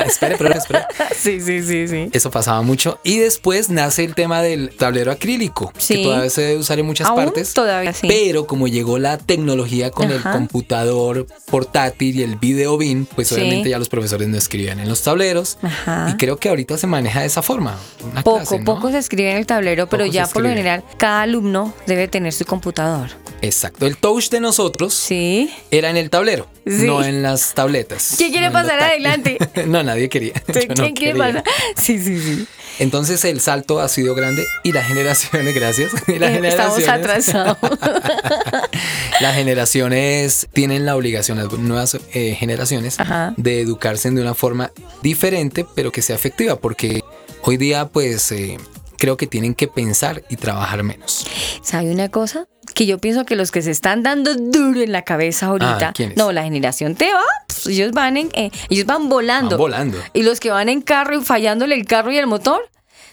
espere, 0.06 0.36
pero 0.38 0.54
espere. 0.54 0.80
Sí, 1.18 1.40
sí, 1.40 1.62
sí, 1.62 1.88
sí. 1.88 2.08
Eso 2.12 2.30
pasaba 2.30 2.62
mucho. 2.62 3.00
Y 3.02 3.18
después 3.18 3.70
nace 3.70 4.04
el 4.04 4.14
tema 4.14 4.40
del 4.40 4.70
tablero 4.76 5.10
acrílico, 5.10 5.72
Sí. 5.76 5.96
que 5.96 6.02
todavía 6.04 6.30
se 6.30 6.42
debe 6.42 6.60
usar 6.60 6.78
en 6.78 6.86
muchas 6.86 7.08
Aún 7.08 7.16
partes. 7.24 7.54
todavía 7.54 7.92
sí. 7.92 8.06
Pero 8.06 8.46
como 8.46 8.68
llegó 8.68 8.98
la 8.98 9.18
tecnología 9.18 9.90
con 9.90 10.06
Ajá. 10.12 10.14
el 10.30 10.36
computador 10.38 11.26
portátil 11.50 12.20
y 12.20 12.22
el 12.22 12.36
video 12.36 12.76
bin, 12.78 13.06
pues 13.06 13.28
Sí. 13.28 13.34
obviamente 13.34 13.68
ya 13.70 13.78
los 13.78 13.88
profesores 13.88 14.28
no 14.28 14.36
escribían 14.36 14.78
en 14.80 14.88
los 14.88 15.02
tableros. 15.02 15.58
Ajá. 15.62 16.10
Y 16.12 16.16
creo 16.16 16.36
que 16.38 16.48
ahorita 16.48 16.78
se 16.78 16.86
maneja 16.86 17.20
de 17.20 17.26
esa 17.26 17.42
forma. 17.42 17.76
Una 18.10 18.22
Poco, 18.22 18.36
clase, 18.38 18.58
¿no? 18.60 18.64
poco 18.64 18.90
se 18.90 18.98
escribe 18.98 19.30
en 19.32 19.36
el 19.38 19.46
tablero, 19.46 19.88
pero 19.88 20.04
Poco 20.04 20.12
ya 20.14 20.26
por 20.26 20.42
lo 20.42 20.48
general 20.50 20.84
cada 20.98 21.22
alumno 21.22 21.74
debe 21.86 22.06
tener 22.08 22.32
su 22.32 22.44
computador. 22.44 23.10
Exacto. 23.42 23.86
El 23.86 23.96
touch 23.96 24.30
de 24.30 24.40
nosotros 24.40 24.94
Sí. 24.94 25.50
era 25.70 25.90
en 25.90 25.96
el 25.96 26.10
tablero, 26.10 26.48
no 26.64 27.04
en 27.04 27.22
las 27.22 27.37
las 27.38 27.54
tabletas. 27.54 28.14
¿Quién 28.16 28.32
quiere 28.32 28.50
pasar 28.50 28.80
adelante? 28.80 29.38
no, 29.66 29.82
nadie 29.82 30.08
quería. 30.08 30.34
¿Quién 30.74 30.94
quiere 30.94 31.18
pasar? 31.18 31.44
Sí, 31.76 31.98
sí, 31.98 32.20
sí. 32.20 32.46
Entonces 32.78 33.24
el 33.24 33.40
salto 33.40 33.80
ha 33.80 33.88
sido 33.88 34.14
grande 34.14 34.44
y 34.62 34.72
las 34.72 34.86
generaciones, 34.86 35.54
gracias. 35.54 35.92
las 36.06 36.30
generaciones, 36.30 36.78
Estamos 36.78 36.88
atrasados. 36.88 37.56
las 39.20 39.34
generaciones 39.34 40.48
tienen 40.52 40.86
la 40.86 40.96
obligación, 40.96 41.38
las 41.38 41.52
nuevas 41.52 41.98
eh, 42.12 42.36
generaciones, 42.38 42.96
de 43.36 43.60
educarse 43.60 44.10
de 44.10 44.20
una 44.20 44.34
forma 44.34 44.70
diferente, 45.02 45.66
pero 45.74 45.90
que 45.90 46.02
sea 46.02 46.16
efectiva, 46.16 46.56
porque 46.56 47.02
hoy 47.42 47.56
día, 47.56 47.88
pues, 47.88 48.30
eh, 48.32 48.58
creo 48.98 49.16
que 49.16 49.26
tienen 49.26 49.54
que 49.54 49.68
pensar 49.68 50.24
y 50.28 50.36
trabajar 50.36 50.82
menos. 50.82 51.26
¿Sabe 51.62 51.90
una 51.90 52.10
cosa? 52.10 52.46
Que 52.74 52.84
yo 52.84 52.98
pienso 52.98 53.24
que 53.24 53.36
los 53.36 53.50
que 53.50 53.62
se 53.62 53.70
están 53.70 54.02
dando 54.02 54.34
duro 54.34 54.80
en 54.80 54.92
la 54.92 55.02
cabeza 55.02 55.46
ahorita, 55.46 55.92
ah, 55.98 56.04
no, 56.16 56.32
la 56.32 56.42
generación 56.42 56.94
T 56.94 57.10
va, 57.12 57.22
pues, 57.46 57.66
ellos 57.66 57.92
van 57.92 58.16
en, 58.16 58.30
eh, 58.34 58.50
ellos 58.68 58.84
van 58.84 59.08
volando. 59.08 59.50
Van 59.50 59.58
volando. 59.58 59.98
Y 60.12 60.22
los 60.22 60.40
que 60.40 60.50
van 60.50 60.68
en 60.68 60.82
carro 60.82 61.18
y 61.18 61.24
fallándole 61.24 61.74
el 61.74 61.86
carro 61.86 62.10
y 62.12 62.18
el 62.18 62.26
motor, 62.26 62.68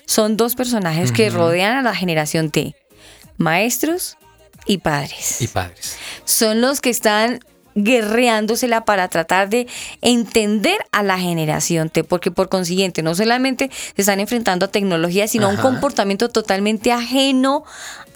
son 0.05 0.37
dos 0.37 0.55
personajes 0.55 1.11
que 1.11 1.29
rodean 1.29 1.77
a 1.77 1.81
la 1.81 1.95
generación 1.95 2.51
T. 2.51 2.75
Maestros 3.37 4.17
y 4.65 4.79
padres. 4.79 5.41
Y 5.41 5.47
padres. 5.47 5.97
Son 6.25 6.61
los 6.61 6.81
que 6.81 6.89
están 6.89 7.39
guerreándosela 7.75 8.85
para 8.85 9.07
tratar 9.09 9.49
de 9.49 9.67
entender 10.01 10.77
a 10.91 11.03
la 11.03 11.19
generación 11.19 11.89
T, 11.89 12.03
porque 12.03 12.31
por 12.31 12.49
consiguiente 12.49 13.03
no 13.03 13.13
solamente 13.13 13.69
se 13.95 14.01
están 14.01 14.19
enfrentando 14.19 14.65
a 14.65 14.71
tecnología, 14.71 15.27
sino 15.27 15.47
a 15.47 15.49
un 15.49 15.57
comportamiento 15.57 16.29
totalmente 16.29 16.91
ajeno 16.91 17.63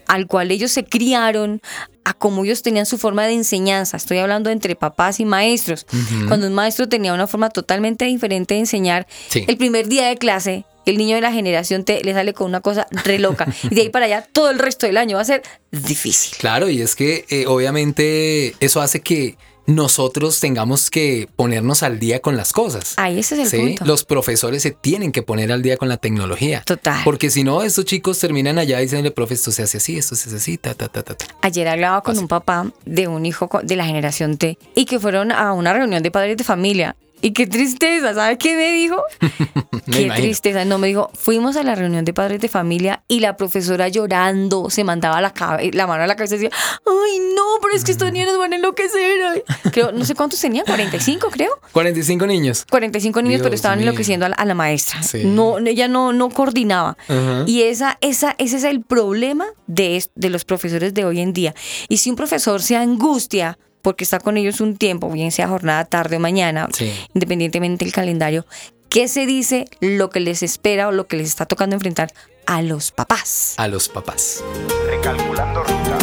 al 0.08 0.26
cual 0.26 0.50
ellos 0.50 0.72
se 0.72 0.84
criaron, 0.84 1.62
a 2.04 2.14
cómo 2.14 2.44
ellos 2.44 2.64
tenían 2.64 2.88
su 2.88 2.98
forma 2.98 3.28
de 3.28 3.34
enseñanza. 3.34 3.96
Estoy 3.96 4.18
hablando 4.18 4.50
entre 4.50 4.76
papás 4.76 5.20
y 5.20 5.26
maestros. 5.26 5.86
Cuando 6.28 6.48
un 6.48 6.54
maestro 6.54 6.90
tenía 6.90 7.14
una 7.14 7.28
forma 7.28 7.52
totalmente 7.52 8.06
diferente 8.06 8.56
de 8.56 8.62
enseñar, 8.62 9.06
el 9.36 9.58
primer 9.58 9.88
día 9.88 10.08
de 10.08 10.18
clase, 10.18 10.66
el 10.88 10.98
niño 10.98 11.14
de 11.14 11.22
la 11.22 11.32
generación 11.32 11.84
T 11.84 12.02
le 12.04 12.14
sale 12.14 12.34
con 12.34 12.48
una 12.48 12.62
cosa 12.62 12.88
re 13.04 13.20
loca. 13.20 13.48
y 13.70 13.76
de 13.76 13.82
ahí 13.82 13.90
para 13.90 14.06
allá, 14.06 14.28
todo 14.32 14.50
el 14.50 14.58
resto 14.58 14.88
del 14.88 14.98
año 14.98 15.18
va 15.18 15.22
a 15.22 15.26
ser 15.26 15.44
difícil. 15.72 16.36
Claro, 16.40 16.70
y 16.70 16.82
es 16.82 16.96
que 16.96 17.26
eh, 17.30 17.46
obviamente 17.46 18.56
eso 18.60 18.82
hace 18.82 19.02
que 19.02 19.38
nosotros 19.70 20.40
tengamos 20.40 20.90
que 20.90 21.30
ponernos 21.36 21.84
al 21.84 22.00
día 22.00 22.20
con 22.20 22.36
las 22.36 22.54
cosas. 22.54 22.94
Ahí 22.98 23.20
ese 23.20 23.42
es 23.42 23.54
el 23.54 23.62
punto. 23.62 23.86
Los 23.86 24.04
profesores 24.04 24.64
se 24.64 24.72
tienen 24.72 25.12
que 25.12 25.22
poner 25.22 25.52
al 25.52 25.62
día 25.62 25.78
con 25.78 25.88
la 25.90 25.98
tecnología. 25.98 26.64
Total. 26.66 27.02
Porque 27.04 27.30
si 27.30 27.44
no, 27.44 27.62
estos 27.62 27.86
chicos 27.86 28.18
terminan 28.20 28.58
allá 28.58 28.80
diciendo, 28.80 29.14
profe, 29.14 29.36
esto 29.36 29.52
se 29.52 29.64
hace 29.64 29.78
así, 29.78 29.98
esto 29.98 30.16
se 30.16 30.30
hace 30.30 30.38
así, 30.38 30.58
ta, 30.58 30.74
ta, 30.74 30.88
ta, 30.88 31.04
ta. 31.04 31.16
Ayer 31.42 31.68
hablaba 31.68 32.02
con 32.02 32.18
un 32.18 32.28
papá 32.28 32.72
de 32.86 33.08
un 33.08 33.26
hijo 33.26 33.48
de 33.64 33.76
la 33.76 33.86
generación 33.86 34.38
T 34.38 34.58
y 34.76 34.86
que 34.86 35.00
fueron 35.00 35.32
a 35.32 35.54
una 35.54 35.72
reunión 35.72 36.02
de 36.02 36.10
padres 36.12 36.38
de 36.38 36.44
familia 36.44 36.96
y 37.22 37.32
qué 37.32 37.48
tristeza, 37.48 38.14
¿sabes 38.14 38.38
qué 38.38 38.56
me 38.56 38.72
dijo? 38.72 39.04
qué 39.92 40.12
tristeza. 40.16 40.66
No, 40.66 40.78
me 40.78 40.88
dijo, 40.88 41.12
fuimos 41.14 41.58
a 41.58 41.64
la 41.64 41.76
reunión 41.76 42.06
de 42.06 42.14
padres 42.14 42.40
de 42.40 42.48
familia 42.48 43.04
y 43.08 43.20
la 43.20 43.36
profesora 43.38 43.88
llorando 43.88 44.70
se 44.70 44.84
mandaba 44.84 45.22
la, 45.22 45.34
la 45.74 45.88
mano 45.88 46.04
a 46.04 46.08
la 46.08 46.16
cabeza 46.16 46.36
y 46.36 46.40
decía, 46.40 46.58
ay, 46.86 47.20
no, 47.36 47.44
pero 47.62 47.76
es 47.76 47.84
que 47.84 47.92
estos 47.92 48.12
niños 48.12 48.38
van 48.38 48.54
a 48.54 48.56
enloquecer. 48.56 49.44
Creo, 49.72 49.92
no 49.92 50.06
sé 50.06 50.16
cuántos 50.16 50.40
tenían, 50.40 50.66
45 50.66 51.30
creo. 51.32 51.60
45 51.72 52.28
niños. 52.28 52.66
45 52.70 53.22
niños, 53.22 53.42
pero 53.42 53.56
estaban 53.56 53.80
enloqueciendo 53.80 54.26
a 54.26 54.46
la, 54.46 54.54
maestra. 54.54 55.00
No, 55.24 55.60
ella 55.60 55.88
no, 55.88 56.14
no 56.14 56.30
coordinaba. 56.30 56.98
Y 57.46 57.64
esa, 57.64 57.98
esa, 58.02 58.36
ese 58.38 58.58
es 58.58 58.64
el 58.64 58.82
problema 58.82 59.46
de, 59.68 60.04
de 60.16 60.30
los 60.30 60.46
profesores 60.46 60.94
de 60.94 61.06
hoy 61.06 61.20
en 61.20 61.34
día. 61.34 61.54
Y 61.88 61.98
si 61.98 62.10
un 62.10 62.16
profesor 62.16 62.62
se 62.62 62.76
angustia 62.76 63.58
porque 63.82 64.04
está 64.04 64.20
con 64.20 64.38
ellos 64.38 64.62
un 64.62 64.78
tiempo, 64.78 65.10
bien 65.10 65.32
sea 65.32 65.48
jornada, 65.48 65.86
tarde 65.86 66.18
o 66.18 66.20
mañana, 66.20 66.68
independientemente 67.14 67.86
del 67.86 67.94
calendario, 67.94 68.46
¿qué 68.90 69.08
se 69.08 69.26
dice 69.26 69.66
lo 69.80 70.10
que 70.10 70.20
les 70.20 70.44
espera 70.44 70.88
o 70.88 70.92
lo 70.92 71.08
que 71.08 71.18
les 71.18 71.28
está 71.28 71.46
tocando 71.46 71.76
enfrentar 71.76 72.12
a 72.46 72.62
los 72.62 72.92
papás? 72.92 73.54
A 73.58 73.68
los 73.68 73.90
papás. 73.90 74.44
Recalculando 74.88 75.64
ruta. 75.64 75.98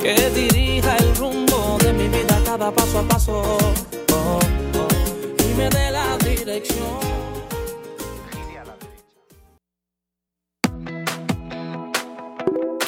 Que 0.00 0.30
dirija 0.30 0.96
el 0.96 1.16
rumbo 1.16 1.78
de 1.82 1.92
mi 1.92 2.08
vida 2.08 2.40
cada 2.44 2.70
paso 2.70 2.98
a 2.98 3.02
paso. 3.02 3.42
Oh, 3.42 3.74
oh, 4.12 4.40
y 5.38 5.54
me 5.56 5.68
dé 5.68 5.90
la 5.90 6.16
dirección. 6.18 7.37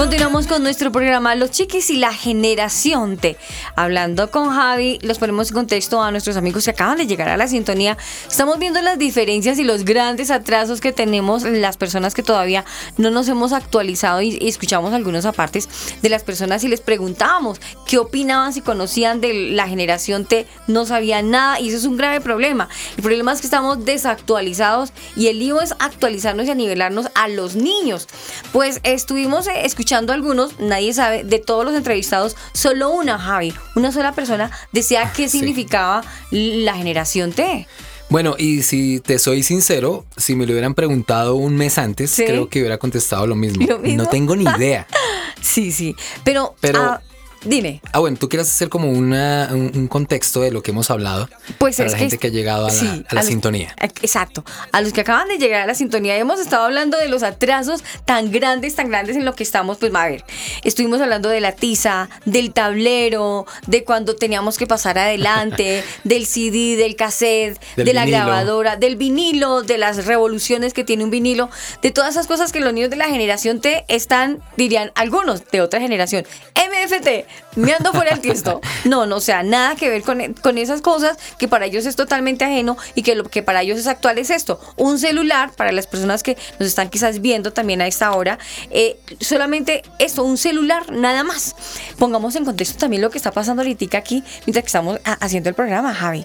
Continuamos 0.00 0.46
con 0.46 0.62
nuestro 0.62 0.90
programa 0.90 1.34
Los 1.34 1.50
Chiquis 1.50 1.90
y 1.90 1.96
la 1.96 2.14
Generación 2.14 3.18
T. 3.18 3.36
Hablando 3.76 4.30
con 4.30 4.48
Javi, 4.48 4.98
los 5.02 5.18
ponemos 5.18 5.48
en 5.48 5.54
contexto 5.56 6.02
a 6.02 6.10
nuestros 6.10 6.38
amigos 6.38 6.64
que 6.64 6.70
acaban 6.70 6.96
de 6.96 7.06
llegar 7.06 7.28
a 7.28 7.36
la 7.36 7.46
sintonía. 7.46 7.98
Estamos 8.26 8.58
viendo 8.58 8.80
las 8.80 8.98
diferencias 8.98 9.58
y 9.58 9.62
los 9.62 9.84
grandes 9.84 10.30
atrasos 10.30 10.80
que 10.80 10.92
tenemos 10.92 11.42
las 11.42 11.76
personas 11.76 12.14
que 12.14 12.22
todavía 12.22 12.64
no 12.96 13.10
nos 13.10 13.28
hemos 13.28 13.52
actualizado 13.52 14.22
y, 14.22 14.38
escuchamos 14.48 14.94
algunos 14.94 15.26
apartes 15.26 15.68
de 16.00 16.08
las 16.08 16.24
personas 16.24 16.64
y 16.64 16.68
les 16.68 16.80
preguntábamos 16.80 17.60
qué 17.86 17.98
opinaban, 17.98 18.54
si 18.54 18.62
conocían 18.62 19.20
de 19.20 19.50
la 19.50 19.68
generación 19.68 20.24
T, 20.24 20.46
no 20.66 20.86
sabían 20.86 21.30
nada 21.30 21.60
y 21.60 21.68
eso 21.68 21.76
es 21.76 21.84
un 21.84 21.98
grave 21.98 22.22
problema. 22.22 22.70
El 22.96 23.02
problema 23.02 23.34
es 23.34 23.42
que 23.42 23.48
estamos 23.48 23.84
desactualizados 23.84 24.94
y 25.14 25.26
el 25.26 25.40
lío 25.40 25.60
es 25.60 25.74
actualizarnos 25.78 26.48
y 26.48 26.54
nivelarnos 26.54 27.08
a 27.14 27.28
los 27.28 27.54
niños. 27.54 28.08
Pues 28.50 28.80
estuvimos 28.82 29.46
eh, 29.46 29.66
escuchando 29.90 30.12
algunos, 30.12 30.60
nadie 30.60 30.94
sabe, 30.94 31.24
de 31.24 31.40
todos 31.40 31.64
los 31.64 31.74
entrevistados, 31.74 32.36
solo 32.52 32.90
una, 32.90 33.18
Javi, 33.18 33.52
una 33.74 33.90
sola 33.90 34.12
persona 34.12 34.48
decía 34.70 35.12
qué 35.16 35.28
significaba 35.28 36.04
la 36.30 36.76
generación 36.76 37.32
T. 37.32 37.66
Bueno, 38.08 38.36
y 38.38 38.62
si 38.62 39.00
te 39.00 39.18
soy 39.18 39.42
sincero, 39.42 40.04
si 40.16 40.36
me 40.36 40.46
lo 40.46 40.52
hubieran 40.52 40.74
preguntado 40.74 41.34
un 41.34 41.56
mes 41.56 41.76
antes, 41.76 42.14
creo 42.14 42.48
que 42.48 42.60
hubiera 42.60 42.78
contestado 42.78 43.26
lo 43.26 43.34
mismo. 43.34 43.66
No 43.82 44.06
tengo 44.06 44.36
ni 44.36 44.44
idea. 44.44 44.86
sí, 45.40 45.72
sí. 45.72 45.96
Pero, 46.22 46.54
pero 46.60 46.82
ah, 46.82 47.02
Dime. 47.44 47.80
Ah, 47.92 48.00
bueno, 48.00 48.18
tú 48.18 48.28
quieres 48.28 48.48
hacer 48.48 48.68
como 48.68 48.90
una, 48.90 49.48
un, 49.52 49.88
contexto 49.88 50.42
de 50.42 50.50
lo 50.50 50.62
que 50.62 50.72
hemos 50.72 50.90
hablado 50.90 51.28
pues 51.58 51.76
para 51.78 51.90
la 51.90 51.96
gente 51.96 52.18
que, 52.18 52.26
ha 52.26 52.30
llegado 52.30 52.66
a 52.66 52.70
la, 53.10 53.22
sintonía. 53.22 53.74
exacto. 53.80 54.44
A 54.72 54.82
los 54.82 54.92
que 54.92 55.00
acaban 55.00 55.26
de 55.28 55.38
llegar 55.38 55.62
a 55.62 55.66
la 55.66 55.74
sintonía, 55.74 56.16
hemos 56.16 56.38
estado 56.38 56.66
hablando 56.66 56.98
de 56.98 57.08
los 57.08 57.22
atrasos 57.22 57.82
tan 58.04 58.30
grandes, 58.30 58.74
tan 58.74 58.90
grandes 58.90 59.16
en 59.16 59.24
lo 59.24 59.34
que 59.34 59.42
estamos. 59.42 59.78
Pues, 59.78 59.94
a 59.94 60.06
ver, 60.06 60.24
estuvimos 60.64 61.00
hablando 61.00 61.30
de 61.30 61.40
la 61.40 61.52
tiza, 61.52 62.10
del 62.26 62.52
tablero, 62.52 63.46
de 63.66 63.84
cuando 63.84 64.16
teníamos 64.16 64.58
que 64.58 64.66
pasar 64.66 64.98
adelante, 64.98 65.82
del 66.04 66.26
CD, 66.26 66.76
del 66.76 66.94
cassette, 66.94 67.58
de 67.76 67.94
la 67.94 68.04
grabadora, 68.04 68.76
del 68.76 68.96
vinilo, 68.96 69.62
de 69.62 69.78
las 69.78 70.04
revoluciones 70.04 70.74
que 70.74 70.84
tiene 70.84 71.04
un 71.04 71.10
vinilo, 71.10 71.48
de 71.80 71.90
todas 71.90 72.10
esas 72.10 72.26
cosas 72.26 72.52
que 72.52 72.60
los 72.60 72.74
niños 72.74 72.90
de 72.90 72.96
la 72.96 73.08
generación 73.08 73.60
T 73.60 73.84
están, 73.88 74.42
dirían 74.56 74.92
algunos 74.94 75.50
de 75.50 75.62
otra 75.62 75.80
generación. 75.80 76.26
MFT, 76.54 77.29
me 77.56 77.72
ando 77.72 77.92
fuera 77.92 78.12
del 78.12 78.20
tiesto. 78.20 78.60
No, 78.84 79.06
no, 79.06 79.16
o 79.16 79.20
sea, 79.20 79.42
nada 79.42 79.74
que 79.76 79.88
ver 79.88 80.02
con, 80.02 80.34
con, 80.34 80.58
esas 80.58 80.80
cosas 80.80 81.18
que 81.38 81.48
para 81.48 81.66
ellos 81.66 81.86
es 81.86 81.96
totalmente 81.96 82.44
ajeno 82.44 82.76
y 82.94 83.02
que 83.02 83.14
lo 83.14 83.24
que 83.24 83.42
para 83.42 83.62
ellos 83.62 83.78
es 83.78 83.86
actual 83.86 84.18
es 84.18 84.30
esto. 84.30 84.60
Un 84.76 84.98
celular, 84.98 85.52
para 85.56 85.72
las 85.72 85.86
personas 85.86 86.22
que 86.22 86.36
nos 86.58 86.68
están 86.68 86.88
quizás 86.88 87.20
viendo 87.20 87.52
también 87.52 87.80
a 87.80 87.86
esta 87.86 88.12
hora, 88.12 88.38
eh, 88.70 88.98
solamente 89.20 89.82
esto, 89.98 90.22
un 90.24 90.38
celular, 90.38 90.90
nada 90.92 91.24
más. 91.24 91.56
Pongamos 91.98 92.36
en 92.36 92.44
contexto 92.44 92.78
también 92.78 93.02
lo 93.02 93.10
que 93.10 93.18
está 93.18 93.32
pasando 93.32 93.62
ahorita 93.62 93.98
aquí 93.98 94.22
mientras 94.46 94.62
que 94.62 94.68
estamos 94.68 95.00
haciendo 95.04 95.48
el 95.48 95.54
programa, 95.54 95.94
Javi. 95.94 96.24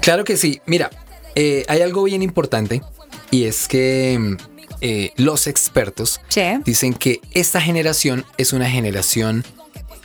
Claro 0.00 0.24
que 0.24 0.36
sí. 0.36 0.60
Mira, 0.66 0.90
eh, 1.34 1.64
hay 1.68 1.82
algo 1.82 2.04
bien 2.04 2.22
importante 2.22 2.82
y 3.30 3.44
es 3.44 3.68
que... 3.68 4.36
Eh, 4.80 5.10
los 5.16 5.48
expertos 5.48 6.20
dicen 6.64 6.94
que 6.94 7.20
esta 7.32 7.60
generación 7.60 8.24
es 8.36 8.52
una 8.52 8.70
generación 8.70 9.44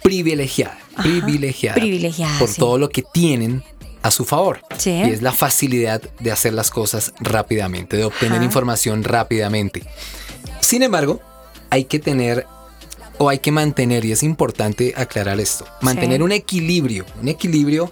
privilegiada. 0.03 0.77
privilegiada. 0.97 1.75
Privilegiada. 1.75 2.39
Por 2.39 2.53
todo 2.53 2.77
lo 2.77 2.89
que 2.89 3.03
tienen 3.13 3.63
a 4.03 4.11
su 4.11 4.25
favor. 4.25 4.59
Y 4.85 4.89
es 4.89 5.21
la 5.21 5.31
facilidad 5.31 6.01
de 6.19 6.31
hacer 6.31 6.53
las 6.53 6.69
cosas 6.69 7.13
rápidamente, 7.19 7.97
de 7.97 8.03
obtener 8.03 8.43
información 8.43 9.03
rápidamente. 9.03 9.83
Sin 10.59 10.83
embargo, 10.83 11.21
hay 11.69 11.85
que 11.85 11.99
tener 11.99 12.45
o 13.17 13.29
hay 13.29 13.39
que 13.39 13.51
mantener, 13.51 14.05
y 14.05 14.11
es 14.11 14.23
importante 14.23 14.93
aclarar 14.97 15.39
esto, 15.39 15.65
mantener 15.81 16.21
un 16.23 16.31
equilibrio, 16.31 17.05
un 17.21 17.27
equilibrio 17.29 17.91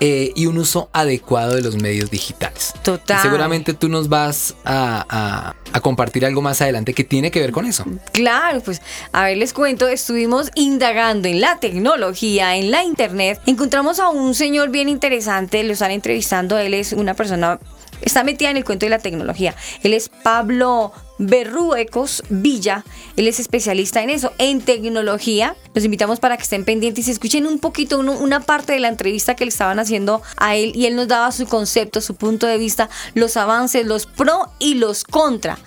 eh, 0.00 0.32
y 0.34 0.46
un 0.46 0.58
uso 0.58 0.88
adecuado 0.92 1.54
de 1.54 1.62
los 1.62 1.76
medios 1.76 2.10
digitales. 2.10 2.72
Total. 2.82 3.20
seguramente 3.22 3.74
tú 3.74 3.88
nos 3.88 4.08
vas 4.08 4.54
a, 4.64 5.54
a, 5.72 5.80
compartir 5.80 6.26
algo 6.26 6.42
más 6.42 6.60
adelante 6.60 6.94
que 6.94 7.04
tiene 7.04 7.30
que 7.30 7.40
ver 7.40 7.52
con 7.52 7.66
eso. 7.66 7.84
Claro, 8.12 8.60
pues 8.60 8.82
a 9.12 9.24
ver, 9.24 9.36
les 9.36 9.52
cuento, 9.52 9.88
estuvimos 9.88 10.50
indagando 10.54 11.28
en 11.28 11.40
la 11.40 11.58
tecnología, 11.58 12.56
en 12.56 12.70
la 12.70 12.82
internet, 12.82 13.40
encontramos 13.46 14.00
a 14.00 14.08
un 14.08 14.34
señor 14.34 14.70
bien 14.70 14.88
interesante, 14.88 15.62
lo 15.64 15.72
están 15.72 15.90
entrevistando, 15.90 16.58
él 16.58 16.74
es 16.74 16.92
una 16.92 17.14
persona 17.14 17.58
está 18.02 18.24
metida 18.24 18.50
en 18.50 18.56
el 18.56 18.64
cuento 18.64 18.86
de 18.86 18.90
la 18.90 18.98
tecnología. 18.98 19.54
Él 19.82 19.94
es 19.94 20.08
Pablo 20.08 20.92
Berruecos 21.20 22.22
Villa. 22.30 22.84
Él 23.16 23.28
es 23.28 23.38
especialista 23.38 24.02
en 24.02 24.10
eso, 24.10 24.32
en 24.38 24.60
tecnología. 24.62 25.54
Los 25.74 25.84
invitamos 25.84 26.18
para 26.18 26.36
que 26.36 26.42
estén 26.42 26.64
pendientes 26.64 27.06
y 27.06 27.10
escuchen 27.10 27.46
un 27.46 27.58
poquito 27.58 27.98
una 27.98 28.40
parte 28.40 28.72
de 28.72 28.80
la 28.80 28.88
entrevista 28.88 29.36
que 29.36 29.44
le 29.44 29.50
estaban 29.50 29.78
haciendo 29.78 30.22
a 30.38 30.56
él 30.56 30.72
y 30.74 30.86
él 30.86 30.96
nos 30.96 31.08
daba 31.08 31.30
su 31.30 31.46
concepto, 31.46 32.00
su 32.00 32.14
punto 32.14 32.46
de 32.46 32.58
vista, 32.58 32.88
los 33.14 33.36
avances, 33.36 33.86
los 33.86 34.06
pro 34.06 34.50
y 34.58 34.74
los 34.74 35.04
contra. 35.04 35.58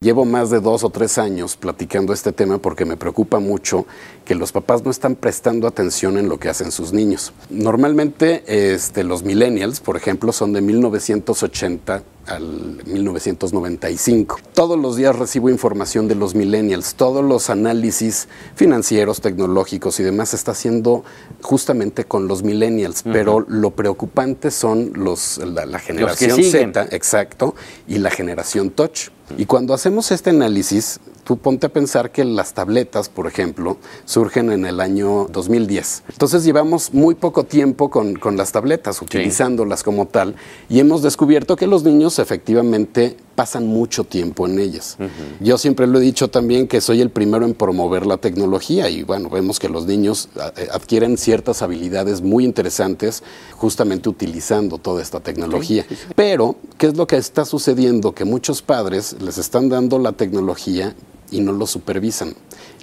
Llevo 0.00 0.24
más 0.24 0.48
de 0.48 0.60
dos 0.60 0.84
o 0.84 0.90
tres 0.90 1.18
años 1.18 1.56
platicando 1.56 2.12
este 2.12 2.30
tema 2.30 2.58
porque 2.58 2.84
me 2.84 2.96
preocupa 2.96 3.40
mucho 3.40 3.84
que 4.24 4.36
los 4.36 4.52
papás 4.52 4.84
no 4.84 4.92
están 4.92 5.16
prestando 5.16 5.66
atención 5.66 6.16
en 6.18 6.28
lo 6.28 6.38
que 6.38 6.48
hacen 6.48 6.70
sus 6.70 6.92
niños. 6.92 7.32
Normalmente 7.50 8.44
este, 8.46 9.02
los 9.02 9.24
millennials, 9.24 9.80
por 9.80 9.96
ejemplo, 9.96 10.30
son 10.32 10.52
de 10.52 10.60
1980 10.60 12.04
al 12.28 12.82
1995. 12.86 14.38
Todos 14.54 14.78
los 14.78 14.96
días 14.96 15.16
recibo 15.16 15.50
información 15.50 16.08
de 16.08 16.14
los 16.14 16.34
millennials, 16.34 16.94
todos 16.94 17.24
los 17.24 17.50
análisis 17.50 18.28
financieros, 18.54 19.20
tecnológicos 19.20 19.98
y 20.00 20.02
demás 20.02 20.30
se 20.30 20.36
está 20.36 20.52
haciendo 20.52 21.04
justamente 21.42 22.04
con 22.04 22.28
los 22.28 22.42
millennials, 22.42 23.02
pero 23.02 23.44
lo 23.48 23.70
preocupante 23.70 24.50
son 24.50 24.92
los, 24.94 25.38
la, 25.38 25.78
generación 25.78 26.42
Z, 26.42 26.88
exacto, 26.90 27.54
y 27.86 27.98
la 27.98 28.10
generación 28.10 28.70
touch. 28.70 29.08
Y 29.36 29.46
cuando 29.46 29.74
hacemos 29.74 30.10
este 30.10 30.30
análisis, 30.30 31.00
tú 31.28 31.36
ponte 31.36 31.66
a 31.66 31.68
pensar 31.68 32.10
que 32.10 32.24
las 32.24 32.54
tabletas, 32.54 33.10
por 33.10 33.26
ejemplo, 33.26 33.76
surgen 34.06 34.50
en 34.50 34.64
el 34.64 34.80
año 34.80 35.26
2010. 35.30 36.04
Entonces 36.08 36.42
llevamos 36.42 36.94
muy 36.94 37.14
poco 37.14 37.44
tiempo 37.44 37.90
con, 37.90 38.16
con 38.16 38.38
las 38.38 38.52
tabletas, 38.52 39.02
utilizándolas 39.02 39.82
como 39.82 40.06
tal, 40.06 40.36
y 40.70 40.80
hemos 40.80 41.02
descubierto 41.02 41.56
que 41.56 41.66
los 41.66 41.84
niños 41.84 42.17
efectivamente 42.22 43.16
pasan 43.34 43.68
mucho 43.68 44.02
tiempo 44.02 44.48
en 44.48 44.58
ellas. 44.58 44.96
Yo 45.38 45.58
siempre 45.58 45.86
lo 45.86 45.98
he 45.98 46.02
dicho 46.02 46.28
también 46.28 46.66
que 46.66 46.80
soy 46.80 47.00
el 47.00 47.10
primero 47.10 47.44
en 47.46 47.54
promover 47.54 48.04
la 48.04 48.16
tecnología 48.16 48.90
y 48.90 49.04
bueno, 49.04 49.30
vemos 49.30 49.60
que 49.60 49.68
los 49.68 49.86
niños 49.86 50.28
eh, 50.56 50.66
adquieren 50.72 51.16
ciertas 51.16 51.62
habilidades 51.62 52.20
muy 52.20 52.44
interesantes 52.44 53.22
justamente 53.52 54.08
utilizando 54.08 54.78
toda 54.78 55.02
esta 55.02 55.20
tecnología. 55.20 55.86
Pero, 56.16 56.56
¿qué 56.78 56.88
es 56.88 56.96
lo 56.96 57.06
que 57.06 57.16
está 57.16 57.44
sucediendo? 57.44 58.12
Que 58.12 58.24
muchos 58.24 58.60
padres 58.60 59.14
les 59.20 59.38
están 59.38 59.68
dando 59.68 60.00
la 60.00 60.12
tecnología 60.12 60.96
y 61.30 61.40
no 61.40 61.52
lo 61.52 61.66
supervisan. 61.66 62.34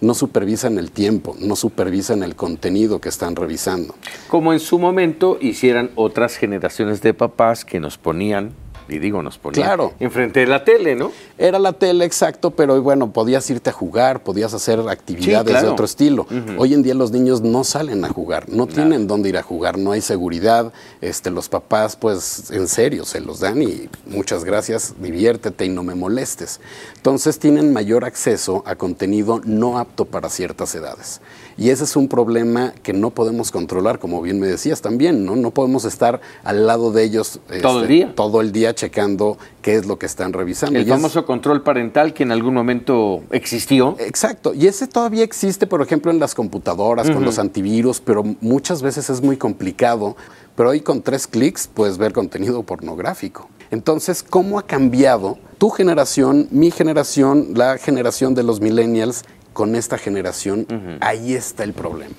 No 0.01 0.13
supervisan 0.13 0.77
el 0.77 0.91
tiempo, 0.91 1.35
no 1.39 1.55
supervisan 1.55 2.23
el 2.23 2.35
contenido 2.35 2.99
que 2.99 3.09
están 3.09 3.35
revisando. 3.35 3.95
Como 4.29 4.53
en 4.53 4.59
su 4.59 4.79
momento 4.79 5.37
hicieran 5.41 5.91
otras 5.95 6.35
generaciones 6.35 7.01
de 7.01 7.13
papás 7.13 7.65
que 7.65 7.79
nos 7.79 7.97
ponían 7.97 8.53
y 8.87 8.99
digo, 8.99 9.21
nos 9.23 9.37
ponía 9.37 9.63
claro. 9.63 9.93
enfrente 9.99 10.41
de 10.41 10.47
la 10.47 10.63
tele, 10.63 10.95
¿no? 10.95 11.11
Era 11.37 11.59
la 11.59 11.73
tele, 11.73 12.05
exacto, 12.05 12.51
pero 12.51 12.81
bueno, 12.81 13.11
podías 13.11 13.49
irte 13.49 13.69
a 13.69 13.73
jugar, 13.73 14.23
podías 14.23 14.53
hacer 14.53 14.79
actividades 14.87 15.61
de 15.61 15.67
otro 15.67 15.85
estilo. 15.85 16.27
Hoy 16.57 16.73
en 16.73 16.83
día 16.83 16.93
los 16.93 17.11
niños 17.11 17.41
no 17.41 17.63
salen 17.63 18.05
a 18.05 18.09
jugar, 18.09 18.49
no 18.49 18.67
tienen 18.67 19.07
dónde 19.07 19.29
ir 19.29 19.37
a 19.37 19.41
jugar, 19.41 19.77
no 19.77 19.91
hay 19.91 20.01
seguridad, 20.01 20.71
este, 21.01 21.31
los 21.31 21.49
papás 21.49 21.95
pues 21.95 22.51
en 22.51 22.67
serio 22.67 23.05
se 23.05 23.21
los 23.21 23.39
dan 23.39 23.61
y 23.61 23.89
muchas 24.05 24.43
gracias, 24.43 24.95
diviértete 24.99 25.65
y 25.65 25.69
no 25.69 25.83
me 25.83 25.95
molestes. 25.95 26.59
Entonces 26.95 27.39
tienen 27.39 27.73
mayor 27.73 28.05
acceso 28.05 28.63
a 28.65 28.75
contenido 28.75 29.41
no 29.45 29.79
apto 29.79 30.05
para 30.05 30.29
ciertas 30.29 30.75
edades. 30.75 31.21
Y 31.57 31.69
ese 31.69 31.85
es 31.85 31.95
un 31.95 32.09
problema 32.09 32.73
que 32.83 32.91
no 32.91 33.11
podemos 33.11 33.51
controlar, 33.51 33.99
como 33.99 34.21
bien 34.21 34.39
me 34.39 34.47
decías 34.47 34.81
también, 34.81 35.25
¿no? 35.25 35.37
No 35.37 35.51
podemos 35.51 35.85
estar 35.85 36.19
al 36.43 36.67
lado 36.67 36.91
de 36.91 37.03
ellos 37.03 37.39
todo 37.61 37.77
el 37.79 37.83
este, 37.83 37.93
día. 37.93 38.13
Todo 38.15 38.41
el 38.41 38.51
día 38.51 38.75
checando 38.75 39.37
qué 39.61 39.75
es 39.75 39.85
lo 39.85 39.97
que 39.97 40.05
están 40.05 40.33
revisando. 40.33 40.77
El 40.77 40.85
famoso 40.85 41.25
control 41.25 41.63
parental 41.63 42.13
que 42.13 42.23
en 42.23 42.31
algún 42.31 42.53
momento 42.53 43.23
existió. 43.31 43.95
Exacto. 43.99 44.53
Y 44.53 44.67
ese 44.67 44.87
todavía 44.87 45.23
existe, 45.23 45.65
por 45.65 45.81
ejemplo, 45.81 46.11
en 46.11 46.19
las 46.19 46.35
computadoras, 46.35 47.09
con 47.09 47.23
los 47.23 47.39
antivirus, 47.39 48.01
pero 48.01 48.23
muchas 48.41 48.81
veces 48.81 49.09
es 49.09 49.21
muy 49.21 49.37
complicado. 49.37 50.17
Pero 50.55 50.69
hoy 50.69 50.81
con 50.81 51.01
tres 51.01 51.27
clics 51.27 51.67
puedes 51.67 51.97
ver 51.97 52.13
contenido 52.13 52.63
pornográfico. 52.63 53.49
Entonces, 53.71 54.23
¿cómo 54.23 54.59
ha 54.59 54.63
cambiado 54.63 55.37
tu 55.57 55.69
generación, 55.69 56.47
mi 56.51 56.71
generación, 56.71 57.49
la 57.55 57.77
generación 57.77 58.35
de 58.35 58.43
los 58.43 58.61
millennials 58.61 59.23
con 59.55 59.75
esta 59.77 59.97
generación, 59.97 60.67
ahí 60.99 61.33
está 61.33 61.63
el 61.63 61.71
problema. 61.71 62.17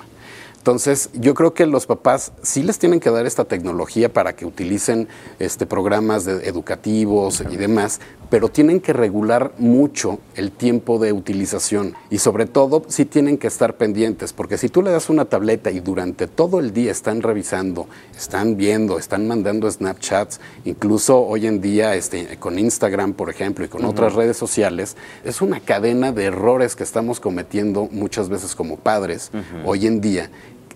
Entonces, 0.57 1.11
yo 1.13 1.35
creo 1.35 1.53
que 1.53 1.67
los 1.67 1.85
papás 1.85 2.33
sí 2.41 2.63
les 2.63 2.79
tienen 2.79 2.99
que 2.99 3.11
dar 3.11 3.27
esta 3.27 3.45
tecnología 3.45 4.11
para 4.11 4.35
que 4.35 4.45
utilicen 4.45 5.07
este, 5.37 5.67
programas 5.67 6.25
educativos 6.25 7.43
y 7.49 7.55
demás, 7.55 8.01
pero 8.29 8.49
tienen 8.49 8.79
que 8.79 8.93
regular 8.93 9.53
mucho 9.57 10.19
el 10.35 10.51
tiempo 10.51 10.99
de 10.99 11.13
utilización 11.13 11.95
y 12.09 12.19
sobre 12.19 12.45
todo 12.45 12.83
sí 12.87 13.05
tienen 13.05 13.37
que 13.37 13.47
estar 13.47 13.75
pendientes, 13.77 14.33
porque 14.33 14.57
si 14.57 14.69
tú 14.69 14.81
le 14.81 14.91
das 14.91 15.09
una 15.09 15.25
tableta 15.25 15.71
y 15.71 15.79
durante 15.79 16.27
todo 16.27 16.59
el 16.59 16.73
día 16.73 16.91
están 16.91 17.21
revisando, 17.21 17.87
están 18.15 18.57
viendo, 18.57 18.99
están 18.99 19.27
mandando 19.27 19.69
Snapchats, 19.69 20.39
incluso 20.65 21.21
hoy 21.21 21.47
en 21.47 21.61
día 21.61 21.95
este, 21.95 22.37
con 22.37 22.59
Instagram, 22.59 23.13
por 23.13 23.29
ejemplo, 23.29 23.65
y 23.65 23.69
con 23.69 23.85
otras 23.85 24.13
redes 24.13 24.37
sociales, 24.37 24.97
es 25.23 25.41
una 25.41 25.59
cadena 25.59 26.11
de 26.11 26.25
errores 26.25 26.75
que 26.75 26.83
estamos 26.83 27.19
cometiendo 27.19 27.87
muchas 27.91 28.29
veces 28.29 28.55
como 28.55 28.77
padres 28.77 29.31
hoy 29.65 29.87
en 29.87 30.01
día 30.01 30.29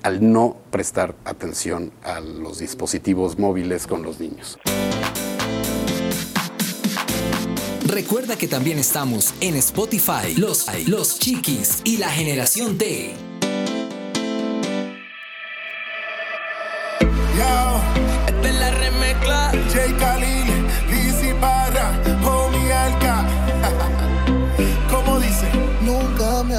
al 0.04 0.32
no 0.32 0.58
prestar 0.72 1.16
atención 1.26 1.92
a 2.04 2.20
los 2.20 2.60
dispositivos 2.60 3.38
móviles 3.38 3.88
con 3.88 4.04
los 4.04 4.20
niños. 4.20 4.58
Recuerda 7.92 8.38
que 8.38 8.48
también 8.48 8.80
estamos 8.80 9.34
en 9.42 9.58
Spotify, 9.58 10.34
Los, 10.38 10.66
los 10.88 11.20
Chiquis 11.20 11.82
y 11.84 11.98
la 11.98 12.10
Generación 12.10 12.78
T. 12.78 13.14
la 18.54 18.72
remezcla. 18.72 19.52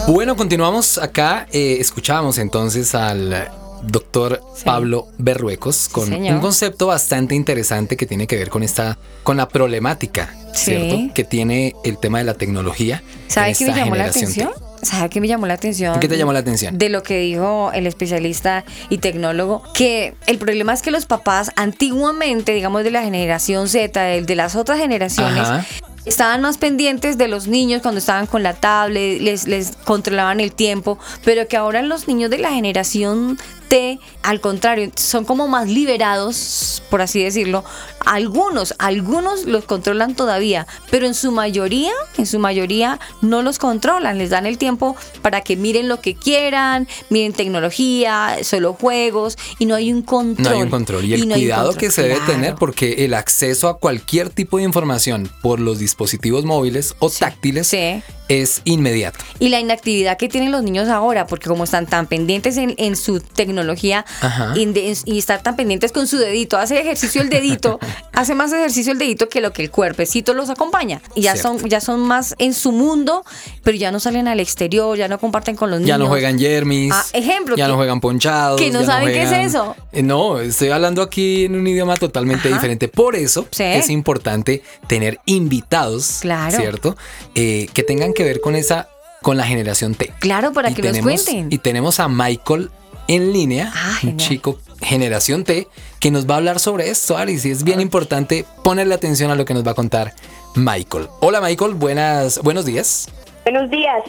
Bueno, 0.09 0.37
continuamos 0.37 0.99
acá. 0.99 1.47
Eh, 1.51 1.79
escuchábamos 1.81 2.37
entonces 2.37 2.95
al 2.95 3.51
doctor 3.83 4.43
Pablo 4.65 5.09
Berruecos 5.19 5.89
con 5.91 6.13
un 6.13 6.41
concepto 6.41 6.87
bastante 6.87 7.35
interesante 7.35 7.97
que 7.97 8.07
tiene 8.07 8.27
que 8.27 8.37
ver 8.37 8.49
con 8.49 8.63
esta, 8.63 8.99
con 9.23 9.37
la 9.37 9.49
problemática, 9.49 10.35
¿cierto? 10.55 11.13
Que 11.15 11.25
tiene 11.25 11.75
el 11.85 11.99
tema 11.99 12.19
de 12.19 12.25
la 12.25 12.35
tecnología. 12.35 13.03
¿Sabe 13.29 13.55
qué 13.55 13.67
me 13.67 13.75
llamó 13.75 13.97
la 13.97 14.05
atención? 14.07 14.51
¿Sabe 14.83 15.11
qué 15.11 15.21
me 15.21 15.29
llamó 15.29 15.47
la 15.47 15.55
atención? 15.55 16.01
¿Qué 16.01 16.09
te 16.09 16.19
llamó 16.19 16.33
la 16.33 16.41
atención? 16.41 16.77
De 16.77 16.89
lo 16.89 17.05
que 17.05 17.21
dijo 17.21 17.71
el 17.73 17.87
especialista 17.87 18.65
y 18.89 18.99
tecnólogo, 18.99 19.63
que 19.75 20.15
el 20.27 20.39
problema 20.39 20.73
es 20.73 20.83
que 20.83 20.91
los 20.91 21.07
papás 21.07 21.53
antiguamente, 21.55 22.53
digamos 22.53 22.83
de 22.83 22.91
la 22.91 23.03
generación 23.03 23.69
Z, 23.69 24.01
de, 24.03 24.23
de 24.23 24.35
las 24.35 24.57
otras 24.57 24.81
generaciones, 24.81 25.47
estaban 26.05 26.41
más 26.41 26.59
pendientes 26.59 27.17
de 27.17 27.29
los 27.29 27.47
niños 27.47 27.81
cuando 27.81 28.01
estaban 28.01 28.27
con 28.27 28.43
la 28.43 28.55
tablet, 28.55 29.21
les, 29.21 29.47
les 29.47 29.77
controlaban 29.85 30.41
el 30.41 30.53
tiempo, 30.53 30.99
pero 31.25 31.47
que 31.47 31.57
ahora 31.57 31.81
los 31.83 32.09
niños 32.09 32.31
de 32.31 32.39
la 32.39 32.51
generación 32.51 33.39
Al 34.23 34.41
contrario, 34.41 34.91
son 34.97 35.25
como 35.25 35.49
más 35.49 35.69
liberados, 35.69 36.83
por 36.91 37.01
así 37.01 37.23
decirlo. 37.23 37.65
Algunos, 38.05 38.75
algunos 38.79 39.47
los 39.47 39.65
controlan 39.65 40.15
todavía, 40.15 40.67
pero 40.91 41.07
en 41.07 41.15
su 41.15 41.33
mayoría, 41.33 41.93
en 42.19 42.27
su 42.27 42.39
mayoría 42.39 43.01
no 43.23 43.43
los 43.43 43.59
controlan, 43.59 44.19
les 44.19 44.31
dan 44.31 44.45
el 44.45 44.59
tiempo 44.59 44.95
para 45.23 45.41
que 45.41 45.57
miren 45.57 45.89
lo 45.89 46.01
que 46.01 46.15
quieran, 46.15 46.87
miren 47.09 47.33
tecnología, 47.33 48.39
solo 48.43 48.75
juegos 48.75 49.39
y 49.59 49.65
no 49.67 49.75
hay 49.75 49.91
un 49.93 50.03
control. 50.03 50.45
No 50.45 50.51
hay 50.51 50.63
un 50.63 50.71
control. 50.71 51.05
Y 51.07 51.15
el 51.15 51.29
cuidado 51.29 51.73
que 51.75 51.91
se 51.91 52.03
debe 52.03 52.21
tener 52.27 52.57
porque 52.57 53.05
el 53.05 53.15
acceso 53.15 53.69
a 53.69 53.79
cualquier 53.79 54.29
tipo 54.29 54.59
de 54.59 54.65
información 54.65 55.31
por 55.41 55.61
los 55.61 55.79
dispositivos 55.79 56.45
móviles 56.45 56.95
o 56.99 57.09
táctiles 57.09 57.73
es 58.41 58.63
inmediato. 58.65 59.19
Y 59.39 59.49
la 59.49 59.61
inactividad 59.61 60.17
que 60.17 60.29
tienen 60.29 60.53
los 60.53 60.63
niños 60.63 60.89
ahora, 60.89 61.27
porque 61.27 61.49
como 61.49 61.65
están 61.65 61.87
tan 61.87 62.07
pendientes 62.07 62.57
en, 62.57 62.97
su 62.97 63.21
tecnología 63.21 64.05
y, 64.55 65.19
están 65.19 65.43
tan 65.43 65.57
pendientes 65.57 65.93
con 65.93 66.07
su 66.07 66.19
dedito, 66.19 66.57
hace 66.57 66.81
ejercicio 66.81 67.21
el 67.21 67.29
dedito, 67.29 67.79
hace 68.13 68.35
más 68.35 68.53
ejercicio 68.53 68.93
el 68.93 68.99
dedito 68.99 69.29
que 69.29 69.41
lo 69.41 69.53
que 69.53 69.63
el 69.63 69.71
cuerpecito 69.71 70.35
los 70.35 70.51
acompaña. 70.51 71.03
Y 71.15 71.23
ya 71.23 71.37
son, 71.37 71.59
ya 71.69 71.81
son 71.81 72.01
más 72.01 72.35
en 72.39 72.55
su 72.55 72.73
mundo, 72.73 73.25
pero 73.63 73.77
ya 73.77 73.91
no 73.91 74.01
salen 74.01 74.29
al 74.29 74.41
exterior, 74.41 74.97
ya 74.97 75.09
no 75.09 75.19
comparten 75.19 75.57
con 75.57 75.71
los 75.71 75.81
niños. 75.81 75.89
Ya 75.89 75.99
no 75.99 76.07
juegan 76.07 76.39
yermis. 76.39 76.93
Ah, 76.93 77.05
ejemplo. 77.13 77.57
Ya 77.57 77.69
no 77.69 77.77
juegan 77.77 78.01
ponchados. 78.01 78.61
Que 78.61 78.71
no 78.71 78.85
saben 78.85 79.09
qué 79.09 79.23
es 79.23 79.33
eso. 79.33 79.77
Eh, 79.93 80.03
no, 80.03 80.41
estoy 80.41 80.71
hablando 80.71 81.03
aquí 81.03 81.45
en 81.45 81.55
un 81.55 81.67
idioma 81.67 81.97
totalmente 81.97 82.49
diferente. 82.49 82.89
Por 82.89 83.17
eso 83.17 83.47
es 83.59 83.91
importante 83.91 84.63
tener 84.87 85.21
invitados, 85.27 86.19
claro. 86.21 86.57
¿cierto? 86.57 86.97
Eh, 87.35 87.69
que 87.73 87.83
tengan 87.83 88.13
que 88.13 88.22
ver 88.25 88.41
con 88.41 88.55
esa, 88.55 88.89
con 89.23 89.37
la 89.37 89.45
generación 89.45 89.95
T. 89.95 90.13
Claro, 90.19 90.53
para 90.53 90.73
que 90.73 90.83
nos 90.83 90.99
cuenten. 90.99 91.49
Y 91.51 91.59
tenemos 91.59 92.01
a 92.01 92.09
Michael 92.09 92.71
en 93.09 93.33
línea, 93.33 93.73
ah, 93.75 93.99
un 94.03 94.17
chico 94.17 94.59
generación 94.83 95.45
T, 95.45 95.69
que 96.01 96.11
nos 96.11 96.29
va 96.29 96.35
a 96.35 96.37
hablar 96.39 96.61
sobre 96.61 96.91
esto, 96.91 97.17
Aris, 97.17 97.45
y 97.45 97.51
es 97.51 97.65
bien 97.65 97.81
importante 97.81 98.45
ponerle 98.63 98.95
atención 98.95 99.31
a 99.31 99.35
lo 99.35 99.45
que 99.45 99.55
nos 99.55 99.67
va 99.67 99.73
a 99.73 99.75
contar 99.75 100.15
Michael. 100.55 101.09
Hola 101.21 101.41
Michael, 101.41 101.75
buenas, 101.75 102.39
buenos 102.41 102.65
días. 102.65 103.09
Buenos 103.45 103.71
días. 103.71 104.03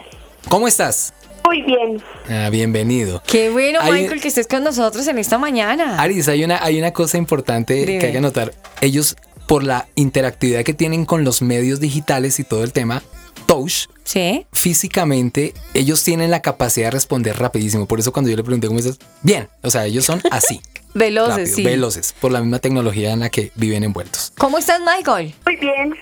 ¿Cómo 0.49 0.67
estás? 0.67 1.13
Muy 1.45 1.61
bien. 1.61 2.01
Ah, 2.29 2.49
bienvenido. 2.49 3.21
Qué 3.27 3.49
bueno, 3.49 3.79
Michael, 3.83 4.21
que 4.21 4.29
estés 4.29 4.47
con 4.47 4.63
nosotros 4.63 5.07
en 5.07 5.17
esta 5.17 5.37
mañana. 5.37 6.01
Aris, 6.01 6.27
hay 6.27 6.43
una, 6.43 6.63
hay 6.63 6.79
una 6.79 6.91
cosa 6.91 7.17
importante 7.17 7.85
que 7.85 8.05
hay 8.05 8.11
que 8.13 8.21
notar. 8.21 8.53
Ellos, 8.81 9.15
por 9.47 9.63
la 9.63 9.87
interactividad 9.95 10.63
que 10.63 10.73
tienen 10.73 11.05
con 11.05 11.23
los 11.23 11.41
medios 11.41 11.79
digitales 11.79 12.39
y 12.39 12.43
todo 12.43 12.63
el 12.63 12.71
tema, 12.71 13.03
touch, 13.43 13.87
¿Sí? 14.03 14.45
físicamente 14.51 15.53
ellos 15.73 16.03
tienen 16.03 16.31
la 16.31 16.41
capacidad 16.41 16.87
de 16.87 16.91
responder 16.91 17.37
rapidísimo. 17.37 17.85
Por 17.85 17.99
eso 17.99 18.11
cuando 18.11 18.29
yo 18.29 18.37
le 18.37 18.43
pregunté 18.43 18.67
cómo 18.67 18.79
estás, 18.79 18.99
bien, 19.21 19.47
o 19.61 19.69
sea, 19.69 19.85
ellos 19.85 20.05
son 20.05 20.21
así. 20.31 20.61
veloces, 20.93 21.55
sí. 21.55 21.63
Veloces, 21.63 22.13
por 22.19 22.31
la 22.31 22.41
misma 22.41 22.59
tecnología 22.59 23.11
en 23.11 23.21
la 23.21 23.29
que 23.29 23.51
viven 23.55 23.83
envueltos. 23.83 24.31
¿Cómo 24.37 24.57
estás, 24.57 24.79
Michael? 24.81 25.33
Muy 25.45 25.55
bien. 25.55 25.95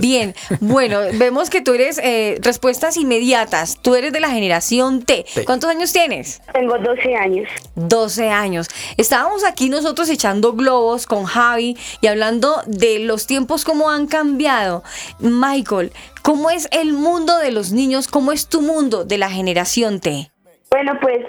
bien, 0.00 0.34
bueno, 0.60 1.00
vemos 1.14 1.50
que 1.50 1.60
tú 1.60 1.74
eres 1.74 1.98
eh, 1.98 2.38
respuestas 2.40 2.96
inmediatas. 2.96 3.78
Tú 3.82 3.94
eres 3.94 4.12
de 4.12 4.20
la 4.20 4.30
generación 4.30 5.02
T. 5.02 5.24
¿Cuántos 5.44 5.70
años 5.70 5.92
tienes? 5.92 6.40
Tengo 6.52 6.78
12 6.78 7.14
años. 7.14 7.48
12 7.74 8.28
años. 8.28 8.68
Estábamos 8.96 9.44
aquí 9.44 9.68
nosotros 9.68 10.08
echando 10.08 10.52
globos 10.54 11.06
con 11.06 11.24
Javi 11.24 11.76
y 12.00 12.06
hablando 12.06 12.62
de 12.66 13.00
los 13.00 13.26
tiempos, 13.26 13.64
cómo 13.64 13.90
han 13.90 14.06
cambiado. 14.06 14.82
Michael, 15.18 15.92
¿cómo 16.22 16.50
es 16.50 16.68
el 16.70 16.92
mundo 16.92 17.38
de 17.38 17.52
los 17.52 17.72
niños? 17.72 18.08
¿Cómo 18.08 18.32
es 18.32 18.48
tu 18.48 18.62
mundo 18.62 19.04
de 19.04 19.18
la 19.18 19.30
generación 19.30 20.00
T? 20.00 20.30
Bueno, 20.70 20.98
pues 21.00 21.20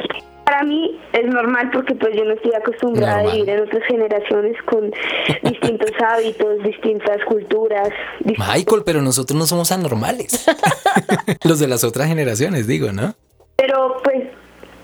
para 0.46 0.64
mí 0.64 1.00
es 1.14 1.26
normal 1.26 1.70
porque 1.72 1.96
pues 1.96 2.16
yo 2.16 2.26
no 2.26 2.34
estoy 2.34 2.54
acostumbrada 2.54 3.20
a 3.20 3.32
vivir 3.32 3.50
en 3.50 3.64
otras 3.64 3.84
generaciones 3.88 4.56
con 4.64 4.92
distintos 5.44 5.92
hábitos, 6.06 6.64
distintas 6.64 7.24
culturas. 7.26 7.90
Michael, 8.26 8.84
pero 8.86 9.02
nosotros 9.02 9.38
no 9.38 9.46
somos 9.46 9.72
anormales. 9.72 10.46
Los 11.44 11.60
de 11.60 11.68
las 11.68 11.84
otras 11.84 12.08
generaciones, 12.08 12.68
digo, 12.68 12.92
¿no? 12.92 13.16
Pero 13.56 13.98
pues 14.04 14.24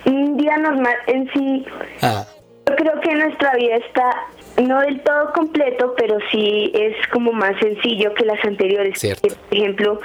un 0.05 0.37
día 0.37 0.57
normal 0.57 0.95
en 1.07 1.29
sí, 1.33 1.65
ah. 2.01 2.25
yo 2.67 2.75
creo 2.75 2.99
que 3.01 3.15
nuestra 3.15 3.55
vida 3.55 3.75
está 3.75 4.27
no 4.61 4.79
del 4.81 5.01
todo 5.01 5.31
completo, 5.33 5.93
pero 5.97 6.17
sí 6.31 6.71
es 6.73 6.95
como 7.11 7.31
más 7.31 7.57
sencillo 7.59 8.13
que 8.13 8.25
las 8.25 8.43
anteriores. 8.43 8.99
Por 9.21 9.57
ejemplo, 9.57 9.99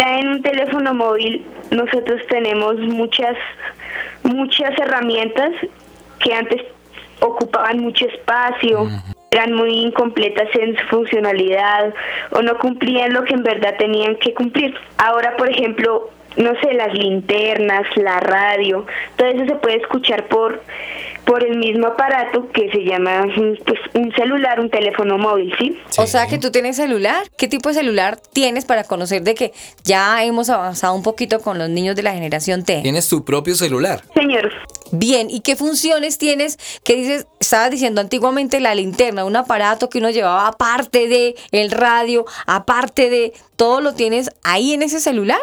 ya 0.00 0.18
en 0.18 0.28
un 0.28 0.42
teléfono 0.42 0.94
móvil 0.94 1.44
nosotros 1.70 2.20
tenemos 2.28 2.76
muchas 2.78 3.36
muchas 4.22 4.76
herramientas 4.78 5.52
que 6.18 6.34
antes 6.34 6.62
ocupaban 7.20 7.80
mucho 7.80 8.06
espacio, 8.06 8.88
eran 9.30 9.52
muy 9.52 9.72
incompletas 9.72 10.48
en 10.54 10.76
su 10.76 10.86
funcionalidad 10.86 11.94
o 12.32 12.42
no 12.42 12.58
cumplían 12.58 13.12
lo 13.12 13.24
que 13.24 13.34
en 13.34 13.42
verdad 13.42 13.74
tenían 13.78 14.16
que 14.16 14.34
cumplir. 14.34 14.74
Ahora, 14.98 15.36
por 15.36 15.48
ejemplo, 15.48 16.10
no 16.36 16.52
sé, 16.60 16.74
las 16.74 16.92
linternas, 16.94 17.86
la 17.96 18.20
radio, 18.20 18.86
todo 19.16 19.28
eso 19.28 19.44
se 19.46 19.54
puede 19.56 19.76
escuchar 19.76 20.28
por 20.28 20.62
por 21.24 21.44
el 21.44 21.58
mismo 21.58 21.86
aparato 21.86 22.48
que 22.52 22.70
se 22.70 22.84
llama 22.84 23.24
pues, 23.64 23.80
un 23.94 24.12
celular, 24.16 24.58
un 24.58 24.68
teléfono 24.68 25.16
móvil, 25.16 25.54
¿sí? 25.58 25.78
O 25.98 26.06
sea 26.06 26.26
que 26.26 26.38
tú 26.38 26.50
tienes 26.50 26.74
celular. 26.76 27.22
¿Qué 27.36 27.46
tipo 27.46 27.68
de 27.68 27.76
celular 27.76 28.18
tienes 28.32 28.64
para 28.64 28.82
conocer 28.82 29.22
de 29.22 29.34
que 29.34 29.52
ya 29.84 30.24
hemos 30.24 30.50
avanzado 30.50 30.94
un 30.94 31.04
poquito 31.04 31.40
con 31.40 31.58
los 31.58 31.68
niños 31.68 31.94
de 31.94 32.02
la 32.02 32.12
generación 32.12 32.64
T? 32.64 32.80
Tienes 32.82 33.08
tu 33.08 33.24
propio 33.24 33.54
celular. 33.54 34.02
Señor. 34.14 34.50
Bien, 34.92 35.30
¿y 35.30 35.40
qué 35.40 35.54
funciones 35.54 36.18
tienes? 36.18 36.58
¿Qué 36.82 36.96
dices? 36.96 37.26
Estabas 37.38 37.70
diciendo 37.70 38.00
antiguamente 38.00 38.58
la 38.58 38.74
linterna, 38.74 39.24
un 39.24 39.36
aparato 39.36 39.88
que 39.88 39.98
uno 39.98 40.10
llevaba 40.10 40.48
aparte 40.48 41.06
de 41.06 41.36
el 41.52 41.70
radio, 41.70 42.24
aparte 42.46 43.08
de 43.08 43.32
todo 43.54 43.80
lo 43.80 43.94
tienes 43.94 44.30
ahí 44.42 44.72
en 44.72 44.82
ese 44.82 44.98
celular. 44.98 45.40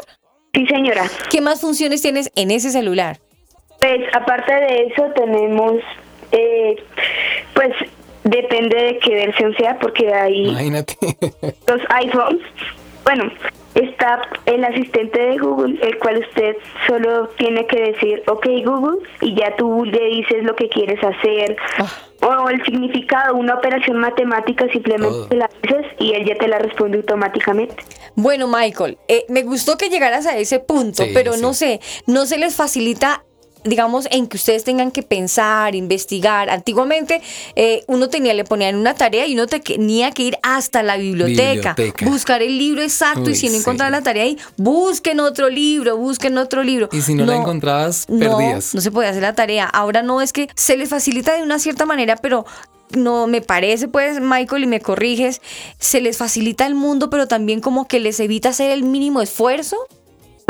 Sí, 0.57 0.65
señora. 0.65 1.03
¿Qué 1.29 1.39
más 1.39 1.61
funciones 1.61 2.01
tienes 2.01 2.31
en 2.35 2.49
ese 2.49 2.71
celular? 2.71 3.19
Pues 3.79 3.99
aparte 4.11 4.51
de 4.51 4.87
eso 4.87 5.03
tenemos, 5.15 5.75
eh, 6.31 6.75
pues 7.53 7.75
depende 8.23 8.75
de 8.75 8.97
qué 8.97 9.13
versión 9.13 9.55
sea, 9.55 9.77
porque 9.77 10.11
hay 10.11 10.45
los 11.67 11.81
iPhones. 11.89 12.41
Bueno, 13.03 13.31
está 13.75 14.23
el 14.47 14.65
asistente 14.65 15.19
de 15.19 15.37
Google, 15.37 15.79
el 15.79 15.99
cual 15.99 16.25
usted 16.27 16.55
solo 16.87 17.27
tiene 17.37 17.67
que 17.67 17.91
decir, 17.91 18.23
ok 18.25 18.47
Google, 18.65 19.07
y 19.21 19.35
ya 19.35 19.55
tú 19.57 19.85
le 19.85 20.05
dices 20.05 20.43
lo 20.43 20.55
que 20.55 20.69
quieres 20.69 20.97
hacer. 21.03 21.55
Ah. 21.77 21.87
O 22.27 22.49
el 22.49 22.63
significado, 22.65 23.35
una 23.35 23.55
operación 23.55 23.99
matemática, 23.99 24.67
simplemente 24.71 25.35
la 25.35 25.49
dices 25.61 25.85
y 25.99 26.13
él 26.13 26.25
ya 26.27 26.35
te 26.35 26.47
la 26.47 26.59
responde 26.59 26.97
automáticamente. 26.97 27.75
Bueno, 28.15 28.47
Michael, 28.47 28.97
eh, 29.07 29.25
me 29.29 29.43
gustó 29.43 29.77
que 29.77 29.89
llegaras 29.89 30.25
a 30.25 30.37
ese 30.37 30.59
punto, 30.59 31.03
pero 31.13 31.37
no 31.37 31.53
sé, 31.53 31.79
¿no 32.05 32.25
se 32.25 32.37
les 32.37 32.55
facilita 32.55 33.23
digamos, 33.63 34.07
en 34.11 34.27
que 34.27 34.37
ustedes 34.37 34.63
tengan 34.63 34.91
que 34.91 35.03
pensar, 35.03 35.75
investigar. 35.75 36.49
Antiguamente 36.49 37.21
eh, 37.55 37.83
uno 37.87 38.09
tenía, 38.09 38.33
le 38.33 38.43
ponían 38.43 38.75
una 38.75 38.93
tarea 38.93 39.25
y 39.25 39.33
uno 39.33 39.47
tenía 39.47 40.11
que 40.11 40.23
ir 40.23 40.37
hasta 40.43 40.83
la 40.83 40.97
biblioteca, 40.97 41.75
buscar 42.03 42.41
el 42.41 42.57
libro 42.57 42.81
exacto 42.81 43.29
y 43.29 43.35
si 43.35 43.49
no 43.49 43.55
encontraba 43.55 43.89
la 43.89 44.01
tarea 44.01 44.23
ahí, 44.23 44.37
busquen 44.57 45.19
otro 45.19 45.49
libro, 45.49 45.97
busquen 45.97 46.37
otro 46.37 46.63
libro. 46.63 46.89
Y 46.91 47.01
si 47.01 47.13
no, 47.13 47.25
la 47.25 47.35
encontrabas, 47.35 48.05
perdías. 48.05 48.73
No, 48.73 48.77
no 48.77 48.81
se 48.81 48.91
podía 48.91 49.09
hacer 49.09 49.21
la 49.21 49.35
tarea. 49.35 49.65
Ahora 49.65 50.03
no 50.03 50.21
es 50.21 50.33
que 50.33 50.49
se 50.55 50.77
les 50.77 50.89
facilita 50.89 51.35
de 51.35 51.43
una 51.43 51.59
cierta 51.59 51.85
manera, 51.85 52.15
pero 52.15 52.45
no 52.91 53.27
me 53.27 53.41
parece, 53.41 53.87
pues, 53.87 54.19
Michael, 54.21 54.63
y 54.63 54.67
me 54.67 54.79
corriges, 54.79 55.41
se 55.79 56.01
les 56.01 56.17
facilita 56.17 56.65
el 56.65 56.75
mundo, 56.75 57.09
pero 57.09 57.27
también 57.27 57.59
como 57.59 57.87
que 57.87 57.99
les 57.99 58.19
evita 58.19 58.49
hacer 58.49 58.71
el 58.71 58.83
mínimo 58.83 59.21
esfuerzo. 59.21 59.77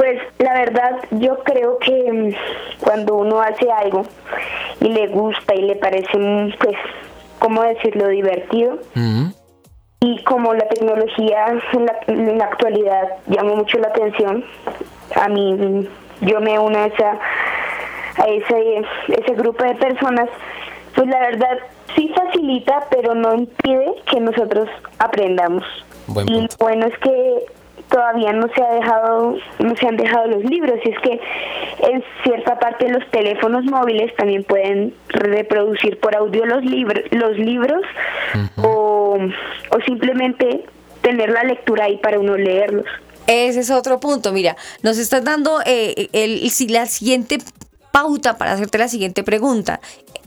Pues 0.08 0.22
la 0.40 0.54
verdad 0.54 1.00
yo 1.12 1.44
creo 1.44 1.80
que 1.80 1.92
mm, 1.92 2.80
cuando 2.80 3.16
uno 3.16 3.42
hace 3.42 3.70
algo 3.70 4.04
y 4.80 4.88
le 4.88 5.08
gusta 5.08 5.54
y 5.54 5.64
le 5.64 5.76
parece, 5.76 6.18
mm, 6.18 6.54
pues, 6.60 6.78
¿cómo 7.40 7.62
decirlo?, 7.64 8.08
divertido. 8.08 8.80
Y 10.00 10.24
como 10.24 10.54
la 10.54 10.66
tecnología 10.70 11.48
en 11.74 12.38
la, 12.38 12.46
actualidad 12.46 13.18
llama 13.28 13.56
mucho 13.56 13.80
la 13.80 13.90
atención, 13.90 14.46
a 15.14 15.28
mí 15.28 15.54
mm, 15.54 15.88
yo 16.22 16.40
me 16.40 16.58
uno 16.58 16.78
a, 16.78 16.86
esa, 16.86 17.20
a 18.16 18.28
ese, 18.28 18.86
ese 19.10 19.34
grupo 19.34 19.66
de 19.66 19.76
personas, 19.76 20.30
pues 20.96 21.06
la 21.08 21.20
verdad 21.20 21.58
sí 21.98 22.14
facilita, 22.16 22.86
pero 22.90 23.14
no 23.14 23.36
impide 23.36 23.96
que 24.10 24.22
nosotros 24.22 24.70
aprendamos. 25.00 25.66
y 26.28 26.48
bueno 26.60 26.86
es 26.86 26.98
que 27.00 27.57
todavía 27.90 28.34
no 28.34 28.48
se 28.54 28.62
ha 28.62 28.74
dejado 28.74 29.38
no 29.60 29.76
se 29.76 29.88
han 29.88 29.98
dejado 29.98 30.28
los 30.28 30.44
libros. 30.44 30.80
Y 30.84 30.90
es 30.90 31.00
que 31.00 31.20
en 31.92 32.04
cierta 32.24 32.60
parte 32.60 32.90
los 32.90 33.06
teléfonos 33.12 33.66
móviles 33.66 34.16
también 34.16 34.44
pueden 34.44 34.94
reproducir 35.10 36.00
por 36.00 36.16
audio 36.16 36.46
los 36.46 36.64
libros 36.64 37.04
los 37.12 37.38
libros 37.38 37.82
o, 38.62 39.18
o 39.72 39.82
simplemente 39.86 40.66
tener 41.02 41.30
la 41.30 41.44
lectura 41.44 41.86
ahí 41.86 41.98
para 41.98 42.20
uno 42.20 42.36
leerlos. 42.36 42.86
Ese 43.28 43.60
es 43.60 43.72
otro 43.72 44.00
punto. 44.00 44.32
Mira, 44.32 44.56
nos 44.84 44.98
estás 44.98 45.24
dando 45.24 45.60
eh, 45.66 46.08
el, 46.14 46.42
la 46.72 46.86
siguiente 46.86 47.40
pauta 47.98 48.38
para 48.38 48.52
hacerte 48.52 48.78
la 48.78 48.88
siguiente 48.88 49.24
pregunta. 49.24 49.80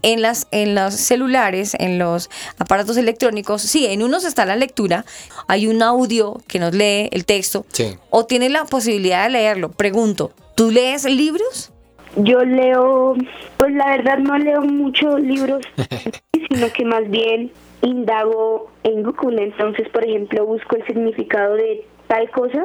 En, 0.02 0.22
las, 0.22 0.48
en 0.50 0.74
los 0.74 0.94
celulares, 0.94 1.76
en 1.78 2.00
los 2.00 2.28
aparatos 2.58 2.96
electrónicos, 2.96 3.62
sí, 3.62 3.86
en 3.86 4.02
unos 4.02 4.24
está 4.24 4.44
la 4.44 4.56
lectura, 4.56 5.04
hay 5.46 5.68
un 5.68 5.80
audio 5.80 6.40
que 6.48 6.58
nos 6.58 6.74
lee 6.74 7.08
el 7.12 7.24
texto, 7.26 7.64
o 8.08 8.26
tiene 8.26 8.48
la 8.48 8.64
posibilidad 8.64 9.22
de 9.24 9.30
leerlo. 9.30 9.68
Pregunto, 9.70 10.32
¿tú 10.56 10.72
lees 10.72 11.04
libros? 11.04 11.70
Yo 12.16 12.40
leo, 12.44 13.14
pues 13.56 13.72
la 13.72 13.90
verdad 13.90 14.18
no 14.18 14.36
leo 14.36 14.62
muchos 14.62 15.20
libros, 15.20 15.62
sino 16.50 16.72
que 16.72 16.84
más 16.84 17.08
bien 17.08 17.52
indago 17.82 18.68
en 18.82 19.04
Google. 19.04 19.44
Entonces, 19.44 19.88
por 19.90 20.02
ejemplo, 20.02 20.44
busco 20.44 20.74
el 20.74 20.84
significado 20.86 21.54
de 21.54 21.86
tal 22.08 22.28
cosa 22.32 22.64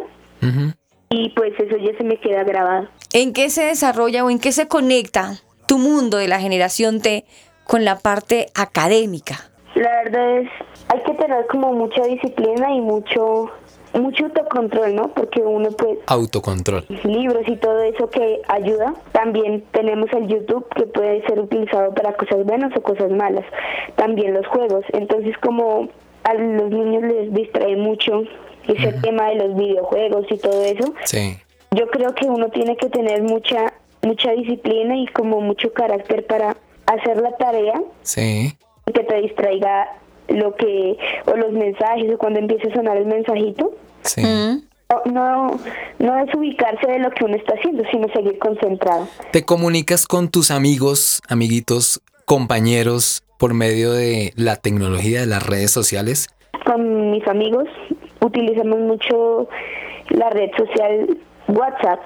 y 1.10 1.30
pues 1.30 1.54
eso 1.60 1.78
ya 1.78 1.96
se 1.96 2.04
me 2.04 2.18
queda 2.18 2.44
grabado. 2.44 2.88
¿En 3.18 3.32
qué 3.32 3.50
se 3.50 3.64
desarrolla 3.64 4.26
o 4.26 4.30
en 4.30 4.40
qué 4.40 4.52
se 4.52 4.68
conecta 4.68 5.40
tu 5.70 5.78
mundo 5.78 6.18
de 6.18 6.28
la 6.28 6.42
generación 6.42 7.00
T 7.00 7.24
con 7.64 7.86
la 7.86 7.98
parte 8.00 8.48
académica? 8.56 9.52
La 9.74 10.04
verdad 10.04 10.40
es, 10.40 10.50
hay 10.90 11.00
que 11.04 11.14
tener 11.14 11.48
como 11.48 11.72
mucha 11.72 12.02
disciplina 12.04 12.74
y 12.74 12.82
mucho 12.82 13.50
mucho 13.94 14.26
autocontrol, 14.26 14.94
¿no? 14.94 15.14
Porque 15.14 15.40
uno 15.40 15.70
pues... 15.72 15.98
Autocontrol. 16.08 16.84
Libros 17.06 17.48
y 17.48 17.56
todo 17.56 17.84
eso 17.84 18.10
que 18.10 18.42
ayuda. 18.50 18.94
También 19.14 19.64
tenemos 19.72 20.12
el 20.12 20.28
YouTube 20.28 20.68
que 20.76 20.86
puede 20.86 21.26
ser 21.26 21.40
utilizado 21.40 21.94
para 21.94 22.18
cosas 22.18 22.44
buenas 22.44 22.76
o 22.76 22.84
cosas 22.84 23.10
malas. 23.12 23.46
También 23.96 24.34
los 24.34 24.46
juegos. 24.48 24.84
Entonces 24.92 25.38
como 25.38 25.88
a 26.26 26.34
los 26.34 26.70
niños 26.70 27.04
les 27.04 27.34
distrae 27.34 27.78
mucho 27.78 28.24
ese 28.68 28.92
tema 29.02 29.30
de 29.30 29.36
los 29.36 29.56
videojuegos 29.56 30.26
y 30.30 30.38
todo 30.38 30.62
eso. 30.66 30.94
Sí. 31.06 31.38
Yo 31.76 31.88
creo 31.88 32.16
que 32.16 32.26
uno 32.26 32.50
tiene 32.50 32.76
que 32.78 32.90
tener 32.90 33.22
mucha 33.24 33.74
mucha 34.06 34.32
disciplina 34.32 34.96
y 34.96 35.08
como 35.08 35.42
mucho 35.42 35.74
carácter 35.74 36.26
para 36.26 36.56
hacer 36.86 37.18
la 37.18 37.36
tarea. 37.38 37.82
Sí. 38.04 38.56
Que 38.86 39.04
te 39.04 39.22
distraiga 39.22 39.98
lo 40.28 40.56
que 40.56 40.98
o 41.26 41.36
los 41.36 41.52
mensajes 41.52 42.14
o 42.14 42.18
cuando 42.18 42.40
empiece 42.40 42.70
a 42.70 42.76
sonar 42.76 42.98
el 42.98 43.08
mensajito. 43.08 43.76
Sí. 44.04 44.24
No, 45.06 45.60
no 46.00 46.18
es 46.20 46.34
ubicarse 46.36 46.88
de 46.88 47.00
lo 47.00 47.10
que 47.10 47.26
uno 47.26 47.36
está 47.36 47.56
haciendo, 47.56 47.84
sino 47.92 48.08
seguir 48.10 48.38
concentrado. 48.38 49.08
¿Te 49.32 49.44
comunicas 49.44 50.06
con 50.06 50.30
tus 50.30 50.52
amigos, 50.52 51.22
amiguitos, 51.28 52.02
compañeros 52.26 53.24
por 53.40 53.56
medio 53.56 53.92
de 53.92 54.32
la 54.36 54.56
tecnología 54.56 55.22
de 55.22 55.26
las 55.26 55.46
redes 55.46 55.72
sociales? 55.72 56.30
Con 56.66 57.12
mis 57.12 57.28
amigos 57.28 57.68
utilizamos 58.22 58.80
mucho 58.80 59.50
la 60.10 60.30
red 60.30 60.52
social 60.56 61.18
WhatsApp 61.48 62.00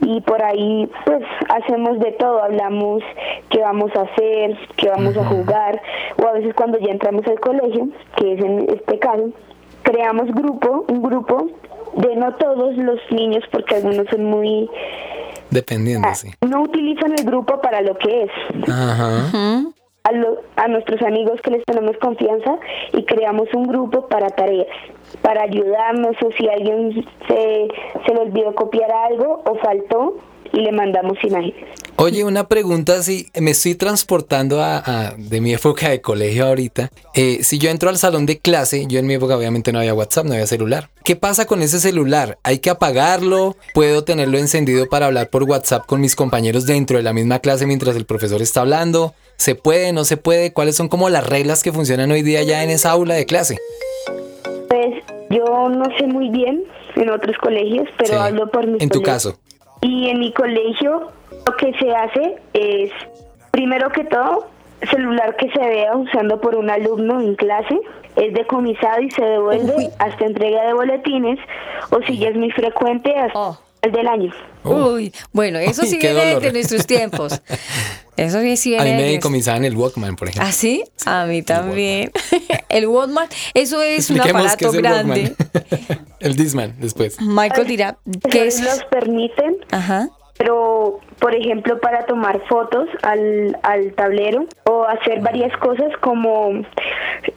y 0.00 0.20
por 0.22 0.42
ahí 0.42 0.90
pues 1.04 1.22
hacemos 1.48 1.98
de 2.00 2.12
todo, 2.12 2.42
hablamos 2.42 3.02
qué 3.50 3.60
vamos 3.60 3.90
a 3.94 4.02
hacer, 4.02 4.56
qué 4.76 4.88
vamos 4.88 5.16
a 5.16 5.24
jugar 5.24 5.80
o 6.22 6.26
a 6.26 6.32
veces 6.32 6.54
cuando 6.54 6.78
ya 6.78 6.90
entramos 6.90 7.26
al 7.26 7.38
colegio, 7.40 7.88
que 8.16 8.34
es 8.34 8.40
en 8.40 8.70
este 8.70 8.98
caso, 8.98 9.30
creamos 9.82 10.26
grupo, 10.32 10.84
un 10.88 11.02
grupo 11.02 11.48
de 11.96 12.16
no 12.16 12.34
todos 12.34 12.76
los 12.76 12.98
niños 13.10 13.44
porque 13.50 13.76
algunos 13.76 14.06
son 14.08 14.24
muy 14.24 14.70
dependiendo, 15.50 16.08
sí. 16.14 16.30
No 16.48 16.62
utilizan 16.62 17.12
el 17.18 17.24
grupo 17.24 17.60
para 17.60 17.80
lo 17.82 17.96
que 17.98 18.22
es. 18.22 18.30
Ajá. 18.68 19.64
A, 20.10 20.62
a 20.64 20.68
nuestros 20.68 21.00
amigos 21.02 21.40
que 21.42 21.50
les 21.50 21.64
tenemos 21.64 21.96
confianza 21.98 22.58
y 22.92 23.04
creamos 23.04 23.52
un 23.54 23.68
grupo 23.68 24.08
para 24.08 24.28
tareas 24.30 24.66
para 25.22 25.42
ayudarnos 25.42 26.16
o 26.22 26.30
si 26.32 26.48
alguien 26.48 27.04
se, 27.28 27.68
se 28.06 28.14
le 28.14 28.20
olvidó 28.20 28.54
copiar 28.54 28.90
algo 28.90 29.42
o 29.44 29.54
faltó 29.56 30.16
y 30.52 30.60
le 30.60 30.72
mandamos 30.72 31.22
imágenes. 31.24 31.79
Oye, 32.02 32.24
una 32.24 32.48
pregunta, 32.48 33.02
si 33.02 33.26
me 33.38 33.50
estoy 33.50 33.74
transportando 33.74 34.62
a, 34.62 35.12
de 35.18 35.42
mi 35.42 35.52
época 35.52 35.90
de 35.90 36.00
colegio 36.00 36.46
ahorita. 36.46 36.88
Eh, 37.14 37.40
si 37.42 37.58
yo 37.58 37.68
entro 37.68 37.90
al 37.90 37.98
salón 37.98 38.24
de 38.24 38.38
clase, 38.38 38.86
yo 38.88 38.98
en 38.98 39.06
mi 39.06 39.12
época 39.12 39.36
obviamente 39.36 39.70
no 39.70 39.80
había 39.80 39.92
WhatsApp, 39.92 40.24
no 40.24 40.32
había 40.32 40.46
celular. 40.46 40.88
¿Qué 41.04 41.14
pasa 41.14 41.46
con 41.46 41.60
ese 41.60 41.78
celular? 41.78 42.38
¿Hay 42.42 42.60
que 42.60 42.70
apagarlo? 42.70 43.54
¿Puedo 43.74 44.02
tenerlo 44.02 44.38
encendido 44.38 44.88
para 44.88 45.04
hablar 45.04 45.28
por 45.28 45.42
WhatsApp 45.42 45.84
con 45.84 46.00
mis 46.00 46.16
compañeros 46.16 46.64
dentro 46.64 46.96
de 46.96 47.02
la 47.02 47.12
misma 47.12 47.40
clase 47.40 47.66
mientras 47.66 47.94
el 47.96 48.06
profesor 48.06 48.40
está 48.40 48.62
hablando? 48.62 49.12
¿Se 49.36 49.54
puede? 49.54 49.92
¿No 49.92 50.04
se 50.04 50.16
puede? 50.16 50.54
¿Cuáles 50.54 50.76
son 50.76 50.88
como 50.88 51.10
las 51.10 51.26
reglas 51.26 51.62
que 51.62 51.70
funcionan 51.70 52.10
hoy 52.12 52.22
día 52.22 52.42
ya 52.42 52.64
en 52.64 52.70
esa 52.70 52.92
aula 52.92 53.12
de 53.12 53.26
clase? 53.26 53.58
Pues 54.70 55.04
yo 55.28 55.68
no 55.68 55.84
sé 55.98 56.06
muy 56.06 56.30
bien 56.30 56.64
en 56.96 57.10
otros 57.10 57.36
colegios, 57.42 57.86
pero 57.98 58.20
hablo 58.20 58.50
por 58.50 58.66
mi 58.66 58.78
En 58.80 58.88
tu 58.88 59.02
caso. 59.02 59.38
Y 59.82 60.08
en 60.08 60.18
mi 60.18 60.32
colegio 60.32 61.10
lo 61.46 61.56
que 61.56 61.72
se 61.78 61.94
hace 61.94 62.36
es, 62.52 62.92
primero 63.50 63.90
que 63.90 64.04
todo, 64.04 64.48
celular 64.90 65.36
que 65.36 65.50
se 65.50 65.58
vea 65.58 65.94
usando 65.96 66.40
por 66.40 66.54
un 66.54 66.70
alumno 66.70 67.20
en 67.20 67.34
clase 67.34 67.80
es 68.16 68.32
decomisado 68.34 69.00
y 69.02 69.10
se 69.10 69.22
devuelve 69.22 69.90
hasta 69.98 70.24
entrega 70.24 70.66
de 70.66 70.74
boletines 70.74 71.38
o 71.90 72.00
si 72.02 72.18
ya 72.18 72.28
es 72.28 72.36
muy 72.36 72.50
frecuente 72.50 73.14
hasta 73.14 73.38
oh. 73.38 73.58
El 73.82 73.92
del 73.92 74.06
año. 74.06 74.32
Uy, 74.64 75.12
bueno, 75.32 75.58
eso 75.58 75.82
sí 75.82 75.98
viene 75.98 76.38
de 76.38 76.52
nuestros 76.52 76.86
tiempos. 76.86 77.40
Eso 78.16 78.38
sí, 78.56 78.76
A 78.76 78.84
mí 78.84 78.90
me 78.90 79.04
decomisaban 79.04 79.64
el 79.64 79.74
Walkman, 79.74 80.14
por 80.14 80.28
ejemplo. 80.28 80.46
¿Ah, 80.46 80.52
sí? 80.52 80.84
A 81.06 81.24
mí 81.24 81.40
también. 81.40 82.12
El 82.68 82.86
Walkman, 82.86 83.26
eso 83.54 83.80
es 83.80 84.10
un 84.10 84.20
aparato 84.20 84.70
grande. 84.72 85.34
el 86.20 86.36
Disman, 86.36 86.74
después. 86.78 87.18
Michael 87.20 87.66
dirá, 87.66 87.98
¿qué 88.30 88.46
es? 88.46 88.60
Los 88.60 88.84
permiten. 88.84 89.56
Ajá 89.70 90.10
pero 90.40 91.00
por 91.18 91.34
ejemplo 91.34 91.78
para 91.80 92.06
tomar 92.06 92.40
fotos 92.48 92.88
al, 93.02 93.58
al 93.62 93.92
tablero 93.92 94.46
o 94.64 94.84
hacer 94.84 95.20
varias 95.20 95.54
cosas 95.58 95.92
como 96.00 96.62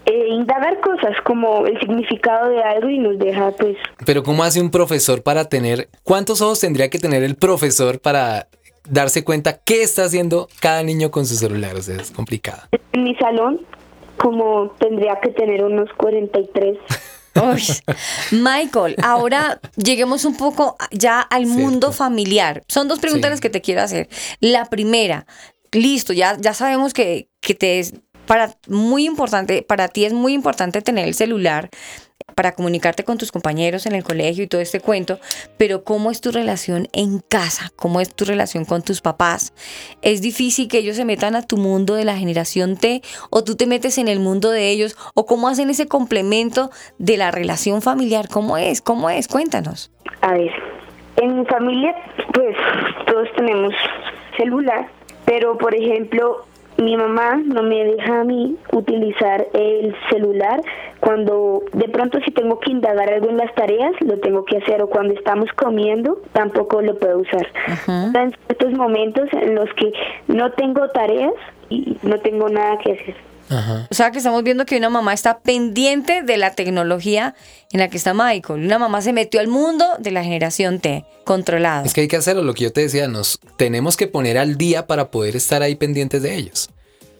eh, 0.05 0.27
indagar 0.29 0.79
cosas 0.79 1.13
como 1.25 1.67
el 1.67 1.77
significado 1.81 2.49
de 2.49 2.63
algo 2.63 2.87
y 2.87 2.99
nos 2.99 3.19
deja 3.19 3.51
pues... 3.51 3.75
Pero 4.05 4.23
¿cómo 4.23 4.41
hace 4.45 4.61
un 4.61 4.71
profesor 4.71 5.21
para 5.21 5.49
tener, 5.49 5.89
cuántos 6.03 6.41
ojos 6.41 6.61
tendría 6.61 6.89
que 6.89 6.97
tener 6.97 7.23
el 7.23 7.35
profesor 7.35 7.99
para 7.99 8.47
darse 8.89 9.25
cuenta 9.25 9.59
qué 9.65 9.83
está 9.83 10.05
haciendo 10.05 10.47
cada 10.61 10.81
niño 10.81 11.11
con 11.11 11.25
su 11.25 11.35
celular? 11.35 11.75
O 11.75 11.81
sea, 11.81 11.97
es 11.97 12.09
complicado. 12.09 12.61
En 12.93 13.03
mi 13.03 13.15
salón 13.15 13.59
como 14.15 14.71
tendría 14.79 15.19
que 15.21 15.29
tener 15.29 15.63
unos 15.63 15.89
43 15.97 16.77
Michael, 18.31 18.95
ahora 19.01 19.59
lleguemos 19.75 20.25
un 20.25 20.37
poco 20.37 20.77
ya 20.91 21.19
al 21.21 21.45
mundo 21.45 21.91
familiar. 21.91 22.63
Son 22.67 22.87
dos 22.87 22.99
preguntas 22.99 23.41
que 23.41 23.49
te 23.49 23.61
quiero 23.61 23.81
hacer. 23.81 24.09
La 24.39 24.65
primera, 24.65 25.25
listo, 25.71 26.13
ya, 26.13 26.37
ya 26.39 26.53
sabemos 26.53 26.93
que, 26.93 27.29
que 27.41 27.55
te 27.55 27.79
es 27.79 27.93
para 28.25 28.55
muy 28.67 29.05
importante, 29.05 29.63
para 29.63 29.87
ti 29.87 30.05
es 30.05 30.13
muy 30.13 30.33
importante 30.33 30.81
tener 30.81 31.07
el 31.07 31.13
celular 31.13 31.69
para 32.35 32.53
comunicarte 32.53 33.03
con 33.03 33.17
tus 33.17 33.31
compañeros 33.31 33.85
en 33.85 33.93
el 33.93 34.03
colegio 34.03 34.43
y 34.43 34.47
todo 34.47 34.61
este 34.61 34.79
cuento, 34.79 35.19
pero 35.57 35.83
¿cómo 35.83 36.11
es 36.11 36.21
tu 36.21 36.31
relación 36.31 36.87
en 36.93 37.19
casa? 37.19 37.71
¿Cómo 37.75 38.01
es 38.01 38.13
tu 38.13 38.25
relación 38.25 38.65
con 38.65 38.81
tus 38.81 39.01
papás? 39.01 39.53
¿Es 40.01 40.21
difícil 40.21 40.67
que 40.67 40.79
ellos 40.79 40.95
se 40.95 41.05
metan 41.05 41.35
a 41.35 41.45
tu 41.45 41.57
mundo 41.57 41.95
de 41.95 42.05
la 42.05 42.17
generación 42.17 42.77
T 42.77 43.01
o 43.29 43.43
tú 43.43 43.55
te 43.55 43.67
metes 43.67 43.97
en 43.97 44.07
el 44.07 44.19
mundo 44.19 44.51
de 44.51 44.69
ellos 44.69 44.95
o 45.13 45.25
cómo 45.25 45.47
hacen 45.47 45.69
ese 45.69 45.87
complemento 45.87 46.69
de 46.97 47.17
la 47.17 47.31
relación 47.31 47.81
familiar? 47.81 48.27
¿Cómo 48.29 48.57
es? 48.57 48.81
¿Cómo 48.81 49.09
es? 49.09 49.27
Cuéntanos. 49.27 49.91
A 50.21 50.33
ver, 50.33 50.51
en 51.17 51.39
mi 51.39 51.45
familia 51.45 51.95
pues 52.33 52.55
todos 53.05 53.27
tenemos 53.35 53.73
celular, 54.37 54.87
pero 55.25 55.57
por 55.57 55.75
ejemplo 55.75 56.45
mi 56.83 56.97
mamá 56.97 57.35
no 57.45 57.63
me 57.63 57.83
deja 57.83 58.21
a 58.21 58.23
mí 58.23 58.57
utilizar 58.71 59.47
el 59.53 59.95
celular 60.09 60.61
cuando 60.99 61.63
de 61.73 61.87
pronto 61.89 62.19
si 62.23 62.31
tengo 62.31 62.59
que 62.59 62.71
indagar 62.71 63.11
algo 63.11 63.29
en 63.29 63.37
las 63.37 63.53
tareas 63.55 63.91
lo 64.01 64.19
tengo 64.19 64.45
que 64.45 64.57
hacer 64.57 64.81
o 64.81 64.87
cuando 64.87 65.13
estamos 65.13 65.49
comiendo 65.55 66.21
tampoco 66.33 66.81
lo 66.81 66.97
puedo 66.97 67.19
usar. 67.19 67.47
En 67.87 68.35
estos 68.49 68.71
momentos 68.73 69.29
en 69.33 69.55
los 69.55 69.69
que 69.73 69.91
no 70.27 70.51
tengo 70.53 70.87
tareas 70.89 71.33
y 71.69 71.97
no 72.03 72.19
tengo 72.19 72.49
nada 72.49 72.77
que 72.79 72.93
hacer. 72.93 73.15
O 73.89 73.93
sea 73.93 74.11
que 74.11 74.17
estamos 74.17 74.43
viendo 74.43 74.65
que 74.65 74.77
una 74.77 74.89
mamá 74.89 75.13
está 75.13 75.39
pendiente 75.39 76.23
de 76.23 76.37
la 76.37 76.55
tecnología 76.55 77.35
en 77.71 77.79
la 77.79 77.89
que 77.89 77.97
está 77.97 78.13
Michael. 78.13 78.65
Una 78.65 78.79
mamá 78.79 79.01
se 79.01 79.13
metió 79.13 79.39
al 79.39 79.47
mundo 79.47 79.85
de 79.99 80.11
la 80.11 80.23
generación 80.23 80.79
T, 80.79 81.05
controlado. 81.23 81.85
Es 81.85 81.93
que 81.93 82.01
hay 82.01 82.07
que 82.07 82.15
hacerlo, 82.15 82.43
lo 82.43 82.53
que 82.53 82.63
yo 82.63 82.73
te 82.73 82.81
decía, 82.81 83.07
nos 83.07 83.39
tenemos 83.57 83.97
que 83.97 84.07
poner 84.07 84.37
al 84.37 84.57
día 84.57 84.87
para 84.87 85.11
poder 85.11 85.35
estar 85.35 85.61
ahí 85.61 85.75
pendientes 85.75 86.21
de 86.21 86.35
ellos. 86.35 86.69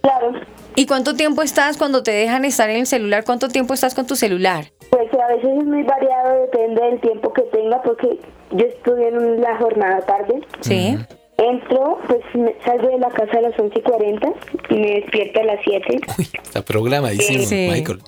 Claro. 0.04 0.34
¿Y 0.76 0.86
cuánto 0.86 1.16
tiempo 1.16 1.42
estás 1.42 1.78
cuando 1.78 2.04
te 2.04 2.12
dejan 2.12 2.44
estar 2.44 2.70
en 2.70 2.82
el 2.82 2.86
celular? 2.88 3.24
¿Cuánto 3.24 3.48
tiempo 3.48 3.74
estás 3.74 3.96
con 3.96 4.06
tu 4.06 4.16
celular? 4.18 4.66
Pues 4.90 5.08
a 5.14 5.28
veces 5.28 5.50
es 5.58 5.66
muy 5.66 5.84
variado, 5.84 6.42
depende 6.42 6.82
del 6.82 7.00
tiempo 7.00 7.32
que 7.32 7.44
tenga, 7.44 7.82
porque 7.82 8.20
yo 8.52 8.66
estudié 8.66 9.08
en 9.08 9.40
la 9.40 9.58
jornada 9.58 10.02
tarde. 10.02 10.42
Sí. 10.60 10.98
Entro, 11.38 12.00
pues 12.08 12.20
salgo 12.66 12.90
de 12.90 13.00
la 13.00 13.10
casa 13.10 13.38
a 13.38 13.42
las 13.42 13.58
11 13.58 13.80
y 13.80 13.82
40 13.82 14.34
y 14.70 14.74
me 14.76 14.88
despierto 15.00 15.40
a 15.40 15.44
las 15.44 15.60
7. 15.64 16.00
Uy, 16.18 16.28
está 16.44 16.62
programadísimo, 16.62 17.72
Michael. 17.72 18.00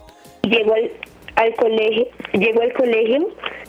Llego 0.44 0.74
al, 0.74 0.92
al 1.38 1.56
colegio, 1.56 2.08
llego 2.34 2.62
al 2.62 2.74
colegio, 2.74 3.28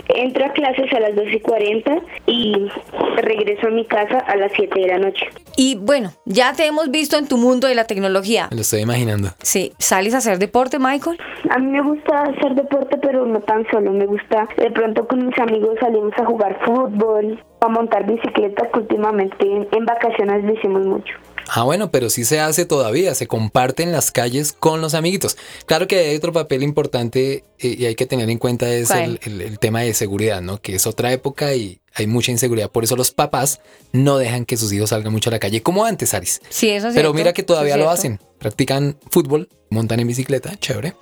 entro 0.08 0.44
a 0.44 0.52
clases 0.52 0.92
a 0.92 1.00
las 1.00 1.14
2 1.14 1.24
y 1.32 1.40
40 1.40 1.98
y 2.26 2.68
regreso 3.16 3.68
a 3.68 3.70
mi 3.70 3.84
casa 3.84 4.18
a 4.18 4.36
las 4.36 4.52
7 4.52 4.80
de 4.80 4.86
la 4.86 4.98
noche. 4.98 5.26
Y 5.56 5.76
bueno, 5.76 6.12
ya 6.26 6.52
te 6.52 6.66
hemos 6.66 6.90
visto 6.90 7.16
en 7.16 7.28
tu 7.28 7.38
mundo 7.38 7.66
de 7.66 7.74
la 7.74 7.84
tecnología. 7.84 8.48
Me 8.50 8.56
lo 8.56 8.62
estoy 8.62 8.80
imaginando. 8.80 9.30
Sí, 9.42 9.72
¿sales 9.78 10.14
a 10.14 10.18
hacer 10.18 10.38
deporte, 10.38 10.78
Michael? 10.78 11.18
A 11.48 11.58
mí 11.58 11.66
me 11.66 11.80
gusta 11.80 12.22
hacer 12.22 12.54
deporte, 12.54 12.98
pero 12.98 13.24
no 13.24 13.40
tan 13.40 13.66
solo. 13.70 13.92
Me 13.92 14.06
gusta, 14.06 14.48
de 14.56 14.70
pronto 14.70 15.06
con 15.08 15.26
mis 15.26 15.38
amigos 15.38 15.76
salimos 15.80 16.12
a 16.18 16.26
jugar 16.26 16.58
fútbol, 16.64 17.42
a 17.60 17.68
montar 17.68 18.06
bicicleta, 18.06 18.68
que 18.70 18.80
últimamente 18.80 19.36
en, 19.72 19.86
vacaciones 19.86 20.44
lo 20.44 20.52
hicimos 20.52 20.86
mucho. 20.86 21.14
Ah, 21.48 21.62
bueno, 21.62 21.90
pero 21.90 22.10
sí 22.10 22.24
se 22.24 22.40
hace 22.40 22.64
todavía, 22.64 23.14
se 23.14 23.26
comparte 23.26 23.82
en 23.82 23.92
las 23.92 24.10
calles 24.10 24.52
con 24.52 24.80
los 24.80 24.94
amiguitos. 24.94 25.36
Claro 25.66 25.86
que 25.86 25.98
hay 25.98 26.16
otro 26.16 26.32
papel 26.32 26.62
importante 26.62 27.44
eh, 27.58 27.76
y 27.78 27.86
hay 27.86 27.94
que 27.94 28.06
tener 28.06 28.28
en 28.30 28.38
cuenta 28.38 28.68
es 28.68 28.90
el, 28.90 29.58
tema 29.60 29.80
de 29.80 29.94
seguridad, 29.94 30.40
¿no? 30.42 30.60
Que 30.60 30.74
es 30.74 30.86
otra 30.86 31.12
época 31.12 31.54
y 31.54 31.80
hay 31.94 32.06
mucha 32.06 32.32
inseguridad. 32.32 32.70
Por 32.70 32.84
eso 32.84 32.96
los 32.96 33.12
papás 33.12 33.60
no 33.92 34.18
dejan 34.18 34.44
que 34.44 34.56
sus 34.56 34.72
hijos 34.72 34.90
salgan 34.90 35.12
mucho 35.12 35.30
a 35.30 35.32
la 35.32 35.38
calle, 35.38 35.62
como 35.62 35.84
antes, 35.84 36.14
Aris. 36.14 36.40
Sí, 36.48 36.70
eso 36.70 36.88
es 36.88 36.94
Pero 36.94 37.14
mira 37.14 37.32
que 37.32 37.42
todavía 37.42 37.76
lo 37.76 37.90
hacen. 37.90 38.20
Practican 38.38 38.98
fútbol, 39.10 39.48
montan 39.70 40.00
en 40.00 40.08
bicicleta, 40.08 40.56
chévere. 40.56 40.94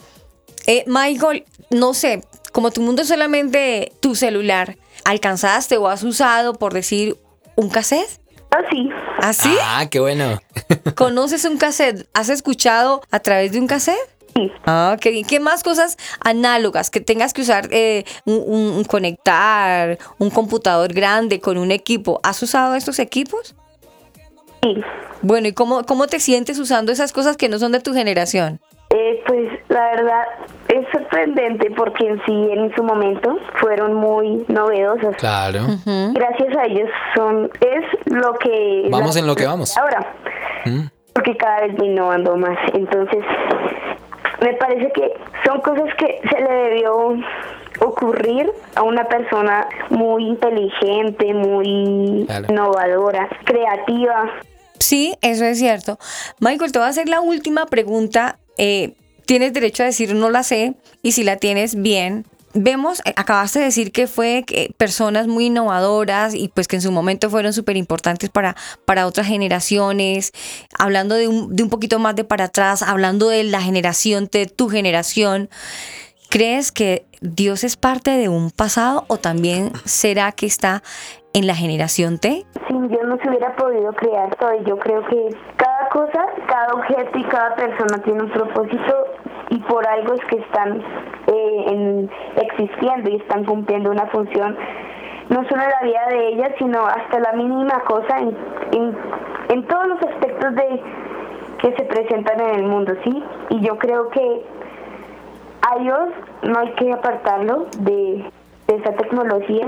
Eh, 0.66 0.84
Michael, 0.86 1.44
no 1.70 1.94
sé, 1.94 2.22
como 2.52 2.70
tu 2.70 2.80
mundo 2.80 3.02
es 3.02 3.08
solamente 3.08 3.92
tu 4.00 4.14
celular, 4.14 4.76
¿alcanzaste 5.04 5.76
o 5.76 5.88
has 5.88 6.02
usado, 6.02 6.54
por 6.54 6.72
decir, 6.72 7.18
un 7.56 7.68
cassette? 7.68 8.20
Ah, 8.50 8.62
sí. 8.70 8.88
¿Ah, 9.24 9.32
sí? 9.32 9.56
Ah, 9.62 9.86
qué 9.90 10.00
bueno. 10.00 10.38
¿Conoces 10.96 11.46
un 11.46 11.56
cassette? 11.56 12.06
¿Has 12.12 12.28
escuchado 12.28 13.00
a 13.10 13.20
través 13.20 13.52
de 13.52 13.58
un 13.58 13.66
cassette? 13.66 13.96
Sí. 14.36 14.52
Ah, 14.66 14.98
qué 15.00 15.12
bien. 15.12 15.24
¿Qué 15.24 15.40
más 15.40 15.62
cosas 15.62 15.96
análogas 16.20 16.90
que 16.90 17.00
tengas 17.00 17.32
que 17.32 17.40
usar 17.40 17.68
eh, 17.70 18.04
un, 18.26 18.84
conectar, 18.84 19.96
un 20.18 20.28
computador 20.28 20.92
grande 20.92 21.40
con 21.40 21.56
un 21.56 21.70
equipo? 21.70 22.20
¿Has 22.22 22.42
usado 22.42 22.74
estos 22.74 22.98
equipos? 22.98 23.54
Sí. 24.62 24.74
Bueno, 25.22 25.48
¿y 25.48 25.52
cómo, 25.52 25.86
cómo 25.86 26.06
te 26.06 26.20
sientes 26.20 26.58
usando 26.58 26.92
esas 26.92 27.14
cosas 27.14 27.38
que 27.38 27.48
no 27.48 27.58
son 27.58 27.72
de 27.72 27.80
tu 27.80 27.94
generación? 27.94 28.60
La 29.74 29.86
verdad 29.90 30.22
es 30.68 30.86
sorprendente 30.92 31.68
porque 31.72 32.06
en 32.06 32.24
sí 32.24 32.48
en 32.52 32.72
su 32.76 32.84
momento 32.84 33.36
fueron 33.60 33.94
muy 33.94 34.44
novedosas. 34.46 35.16
Claro. 35.16 35.62
Gracias 36.12 36.56
a 36.56 36.64
ellos 36.66 36.88
son 37.16 37.50
es 37.60 37.84
lo 38.06 38.34
que 38.34 38.86
vamos 38.88 39.16
en 39.16 39.26
lo 39.26 39.34
que 39.34 39.46
vamos 39.46 39.76
ahora 39.76 40.14
porque 41.12 41.36
cada 41.36 41.62
vez 41.62 41.74
va 41.80 41.86
innovando 41.86 42.36
más. 42.36 42.56
Entonces 42.72 43.24
me 44.40 44.52
parece 44.54 44.92
que 44.92 45.12
son 45.44 45.60
cosas 45.60 45.92
que 45.98 46.20
se 46.30 46.40
le 46.40 46.52
debió 46.52 47.16
ocurrir 47.80 48.48
a 48.76 48.82
una 48.82 49.08
persona 49.08 49.66
muy 49.90 50.24
inteligente, 50.24 51.34
muy 51.34 52.28
innovadora, 52.48 53.28
creativa. 53.44 54.30
Sí, 54.78 55.16
eso 55.20 55.44
es 55.44 55.58
cierto. 55.58 55.98
Michael, 56.38 56.70
te 56.70 56.78
voy 56.78 56.86
a 56.86 56.90
hacer 56.90 57.08
la 57.08 57.20
última 57.20 57.66
pregunta 57.66 58.38
eh, 58.56 58.94
tienes 59.26 59.52
derecho 59.52 59.82
a 59.82 59.86
decir 59.86 60.14
no 60.14 60.30
la 60.30 60.42
sé 60.42 60.74
y 61.02 61.12
si 61.12 61.24
la 61.24 61.36
tienes 61.36 61.80
bien. 61.80 62.26
Vemos, 62.56 63.00
eh, 63.04 63.12
acabaste 63.16 63.58
de 63.58 63.64
decir 63.64 63.90
que 63.90 64.06
fue 64.06 64.44
personas 64.76 65.26
muy 65.26 65.46
innovadoras 65.46 66.34
y 66.34 66.48
pues 66.48 66.68
que 66.68 66.76
en 66.76 66.82
su 66.82 66.92
momento 66.92 67.28
fueron 67.28 67.52
súper 67.52 67.76
importantes 67.76 68.30
para, 68.30 68.54
para 68.84 69.08
otras 69.08 69.26
generaciones, 69.26 70.32
hablando 70.78 71.16
de 71.16 71.26
un, 71.26 71.56
de 71.56 71.64
un 71.64 71.68
poquito 71.68 71.98
más 71.98 72.14
de 72.14 72.22
para 72.22 72.44
atrás, 72.44 72.82
hablando 72.82 73.28
de 73.28 73.42
la 73.42 73.60
generación, 73.60 74.28
de 74.30 74.46
tu 74.46 74.68
generación. 74.68 75.50
¿Crees 76.28 76.70
que 76.70 77.04
Dios 77.20 77.64
es 77.64 77.76
parte 77.76 78.12
de 78.12 78.28
un 78.28 78.50
pasado 78.50 79.04
o 79.08 79.18
también 79.18 79.72
será 79.84 80.30
que 80.30 80.46
está 80.46 80.82
en 81.34 81.48
la 81.48 81.54
generación 81.54 82.18
T? 82.18 82.46
Sin 82.68 82.88
Dios 82.88 83.02
no 83.06 83.18
se 83.18 83.28
hubiera 83.28 83.54
podido 83.56 83.92
crear 83.92 84.34
todo. 84.36 84.54
Yo 84.64 84.78
creo 84.78 85.04
que 85.06 85.36
cada 85.56 85.88
cosa, 85.88 86.26
cada 86.46 86.72
objeto 86.74 87.18
y 87.18 87.24
cada 87.24 87.54
persona 87.56 87.98
tiene 88.04 88.22
un 88.22 88.30
propósito 88.30 89.06
y 89.50 89.58
por 89.58 89.86
algo 89.86 90.14
es 90.14 90.24
que 90.26 90.36
están 90.36 90.80
eh, 91.26 92.08
existiendo 92.36 93.10
y 93.10 93.16
están 93.16 93.44
cumpliendo 93.44 93.90
una 93.90 94.06
función 94.06 94.56
no 95.28 95.42
solo 95.48 95.62
en 95.62 95.70
la 95.70 95.80
vida 95.82 96.06
de 96.10 96.28
ellas, 96.28 96.52
sino 96.58 96.86
hasta 96.86 97.18
la 97.18 97.32
mínima 97.32 97.80
cosa 97.84 98.18
en, 98.18 98.96
en, 99.48 99.66
todos 99.66 99.86
los 99.88 100.02
aspectos 100.02 100.54
de 100.54 100.82
que 101.62 101.74
se 101.76 101.84
presentan 101.84 102.40
en 102.40 102.54
el 102.56 102.62
mundo, 102.64 102.92
¿sí? 103.02 103.24
Y 103.48 103.60
yo 103.60 103.78
creo 103.78 104.10
que 104.10 104.42
a 105.62 105.78
Dios 105.78 106.10
no 106.42 106.58
hay 106.58 106.72
que 106.72 106.92
apartarlo 106.92 107.66
de, 107.78 108.30
de 108.66 108.76
esa 108.76 108.92
tecnología 108.92 109.66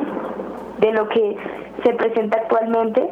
de 0.81 0.93
lo 0.93 1.09
que 1.09 1.37
se 1.85 1.93
presenta 1.95 2.39
actualmente, 2.39 3.09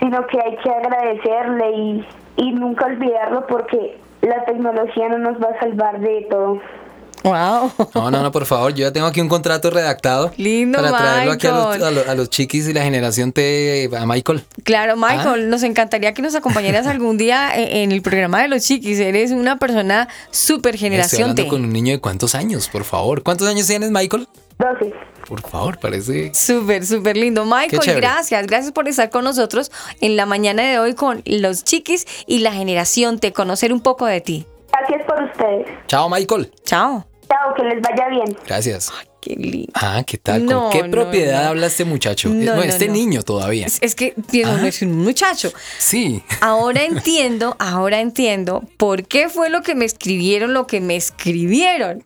sino 0.00 0.26
que 0.26 0.40
hay 0.40 0.56
que 0.56 0.70
agradecerle 0.70 1.70
y, 1.72 2.06
y 2.36 2.52
nunca 2.52 2.86
olvidarlo 2.86 3.46
porque 3.46 3.98
la 4.22 4.44
tecnología 4.44 5.08
no 5.08 5.18
nos 5.18 5.42
va 5.42 5.48
a 5.48 5.60
salvar 5.60 6.00
de 6.00 6.26
todo. 6.30 6.60
Wow. 7.22 7.72
No, 7.94 8.10
no, 8.10 8.22
no, 8.22 8.32
por 8.32 8.46
favor, 8.46 8.74
yo 8.74 8.86
ya 8.86 8.92
tengo 8.92 9.06
aquí 9.06 9.20
un 9.20 9.28
contrato 9.28 9.70
redactado. 9.70 10.32
Lindo, 10.36 10.78
Para 10.78 10.96
traerlo 10.96 11.32
aquí 11.32 11.46
a 11.46 12.14
los, 12.14 12.30
chiquis 12.30 12.68
y 12.68 12.72
la 12.72 12.82
generación 12.82 13.32
T, 13.32 13.88
a 13.96 14.06
Michael. 14.06 14.42
Claro, 14.64 14.96
Michael, 14.96 15.44
ah. 15.44 15.48
nos 15.48 15.62
encantaría 15.62 16.12
que 16.14 16.22
nos 16.22 16.34
acompañaras 16.34 16.86
algún 16.86 17.16
día 17.18 17.50
en, 17.54 17.92
el 17.92 18.02
programa 18.02 18.42
de 18.42 18.48
los 18.48 18.64
chiquis. 18.64 18.98
Eres 18.98 19.30
una 19.30 19.58
persona 19.58 20.08
súper 20.30 20.76
generación 20.76 21.30
Estoy 21.30 21.44
hablando 21.44 21.48
con 21.48 21.64
un 21.64 21.72
niño 21.72 21.92
de 21.92 22.00
cuántos 22.00 22.34
años, 22.34 22.68
por 22.68 22.84
favor. 22.84 23.22
¿Cuántos 23.22 23.48
años 23.48 23.66
tienes, 23.66 23.90
Michael? 23.90 24.26
12. 24.62 24.94
Por 25.26 25.40
favor, 25.40 25.78
parece. 25.78 26.32
Súper, 26.34 26.86
súper 26.86 27.16
lindo. 27.16 27.44
Michael, 27.44 27.96
gracias. 27.96 28.46
Gracias 28.46 28.72
por 28.72 28.88
estar 28.88 29.10
con 29.10 29.24
nosotros 29.24 29.72
en 30.00 30.16
la 30.16 30.26
mañana 30.26 30.62
de 30.62 30.78
hoy 30.78 30.94
con 30.94 31.22
los 31.26 31.64
chiquis 31.64 32.06
y 32.26 32.38
la 32.38 32.52
generación 32.52 33.18
T, 33.18 33.32
conocer 33.32 33.72
un 33.72 33.80
poco 33.80 34.06
de 34.06 34.20
ti. 34.20 34.46
Gracias 34.70 35.02
por 35.06 35.22
ustedes. 35.22 35.66
Chao, 35.86 36.08
Michael. 36.08 36.50
Chao. 36.64 37.06
Chao, 37.28 37.54
que 37.54 37.62
les 37.64 37.80
vaya 37.80 38.08
bien. 38.08 38.36
Gracias. 38.46 38.92
qué 39.20 39.34
lindo. 39.36 39.72
Ah, 39.74 40.02
¿qué 40.06 40.18
tal? 40.18 40.44
¿Con 40.46 40.70
qué 40.70 40.84
propiedad 40.84 41.46
habla 41.46 41.66
este 41.66 41.84
muchacho? 41.84 42.28
No, 42.28 42.62
este 42.62 42.88
niño 42.88 43.22
todavía. 43.22 43.66
Es, 43.66 43.94
que 43.94 44.14
pienso, 44.30 44.56
no 44.56 44.66
es 44.66 44.82
un 44.82 45.02
muchacho. 45.02 45.52
Sí. 45.78 46.22
Ahora 46.40 46.84
entiendo, 46.84 47.56
ahora 47.58 48.00
entiendo 48.00 48.62
por 48.76 49.04
qué 49.04 49.28
fue 49.28 49.50
lo 49.50 49.62
que 49.62 49.74
me 49.74 49.84
escribieron, 49.84 50.54
lo 50.54 50.66
que 50.66 50.80
me 50.80 50.96
escribieron. 50.96 52.04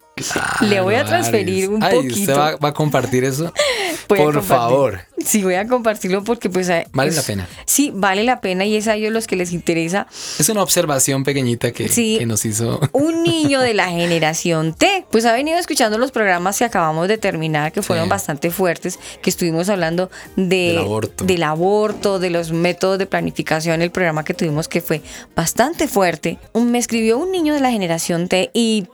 Le 0.62 0.80
voy 0.80 0.94
a 0.94 1.04
transferir 1.04 1.68
un 1.68 1.82
Ay, 1.84 1.96
poquito. 1.96 2.20
¿Usted 2.20 2.34
va, 2.34 2.68
a 2.68 2.72
compartir 2.72 3.24
eso? 3.24 3.52
Por 4.06 4.42
favor. 4.42 5.00
Sí, 5.22 5.42
voy 5.42 5.56
a 5.56 5.66
compartirlo 5.66 6.24
porque 6.24 6.48
pues... 6.48 6.70
Eh, 6.70 6.86
vale 6.92 7.10
la 7.12 7.20
pena. 7.20 7.46
Sí, 7.66 7.90
vale 7.92 8.24
la 8.24 8.40
pena 8.40 8.64
y 8.64 8.76
es 8.76 8.88
a 8.88 8.94
ellos 8.94 9.12
los 9.12 9.26
que 9.26 9.36
les 9.36 9.52
interesa. 9.52 10.06
Es 10.38 10.48
una 10.48 10.62
observación 10.62 11.22
pequeñita 11.22 11.70
que, 11.72 11.88
que 11.88 12.24
nos 12.24 12.46
hizo... 12.46 12.80
Un 12.92 13.24
niño 13.24 13.60
de 13.60 13.74
la 13.74 13.88
generación 13.90 14.72
T. 14.72 15.04
Pues 15.10 15.26
ha 15.26 15.32
venido 15.32 15.58
escuchando 15.58 15.98
los 15.98 16.12
programas 16.12 16.58
que 16.58 16.64
acabamos 16.64 17.08
de 17.08 17.18
terminar, 17.18 17.72
que 17.72 17.82
fueron 17.82 18.08
bastante 18.08 18.50
fuertes, 18.50 18.98
que 19.20 19.28
estuvimos 19.28 19.68
hablando 19.68 20.08
de, 20.36 20.68
del, 20.68 20.78
aborto. 20.78 21.24
del 21.24 21.42
aborto, 21.42 22.18
de 22.18 22.30
los 22.30 22.52
métodos 22.52 22.98
de 22.98 23.06
planificación, 23.06 23.82
el 23.82 23.90
programa 23.90 24.24
que 24.24 24.32
tuvimos 24.32 24.66
que 24.66 24.80
fue 24.80 25.02
bastante 25.34 25.88
fuerte. 25.88 26.38
Me 26.54 26.78
escribió 26.78 27.18
un 27.18 27.32
niño 27.32 27.52
de 27.52 27.60
la 27.60 27.70
generación 27.70 28.28
T 28.28 28.50
y 28.54 28.86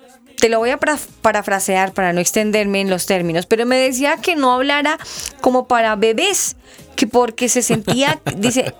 te 0.42 0.48
lo 0.48 0.58
voy 0.58 0.70
a 0.70 0.78
parafrasear 1.22 1.92
para 1.92 2.12
no 2.12 2.18
extenderme 2.18 2.80
en 2.80 2.90
los 2.90 3.06
términos, 3.06 3.46
pero 3.46 3.64
me 3.64 3.76
decía 3.76 4.16
que 4.16 4.34
no 4.34 4.52
hablara 4.52 4.98
como 5.40 5.68
para 5.68 5.94
bebés, 5.94 6.56
que 6.96 7.06
porque 7.06 7.48
se 7.48 7.62
sentía, 7.62 8.20
dice, 8.38 8.74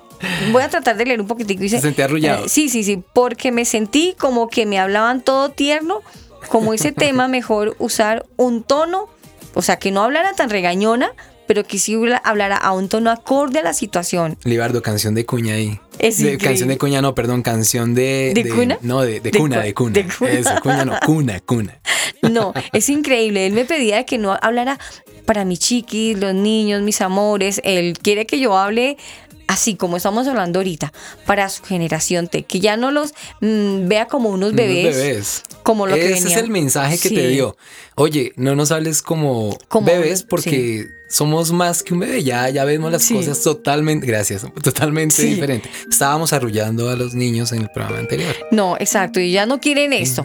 voy 0.50 0.64
a 0.64 0.68
tratar 0.68 0.96
de 0.96 1.04
leer 1.04 1.20
un 1.20 1.28
poquitico. 1.28 1.62
Dice, 1.62 1.76
se 1.76 1.82
sentía 1.82 2.06
arrullado. 2.06 2.46
Eh, 2.46 2.48
sí, 2.48 2.68
sí, 2.68 2.82
sí, 2.82 3.00
porque 3.12 3.52
me 3.52 3.64
sentí 3.64 4.16
como 4.18 4.48
que 4.48 4.66
me 4.66 4.80
hablaban 4.80 5.20
todo 5.20 5.50
tierno, 5.50 6.00
como 6.48 6.74
ese 6.74 6.90
tema, 6.92 7.28
mejor 7.28 7.76
usar 7.78 8.26
un 8.36 8.64
tono, 8.64 9.08
o 9.54 9.62
sea, 9.62 9.78
que 9.78 9.92
no 9.92 10.02
hablara 10.02 10.32
tan 10.32 10.50
regañona, 10.50 11.12
pero 11.52 11.64
que 11.64 11.78
sí 11.78 11.98
hablara 12.24 12.56
a 12.56 12.72
un 12.72 12.88
tono 12.88 13.10
acorde 13.10 13.58
a 13.58 13.62
la 13.62 13.74
situación. 13.74 14.38
Libardo, 14.42 14.80
canción 14.80 15.14
de 15.14 15.26
cuña 15.26 15.56
ahí. 15.56 15.78
Es 15.98 16.16
de, 16.16 16.38
canción 16.38 16.70
de 16.70 16.78
cuña, 16.78 17.02
no, 17.02 17.14
perdón, 17.14 17.42
canción 17.42 17.94
de. 17.94 18.32
¿De, 18.34 18.48
cuna? 18.48 18.78
No, 18.80 19.02
de, 19.02 19.20
cuna, 19.20 19.60
de 19.60 19.74
cuna. 19.74 19.92
De 19.92 20.06
cuna. 20.06 20.30
Eso, 20.30 20.50
cuña 20.62 20.86
no, 20.86 20.98
cuna, 21.04 21.40
cuna. 21.40 21.78
No, 22.22 22.54
es 22.72 22.88
increíble. 22.88 23.46
Él 23.46 23.52
me 23.52 23.66
pedía 23.66 24.04
que 24.04 24.16
no 24.16 24.38
hablara 24.40 24.78
para 25.26 25.44
mis 25.44 25.58
chiquis, 25.58 26.16
los 26.18 26.34
niños, 26.34 26.80
mis 26.80 27.02
amores. 27.02 27.60
Él 27.64 27.98
quiere 28.00 28.24
que 28.24 28.40
yo 28.40 28.56
hable 28.56 28.96
así 29.46 29.74
como 29.74 29.96
estamos 29.96 30.26
hablando 30.26 30.58
ahorita, 30.58 30.92
para 31.26 31.48
su 31.48 31.62
generación 31.62 32.28
T, 32.28 32.44
que 32.44 32.60
ya 32.60 32.76
no 32.76 32.90
los 32.90 33.12
mm, 33.40 33.88
vea 33.88 34.06
como 34.06 34.30
unos 34.30 34.54
bebés, 34.54 34.96
bebés. 34.96 35.42
Como 35.62 35.86
lo 35.86 35.94
Ese 35.94 36.08
que 36.08 36.32
es 36.32 36.36
el 36.36 36.50
mensaje 36.50 36.98
que 36.98 37.10
te 37.10 37.28
dio. 37.28 37.56
Oye, 37.94 38.32
no 38.36 38.56
nos 38.56 38.72
hables 38.72 39.02
como, 39.02 39.56
bebés 39.82 40.22
porque 40.22 40.88
somos 41.08 41.52
más 41.52 41.82
que 41.82 41.94
un 41.94 42.00
bebé. 42.00 42.24
Ya, 42.24 42.48
ya 42.48 42.64
vemos 42.64 42.90
las 42.90 43.08
cosas 43.08 43.40
totalmente, 43.42 44.06
gracias, 44.06 44.44
totalmente 44.62 45.22
diferente. 45.22 45.70
Estábamos 45.88 46.32
arrullando 46.32 46.88
a 46.88 46.96
los 46.96 47.14
niños 47.14 47.52
en 47.52 47.62
el 47.62 47.68
programa 47.70 48.00
anterior. 48.00 48.34
No, 48.50 48.76
exacto. 48.78 49.20
Y 49.20 49.32
ya 49.32 49.46
no 49.46 49.60
quieren 49.60 49.92
esto. 49.92 50.24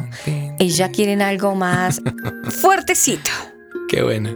Ellos 0.59 0.77
ya 0.77 0.89
quieren 0.89 1.21
algo 1.21 1.55
más 1.55 2.01
fuertecito. 2.49 3.29
Qué 3.89 4.01
bueno. 4.01 4.35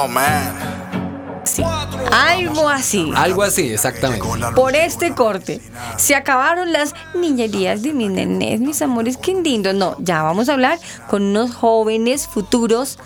Oh 0.00 0.06
man. 0.06 1.42
Sí. 1.42 1.64
Algo 2.12 2.68
así. 2.68 3.10
Algo 3.16 3.42
así, 3.42 3.72
exactamente. 3.72 4.24
Por 4.54 4.76
este 4.76 5.12
corte, 5.12 5.60
se 5.96 6.14
acabaron 6.14 6.72
las 6.72 6.94
niñerías 7.16 7.82
de 7.82 7.92
mis 7.92 8.08
nenes, 8.08 8.60
mis 8.60 8.80
amores, 8.80 9.16
qué 9.16 9.34
lindo. 9.34 9.72
No, 9.72 9.96
ya 9.98 10.22
vamos 10.22 10.48
a 10.48 10.52
hablar 10.52 10.78
con 11.08 11.24
unos 11.24 11.52
jóvenes 11.52 12.28
futuros, 12.28 12.96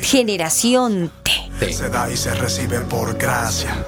generación 0.00 1.12
T. 1.58 1.70
Se 1.70 1.90
da 1.90 2.10
y 2.10 2.16
se 2.16 2.32
recibe 2.34 2.80
por 2.80 3.18
gracia. 3.18 3.84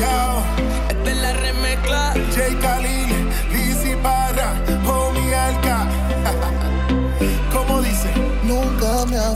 Yo, 0.00 0.42
esta 0.90 1.10
es 1.12 1.16
la 1.16 1.32
remezcla. 1.34 2.14
J. 2.34 2.58
Khalil, 2.60 3.28
Lizzy 3.52 3.94
Barra, 4.02 4.60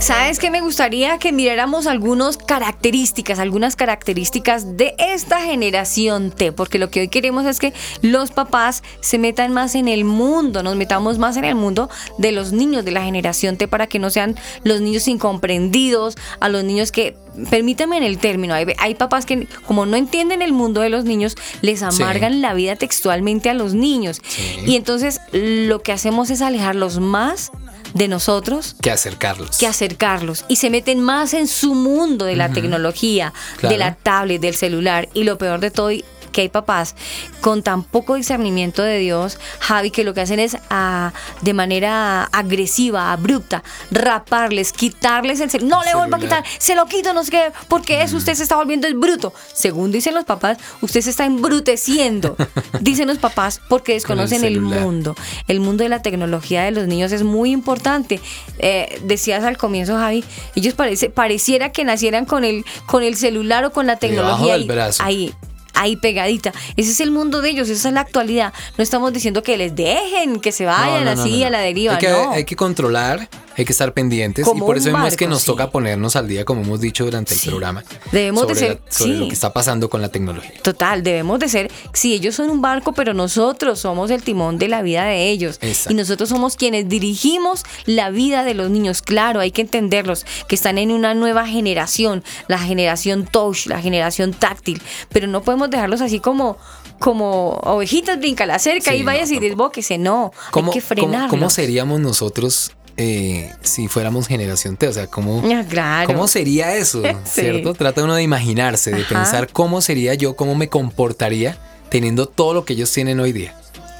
¿Sabes 0.00 0.38
qué? 0.38 0.50
Me 0.50 0.60
gustaría 0.60 1.18
que 1.18 1.32
miráramos 1.32 1.86
algunas 1.86 2.36
características, 2.36 3.38
algunas 3.38 3.74
características 3.74 4.76
de 4.76 4.94
esta 4.98 5.40
generación 5.40 6.30
T, 6.30 6.52
porque 6.52 6.78
lo 6.78 6.88
que 6.90 7.00
hoy 7.00 7.08
queremos 7.08 7.46
es 7.46 7.58
que 7.58 7.72
los 8.00 8.30
papás 8.30 8.82
se 9.00 9.18
metan 9.18 9.52
más 9.52 9.74
en 9.74 9.88
el 9.88 10.04
mundo, 10.04 10.62
nos 10.62 10.76
metamos 10.76 11.18
más 11.18 11.36
en 11.36 11.44
el 11.44 11.56
mundo 11.56 11.90
de 12.16 12.32
los 12.32 12.52
niños 12.52 12.84
de 12.84 12.92
la 12.92 13.02
generación 13.02 13.56
T 13.56 13.66
para 13.66 13.86
que 13.88 13.98
no 13.98 14.10
sean 14.10 14.36
los 14.62 14.80
niños 14.80 15.08
incomprendidos, 15.08 16.16
a 16.38 16.48
los 16.48 16.62
niños 16.62 16.92
que, 16.92 17.16
permítame 17.50 17.96
en 17.96 18.04
el 18.04 18.18
término, 18.18 18.54
hay, 18.54 18.66
hay 18.78 18.94
papás 18.94 19.26
que 19.26 19.48
como 19.66 19.84
no 19.84 19.96
entienden 19.96 20.42
el 20.42 20.52
mundo 20.52 20.80
de 20.80 20.90
los 20.90 21.04
niños, 21.04 21.34
les 21.60 21.82
amargan 21.82 22.40
la 22.40 22.54
vida 22.54 22.76
textualmente 22.76 23.50
a 23.50 23.54
los 23.54 23.74
niños. 23.74 24.20
Y 24.64 24.76
entonces 24.76 25.20
lo 25.32 25.82
que 25.82 25.92
hacemos 25.92 26.30
es 26.30 26.40
alejarlos 26.40 27.00
más 27.00 27.50
de 27.98 28.08
nosotros 28.08 28.76
que 28.80 28.90
acercarlos. 28.90 29.58
que 29.58 29.66
acercarlos 29.66 30.44
y 30.48 30.56
se 30.56 30.70
meten 30.70 31.00
más 31.00 31.34
en 31.34 31.48
su 31.48 31.74
mundo 31.74 32.24
de 32.24 32.36
la 32.36 32.50
tecnología, 32.50 33.32
Claro. 33.58 33.72
de 33.72 33.78
la 33.78 33.94
tablet, 33.94 34.40
del 34.40 34.54
celular 34.54 35.08
y 35.14 35.24
lo 35.24 35.36
peor 35.36 35.60
de 35.60 35.70
todo 35.70 35.90
que 36.28 36.42
hay 36.42 36.48
papás 36.48 36.94
con 37.40 37.62
tan 37.62 37.82
poco 37.82 38.14
discernimiento 38.14 38.82
de 38.82 38.98
Dios, 38.98 39.38
Javi, 39.60 39.90
que 39.90 40.04
lo 40.04 40.14
que 40.14 40.20
hacen 40.20 40.40
es 40.40 40.56
ah, 40.70 41.12
de 41.42 41.54
manera 41.54 42.24
agresiva, 42.24 43.12
abrupta, 43.12 43.62
raparles, 43.90 44.72
quitarles 44.72 45.40
el 45.40 45.50
celular. 45.50 45.78
No 45.78 45.84
le 45.84 45.94
vuelvo 45.94 46.16
a 46.16 46.18
quitar, 46.18 46.44
se 46.58 46.74
lo 46.74 46.86
quito, 46.86 47.12
no 47.12 47.24
sé 47.24 47.30
qué, 47.30 47.52
porque 47.68 48.02
eso 48.02 48.16
usted 48.16 48.34
se 48.34 48.42
está 48.42 48.56
volviendo 48.56 48.86
el 48.86 48.94
bruto. 48.94 49.32
Según 49.52 49.92
dicen 49.92 50.14
los 50.14 50.24
papás, 50.24 50.58
usted 50.80 51.00
se 51.00 51.10
está 51.10 51.24
embruteciendo, 51.24 52.36
dicen 52.80 53.08
los 53.08 53.18
papás, 53.18 53.60
porque 53.68 53.94
desconocen 53.94 54.44
el, 54.44 54.60
mundo. 54.60 55.14
El 55.46 55.60
mundo 55.60 55.84
de 55.84 55.88
la 55.88 56.02
tecnología 56.02 56.64
de 56.64 56.70
los 56.70 56.86
niños 56.86 57.12
es 57.12 57.22
muy 57.22 57.50
importante. 57.50 58.20
Eh, 58.58 59.00
decías 59.04 59.44
al 59.44 59.56
comienzo, 59.56 59.96
Javi, 59.96 60.24
ellos 60.54 60.74
parece, 60.74 61.10
pareciera 61.10 61.72
que 61.72 61.84
nacieran 61.84 62.24
con 62.24 62.44
el, 62.44 62.64
con 62.86 63.02
el 63.02 63.16
celular 63.16 63.64
o 63.64 63.72
con 63.72 63.86
la 63.86 63.96
tecnología 63.96 64.56
ahí 65.00 65.34
ahí 65.78 65.96
pegadita. 65.96 66.52
Ese 66.76 66.90
es 66.90 67.00
el 67.00 67.10
mundo 67.10 67.40
de 67.40 67.50
ellos, 67.50 67.68
esa 67.68 67.88
es 67.88 67.94
la 67.94 68.00
actualidad. 68.00 68.52
No 68.76 68.82
estamos 68.82 69.12
diciendo 69.12 69.42
que 69.42 69.56
les 69.56 69.74
dejen, 69.74 70.40
que 70.40 70.52
se 70.52 70.64
vayan 70.66 71.04
No, 71.04 71.10
no, 71.10 71.16
no, 71.16 71.22
así 71.22 71.40
no, 71.40 71.46
a 71.46 71.50
la 71.50 71.60
deriva, 71.60 71.94
Hay 71.94 71.98
que, 71.98 72.08
no. 72.10 72.32
hay 72.32 72.44
que 72.44 72.56
controlar, 72.56 73.28
hay 73.58 73.64
que 73.64 73.72
estar 73.72 73.92
pendientes 73.92 74.46
y 74.46 74.58
por 74.60 74.76
eso 74.78 74.88
es 74.88 74.94
que 75.16 75.24
barco, 75.24 75.26
nos 75.28 75.40
sí. 75.42 75.46
toca 75.46 75.70
ponernos 75.70 76.16
al 76.16 76.26
día, 76.28 76.44
como 76.44 76.62
hemos 76.62 76.80
dicho 76.80 77.04
durante 77.04 77.34
el 77.34 77.40
programa, 77.40 77.84
Debemos 78.12 78.46
de 78.48 78.54
sobre, 78.54 78.68
ser- 78.68 78.80
la- 78.86 78.92
sobre 78.92 79.12
sí. 79.12 79.18
lo 79.18 79.26
que 79.28 79.34
está 79.34 79.52
pasando 79.52 79.90
con 79.90 80.00
la 80.00 80.08
tecnología. 80.08 80.52
Total, 80.62 81.02
debemos 81.02 81.38
de 81.40 81.48
ser, 81.48 81.70
sí, 81.92 82.14
ellos 82.14 82.34
son 82.36 82.48
un 82.50 82.62
barco, 82.62 82.92
pero 82.92 83.12
nosotros 83.14 83.80
somos 83.80 84.10
el 84.10 84.22
timón 84.22 84.58
de 84.58 84.68
la 84.68 84.80
vida 84.82 85.04
de 85.04 85.28
ellos. 85.28 85.58
Exacto. 85.60 85.92
Y 85.92 85.96
nosotros 85.96 86.28
somos 86.28 86.56
quienes 86.56 86.88
dirigimos 86.88 87.64
la 87.84 88.10
vida 88.10 88.44
de 88.44 88.54
los 88.54 88.70
niños. 88.70 89.02
Claro, 89.02 89.40
hay 89.40 89.50
que 89.50 89.62
entenderlos, 89.62 90.24
que 90.48 90.54
están 90.54 90.78
en 90.78 90.90
una 90.92 91.14
nueva 91.14 91.46
generación, 91.46 92.22
la 92.46 92.58
generación 92.58 93.26
touch, 93.26 93.66
la 93.66 93.80
generación 93.80 94.32
táctil, 94.32 94.80
pero 95.10 95.26
no 95.26 95.42
podemos 95.42 95.68
dejarlos 95.70 96.00
así 96.00 96.20
como 96.20 96.56
como 97.00 97.50
ovejitas 97.62 98.18
brinca 98.18 98.44
la 98.44 98.58
cerca 98.58 98.90
Sí, 98.90 98.96
y 98.98 99.02
vayas 99.04 99.30
y 99.30 99.38
desbóquese, 99.38 99.98
no, 99.98 100.32
¿Cómo, 100.50 100.72
hay 100.72 100.80
que 100.80 100.84
cómo- 100.84 100.88
frenarlos. 100.88 101.30
cómo 101.30 101.48
seríamos 101.48 102.00
nosotros 102.00 102.72
eh, 102.98 103.50
si 103.62 103.88
fuéramos 103.88 104.26
generación 104.26 104.76
T? 104.76 104.88
O 104.88 104.92
sea, 104.92 105.06
¿cómo, 105.06 105.42
Ah, 105.50 105.64
claro. 105.68 106.06
¿cómo 106.06 106.28
sería 106.28 106.76
eso? 106.76 107.02
Sí. 107.24 107.40
¿Cierto? 107.42 107.72
Trata 107.74 108.04
uno 108.04 108.14
de 108.16 108.22
imaginarse, 108.22 108.90
de 108.90 109.02
Ajá. 109.02 109.14
pensar 109.14 109.48
cómo 109.52 109.80
sería 109.80 110.14
yo, 110.14 110.36
cómo 110.36 110.54
me 110.54 110.68
comportaría 110.68 111.56
teniendo 111.88 112.26
todo 112.26 112.52
lo 112.52 112.64
que 112.66 112.74
ellos 112.74 112.92
tienen 112.92 113.18
hoy 113.20 113.32
día 113.32 113.54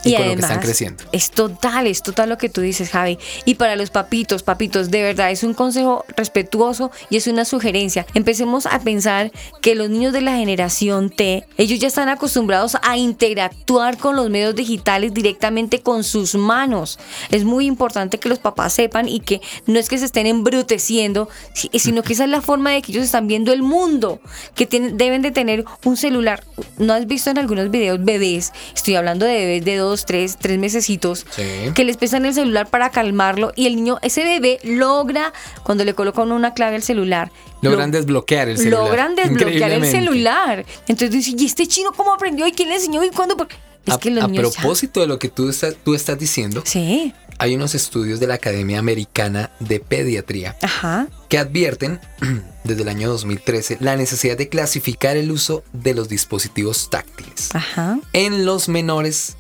y, 0.05 0.11
Y 0.11 0.15
con 0.17 0.23
lo 0.27 0.29
que 0.31 0.35
están 0.35 0.51
además, 0.51 0.65
creciendo. 0.65 1.05
Es 1.13 1.31
total, 1.31 1.87
es 1.87 2.03
total 2.03 2.29
lo 2.29 2.39
que 2.39 2.49
tú 2.49 2.61
dices, 2.61 2.91
Javi. 2.91 3.19
Y 3.45 3.55
para 3.57 3.77
los 3.77 3.91
papitos, 3.91 4.43
papitos, 4.43 4.91
de 4.91 5.03
verdad, 5.03 5.31
es 5.31 5.43
un 5.43 5.55
consejo 5.55 6.05
respetuoso 6.17 6.91
y 7.11 7.17
es 7.17 7.27
una 7.27 7.45
sugerencia. 7.45 8.07
Empecemos 8.15 8.67
a 8.67 8.79
pensar 8.81 9.33
que 9.61 9.75
los 9.75 9.91
niños 9.91 10.13
de 10.13 10.21
la 10.21 10.37
generación 10.37 11.11
T, 11.11 11.47
ellos 11.57 11.79
ya 11.81 11.89
están 11.89 12.09
acostumbrados 12.09 12.77
a 12.83 12.97
interactuar 12.97 13.99
con 13.99 14.17
los 14.17 14.31
medios 14.31 14.55
digitales 14.55 15.13
directamente 15.15 15.81
con 15.81 16.05
sus 16.05 16.35
manos. 16.35 16.99
Es 17.31 17.45
muy 17.45 17.67
importante 17.67 18.19
que 18.19 18.29
los 18.29 18.39
papás 18.39 18.73
sepan 18.73 19.09
y 19.09 19.21
que 19.21 19.41
no 19.67 19.79
es 19.79 19.89
que 19.89 19.99
se 19.99 20.05
estén 20.05 20.27
embruteciendo, 20.27 21.29
si- 21.55 21.71
sino 21.79 22.03
que 22.03 22.13
esa 22.13 22.25
es 22.25 22.31
la 22.31 22.41
forma 22.43 22.71
de 22.71 22.83
que 22.83 22.93
ellos 22.93 23.05
están 23.05 23.27
viendo 23.27 23.53
el 23.53 23.63
mundo, 23.63 24.21
que 24.55 24.67
tienen, 24.67 24.97
deben 24.97 25.23
de 25.23 25.31
tener 25.31 25.65
un 25.85 25.97
celular. 25.97 26.45
¿No 26.79 26.93
has 26.95 27.07
visto 27.07 27.31
en 27.31 27.39
algunos 27.39 27.71
videos 27.71 28.05
bebés? 28.05 28.53
Estoy 28.75 28.95
hablando 28.97 29.27
de 29.27 29.35
bebés 29.35 29.65
de 29.65 29.77
dos, 29.77 29.88
tres, 29.97 30.37
tres 30.39 30.59
mesecitos, 30.59 31.27
Sí. 31.31 31.43
que 31.75 31.85
les 31.85 31.97
pesan 31.97 32.25
el 32.27 32.35
celular 32.35 32.69
para 32.69 32.91
calmarlo 32.91 33.53
y 33.57 33.67
el 33.67 33.77
niño, 33.77 33.99
ese 34.03 34.25
bebé 34.25 34.59
logra, 34.63 35.33
cuando 35.63 35.85
le 35.85 35.95
colocan 35.95 36.31
una 36.33 36.55
clave 36.55 36.77
al 36.77 36.83
celular, 36.83 37.31
Logran 37.63 37.91
lo- 37.91 37.99
desbloquear 37.99 38.49
el 38.49 38.59
celular. 38.59 38.81
logran 38.85 39.15
desbloquear 39.17 39.71
el 39.73 39.85
celular. 39.87 40.65
Entonces 40.87 41.11
dice, 41.11 41.35
¿y 41.37 41.47
este 41.47 41.67
chino 41.67 41.93
cómo 41.97 42.13
aprendió? 42.15 42.47
¿Y 42.47 42.53
quién 42.53 42.69
le 42.69 42.77
enseñó? 42.77 43.03
¿Y 43.05 43.11
cuándo? 43.11 43.37
Por-". 43.37 43.49
Es 43.87 43.95
a, 43.95 43.99
que 43.99 44.11
los 44.11 44.25
a 44.25 44.29
niños 44.29 44.55
ya- 44.55 44.61
propósito 44.61 45.01
de 45.01 45.07
lo 45.07 45.19
que 45.19 45.29
tú, 45.29 45.49
estás- 45.49 45.75
tú 45.83 45.95
estás 45.95 46.19
diciendo, 46.19 46.63
Sí. 46.67 47.15
hay 47.39 47.55
unos 47.55 47.75
estudios 47.75 48.21
de 48.21 48.27
la 48.27 48.35
Academia 48.35 48.79
Americana 48.79 49.51
de 49.61 49.81
Pediatría 49.81 50.57
Ajá. 50.61 51.07
que 51.29 51.39
advierten 51.39 51.99
desde 52.65 52.83
el 52.83 52.89
año 52.89 53.09
2013 53.09 53.79
la 53.81 53.97
necesidad 53.97 54.37
de 54.37 54.49
clasificar 54.51 55.17
el 55.17 55.31
uso 55.31 55.63
de 55.73 55.95
los 55.95 56.09
dispositivos 56.09 56.91
táctiles. 56.91 57.55
Ajá. 57.55 57.99
En 58.13 58.45
los 58.45 58.69
menores, 58.69 59.37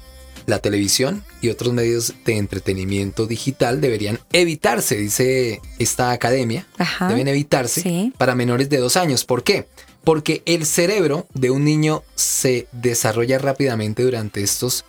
la 0.48 0.58
televisión 0.60 1.22
y 1.42 1.50
otros 1.50 1.72
medios 1.74 2.14
de 2.24 2.38
entretenimiento 2.38 3.26
digital 3.26 3.80
deberían 3.80 4.18
evitarse, 4.32 4.96
dice 4.96 5.60
esta 5.78 6.10
academia. 6.10 6.66
Ajá. 6.78 7.06
Deben 7.08 7.28
evitarse 7.28 7.82
Sí. 7.82 8.12
para 8.18 8.34
menores 8.34 8.68
de 8.70 8.78
dos 8.78 8.96
años. 8.96 9.24
¿Por 9.24 9.44
qué? 9.44 9.66
Porque 10.04 10.42
el 10.46 10.64
cerebro 10.64 11.26
de 11.34 11.50
un 11.50 11.64
niño 11.64 12.02
se 12.14 12.66
desarrolla 12.72 13.38
rápidamente 13.38 14.02
durante 14.02 14.42
estos 14.42 14.84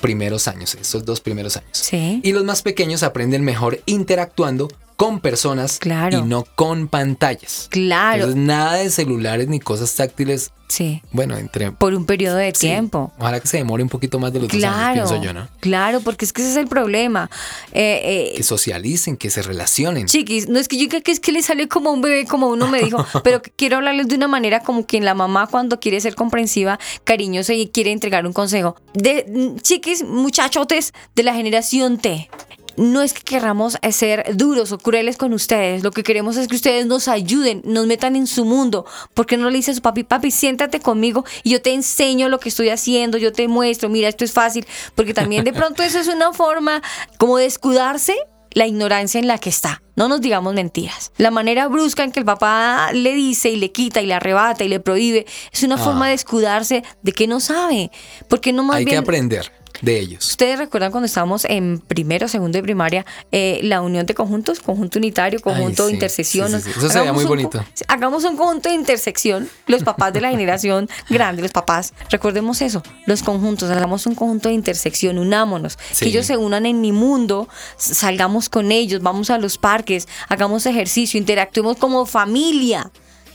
primeros 0.00 0.48
años, 0.48 0.74
estos 0.74 1.04
dos 1.04 1.20
primeros 1.20 1.56
años. 1.56 1.70
Sí. 1.72 2.20
Y 2.24 2.32
los 2.32 2.44
más 2.44 2.62
pequeños 2.62 3.02
aprenden 3.04 3.42
mejor 3.44 3.80
interactuando 3.86 4.68
con 4.96 5.20
personas 5.20 5.78
Claro. 5.78 6.18
y 6.18 6.22
no 6.22 6.44
con 6.54 6.88
pantallas. 6.88 7.68
Claro. 7.70 8.14
Entonces, 8.24 8.36
nada 8.42 8.74
de 8.74 8.90
celulares 8.90 9.48
ni 9.48 9.60
cosas 9.60 9.94
táctiles. 9.94 10.52
Sí. 10.68 11.00
Bueno, 11.12 11.36
entre. 11.36 11.70
Por 11.70 11.94
un 11.94 12.06
periodo 12.06 12.36
de 12.38 12.52
Sí. 12.52 12.66
tiempo. 12.66 13.12
Ojalá 13.20 13.38
que 13.38 13.46
se 13.46 13.58
demore 13.58 13.84
un 13.84 13.88
poquito 13.88 14.18
más 14.18 14.32
de 14.32 14.40
los 14.40 14.48
dos 14.48 14.58
Claro, 14.58 14.76
años, 15.02 15.10
pienso 15.12 15.24
yo, 15.24 15.32
¿no? 15.32 15.48
claro, 15.60 16.00
porque 16.00 16.24
es 16.24 16.32
que 16.32 16.42
ese 16.42 16.50
es 16.50 16.56
el 16.56 16.66
problema. 16.66 17.30
Eh, 17.72 18.32
eh, 18.32 18.34
Que 18.36 18.42
socialicen, 18.42 19.16
que 19.16 19.30
se 19.30 19.42
relacionen. 19.42 20.06
Chiquis, 20.06 20.48
no 20.48 20.58
es 20.58 20.66
que 20.66 20.74
yo 20.76 20.80
diga 20.82 21.00
que 21.02 21.12
es 21.12 21.20
que 21.20 21.30
le 21.30 21.42
sale 21.42 21.68
como 21.68 21.92
un 21.92 22.00
bebé, 22.02 22.24
como 22.26 22.48
uno 22.48 22.66
me 22.66 22.80
dijo, 22.82 22.96
pero 23.22 23.42
que 23.42 23.52
quiero 23.52 23.76
hablarles 23.76 24.08
de 24.08 24.16
una 24.16 24.26
manera 24.26 24.58
como 24.60 24.86
quien 24.86 25.04
la 25.04 25.14
mamá 25.14 25.46
cuando 25.46 25.78
quiere 25.78 26.00
ser 26.00 26.16
comprensiva, 26.16 26.80
cariñosa 27.04 27.54
y 27.54 27.68
quiere 27.68 27.92
entregar 27.92 28.26
un 28.26 28.32
consejo. 28.32 28.74
De 28.92 29.54
chiquis, 29.62 30.02
muchachotes 30.02 30.94
de 31.14 31.22
la 31.22 31.34
generación 31.34 31.98
T. 31.98 32.28
No 32.76 33.02
es 33.02 33.12
que 33.12 33.22
querramos 33.22 33.78
ser 33.90 34.36
duros 34.36 34.72
o 34.72 34.78
crueles 34.78 35.16
con 35.16 35.32
ustedes, 35.32 35.82
lo 35.82 35.90
que 35.90 36.02
queremos 36.02 36.36
es 36.36 36.48
que 36.48 36.56
ustedes 36.56 36.86
nos 36.86 37.08
ayuden, 37.08 37.62
nos 37.64 37.86
metan 37.86 38.16
en 38.16 38.26
su 38.26 38.44
mundo. 38.44 38.84
porque 39.14 39.36
no 39.36 39.50
le 39.50 39.56
dice 39.56 39.70
a 39.70 39.74
su 39.74 39.82
papi, 39.82 40.04
papi, 40.04 40.30
siéntate 40.30 40.80
conmigo 40.80 41.24
y 41.42 41.50
yo 41.50 41.62
te 41.62 41.72
enseño 41.72 42.28
lo 42.28 42.38
que 42.40 42.48
estoy 42.48 42.68
haciendo, 42.68 43.18
yo 43.18 43.32
te 43.32 43.48
muestro, 43.48 43.88
mira, 43.88 44.08
esto 44.08 44.24
es 44.24 44.32
fácil? 44.32 44.66
Porque 44.94 45.14
también 45.14 45.44
de 45.44 45.52
pronto 45.52 45.82
eso 45.82 45.98
es 45.98 46.08
una 46.08 46.32
forma 46.32 46.82
como 47.18 47.38
de 47.38 47.46
escudarse 47.46 48.14
la 48.56 48.66
ignorancia 48.66 49.20
en 49.20 49.26
la 49.26 49.36
que 49.36 49.50
está. 49.50 49.82
No 49.96 50.08
nos 50.08 50.22
digamos 50.22 50.54
mentiras. 50.54 51.12
La 51.18 51.30
manera 51.30 51.68
brusca 51.68 52.04
en 52.04 52.10
que 52.10 52.20
el 52.20 52.26
papá 52.26 52.90
le 52.92 53.12
dice 53.12 53.50
y 53.50 53.56
le 53.56 53.70
quita 53.70 54.00
y 54.00 54.06
le 54.06 54.14
arrebata 54.14 54.64
y 54.64 54.68
le 54.68 54.80
prohíbe 54.80 55.26
es 55.52 55.62
una 55.62 55.76
forma 55.76 56.06
ah. 56.06 56.08
de 56.08 56.14
escudarse 56.14 56.82
de 57.02 57.12
que 57.12 57.26
no 57.26 57.40
sabe. 57.40 57.90
Porque 58.28 58.54
no 58.54 58.62
más 58.62 58.76
Hay 58.76 58.86
que 58.86 58.96
aprender 58.96 59.52
de 59.80 59.98
ellos. 59.98 60.28
¿Ustedes 60.28 60.58
recuerdan 60.58 60.90
cuando 60.90 61.06
estábamos 61.06 61.44
en 61.44 61.78
primero, 61.78 62.28
segundo 62.28 62.56
de 62.56 62.62
primaria, 62.62 63.06
eh, 63.32 63.60
la 63.62 63.80
unión 63.82 64.06
de 64.06 64.14
conjuntos, 64.14 64.60
conjunto 64.60 64.98
unitario, 64.98 65.40
conjunto 65.40 65.86
de 65.86 65.92
intersección? 65.92 66.54
Eso 66.54 66.88
sería 66.88 67.12
muy 67.12 67.24
bonito. 67.24 67.64
Hagamos 67.88 68.24
un 68.24 68.36
conjunto 68.36 68.68
de 68.68 68.74
intersección, 68.74 69.48
los 69.66 69.82
papás 69.82 70.12
de 70.12 70.20
la 70.20 70.30
generación 70.30 70.88
grande, 71.10 71.42
los 71.42 71.52
papás, 71.52 71.94
recordemos 72.10 72.62
eso, 72.62 72.82
los 73.06 73.22
conjuntos, 73.22 73.70
hagamos 73.70 74.06
un 74.06 74.14
conjunto 74.14 74.48
de 74.48 74.54
intersección, 74.54 75.18
unámonos, 75.18 75.78
que 75.98 76.06
ellos 76.06 76.26
se 76.26 76.36
unan 76.36 76.66
en 76.66 76.80
mi 76.80 76.92
mundo, 76.92 77.48
salgamos 77.76 78.48
con 78.48 78.72
ellos, 78.72 79.02
vamos 79.02 79.30
a 79.30 79.38
los 79.38 79.58
parques, 79.58 80.08
hagamos 80.28 80.66
ejercicio, 80.66 81.18
interactuemos 81.18 81.76
como 81.76 82.06
familia. 82.06 82.90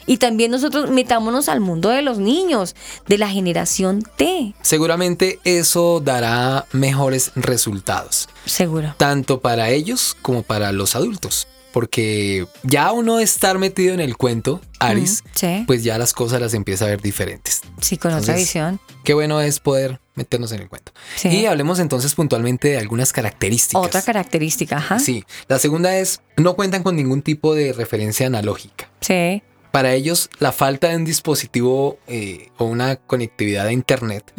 Y 0.05 0.17
también 0.17 0.51
nosotros 0.51 0.89
metámonos 0.89 1.49
al 1.49 1.59
mundo 1.59 1.89
de 1.89 2.01
los 2.01 2.17
niños, 2.17 2.75
de 3.07 3.17
la 3.17 3.29
generación 3.29 4.03
T. 4.17 4.53
Seguramente 4.61 5.39
eso 5.43 5.99
dará 5.99 6.65
mejores 6.71 7.31
resultados. 7.35 8.29
Seguro. 8.45 8.95
Tanto 8.97 9.41
para 9.41 9.69
ellos 9.69 10.17
como 10.21 10.43
para 10.43 10.71
los 10.71 10.95
adultos. 10.95 11.47
Porque 11.71 12.45
ya 12.63 12.91
uno 12.91 13.19
estar 13.19 13.57
metido 13.57 13.93
en 13.93 14.01
el 14.01 14.17
cuento, 14.17 14.59
Aris, 14.79 15.23
pues 15.67 15.85
ya 15.85 15.97
las 15.97 16.11
cosas 16.11 16.41
las 16.41 16.53
empieza 16.53 16.83
a 16.83 16.89
ver 16.89 17.01
diferentes. 17.01 17.61
Sí, 17.79 17.97
con 17.97 18.13
otra 18.13 18.35
visión. 18.35 18.81
Qué 19.05 19.13
bueno 19.13 19.39
es 19.39 19.61
poder 19.61 20.01
meternos 20.15 20.51
en 20.51 20.61
el 20.61 20.67
cuento. 20.67 20.91
Y 21.23 21.45
hablemos 21.45 21.79
entonces 21.79 22.13
puntualmente 22.13 22.67
de 22.67 22.77
algunas 22.77 23.13
características. 23.13 23.85
Otra 23.85 24.01
característica, 24.01 24.77
ajá. 24.77 24.99
Sí. 24.99 25.23
La 25.47 25.59
segunda 25.59 25.95
es, 25.95 26.19
no 26.35 26.55
cuentan 26.55 26.83
con 26.83 26.97
ningún 26.97 27.21
tipo 27.21 27.55
de 27.55 27.71
referencia 27.71 28.27
analógica. 28.27 28.89
Sí. 28.99 29.41
Para 29.71 29.93
ellos, 29.93 30.29
la 30.39 30.51
falta 30.51 30.89
de 30.89 30.97
un 30.97 31.05
dispositivo 31.05 31.97
eh, 32.07 32.49
o 32.57 32.65
una 32.65 32.97
conectividad 32.97 33.67
a 33.67 33.71
Internet 33.71 34.33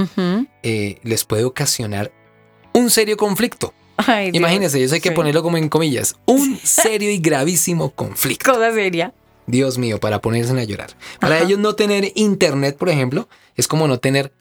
eh, 0.63 0.99
les 1.03 1.25
puede 1.25 1.45
ocasionar 1.45 2.13
un 2.75 2.91
serio 2.91 3.17
conflicto. 3.17 3.73
Imagínense, 4.33 4.83
eso 4.83 4.95
hay 4.95 5.01
que 5.01 5.13
ponerlo 5.13 5.43
como 5.43 5.57
en 5.57 5.69
comillas. 5.69 6.17
Un 6.27 6.59
serio 6.63 7.11
y 7.11 7.19
gravísimo 7.19 7.91
conflicto. 7.91 8.53
Cosa 8.53 8.73
seria. 8.73 9.15
Dios 9.47 9.79
mío, 9.79 9.99
para 10.01 10.21
ponerse 10.21 10.53
a 10.59 10.65
llorar. 10.65 10.91
Para 11.21 11.41
ellos 11.41 11.59
no 11.59 11.75
tener 11.75 12.13
internet, 12.15 12.77
por 12.77 12.89
ejemplo, 12.89 13.29
es 13.57 13.69
como 13.69 13.89
no 13.89 13.99
tener, 13.99 14.33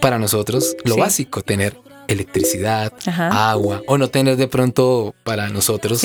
para 0.00 0.18
nosotros, 0.18 0.76
lo 0.84 0.96
básico, 0.96 1.42
tener 1.42 1.76
electricidad, 2.08 2.92
agua, 3.06 3.82
o 3.86 3.98
no 3.98 4.08
tener 4.08 4.36
de 4.36 4.48
pronto 4.48 5.14
para 5.24 5.48
nosotros 5.48 6.02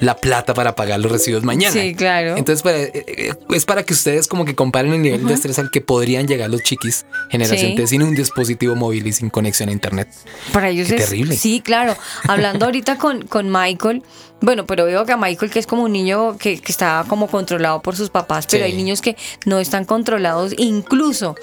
la 0.00 0.16
plata 0.16 0.54
para 0.54 0.74
pagar 0.74 1.00
los 1.00 1.10
recibos 1.10 1.42
mañana. 1.42 1.72
Sí, 1.72 1.94
claro. 1.94 2.36
Entonces, 2.36 2.64
eh, 2.66 3.04
eh, 3.06 3.32
es 3.50 3.64
para 3.64 3.82
que 3.84 3.92
ustedes 3.92 4.28
como 4.28 4.44
que 4.44 4.54
comparen 4.54 4.92
el 4.92 5.02
nivel 5.02 5.26
de 5.26 5.34
estrés 5.34 5.58
al 5.58 5.70
que 5.70 5.80
podrían 5.80 6.26
llegar 6.26 6.50
los 6.50 6.62
chiquis 6.62 7.06
generación 7.30 7.74
T 7.74 7.86
sin 7.86 8.02
un 8.02 8.14
dispositivo 8.14 8.74
móvil 8.74 9.06
y 9.06 9.12
sin 9.12 9.30
conexión 9.30 9.68
a 9.68 9.72
internet. 9.72 10.08
Para 10.52 10.68
ellos 10.68 10.90
es 10.90 10.96
terrible. 10.96 11.36
Sí, 11.36 11.60
claro. 11.60 11.96
Hablando 12.28 12.66
ahorita 12.66 12.98
con, 12.98 13.22
con 13.22 13.50
Michael, 13.50 14.02
bueno, 14.44 14.66
pero 14.66 14.84
veo 14.84 15.06
que 15.06 15.12
a 15.12 15.16
Michael, 15.16 15.50
que 15.50 15.58
es 15.58 15.66
como 15.66 15.84
un 15.84 15.92
niño 15.92 16.36
que, 16.36 16.60
que 16.60 16.70
está 16.70 17.04
como 17.08 17.28
controlado 17.28 17.80
por 17.80 17.96
sus 17.96 18.10
papás, 18.10 18.46
pero 18.50 18.64
hay 18.64 18.74
niños 18.74 19.00
que 19.00 19.16
no 19.46 19.58
están 19.58 19.84
controlados, 19.84 20.54
incluso 20.58 21.34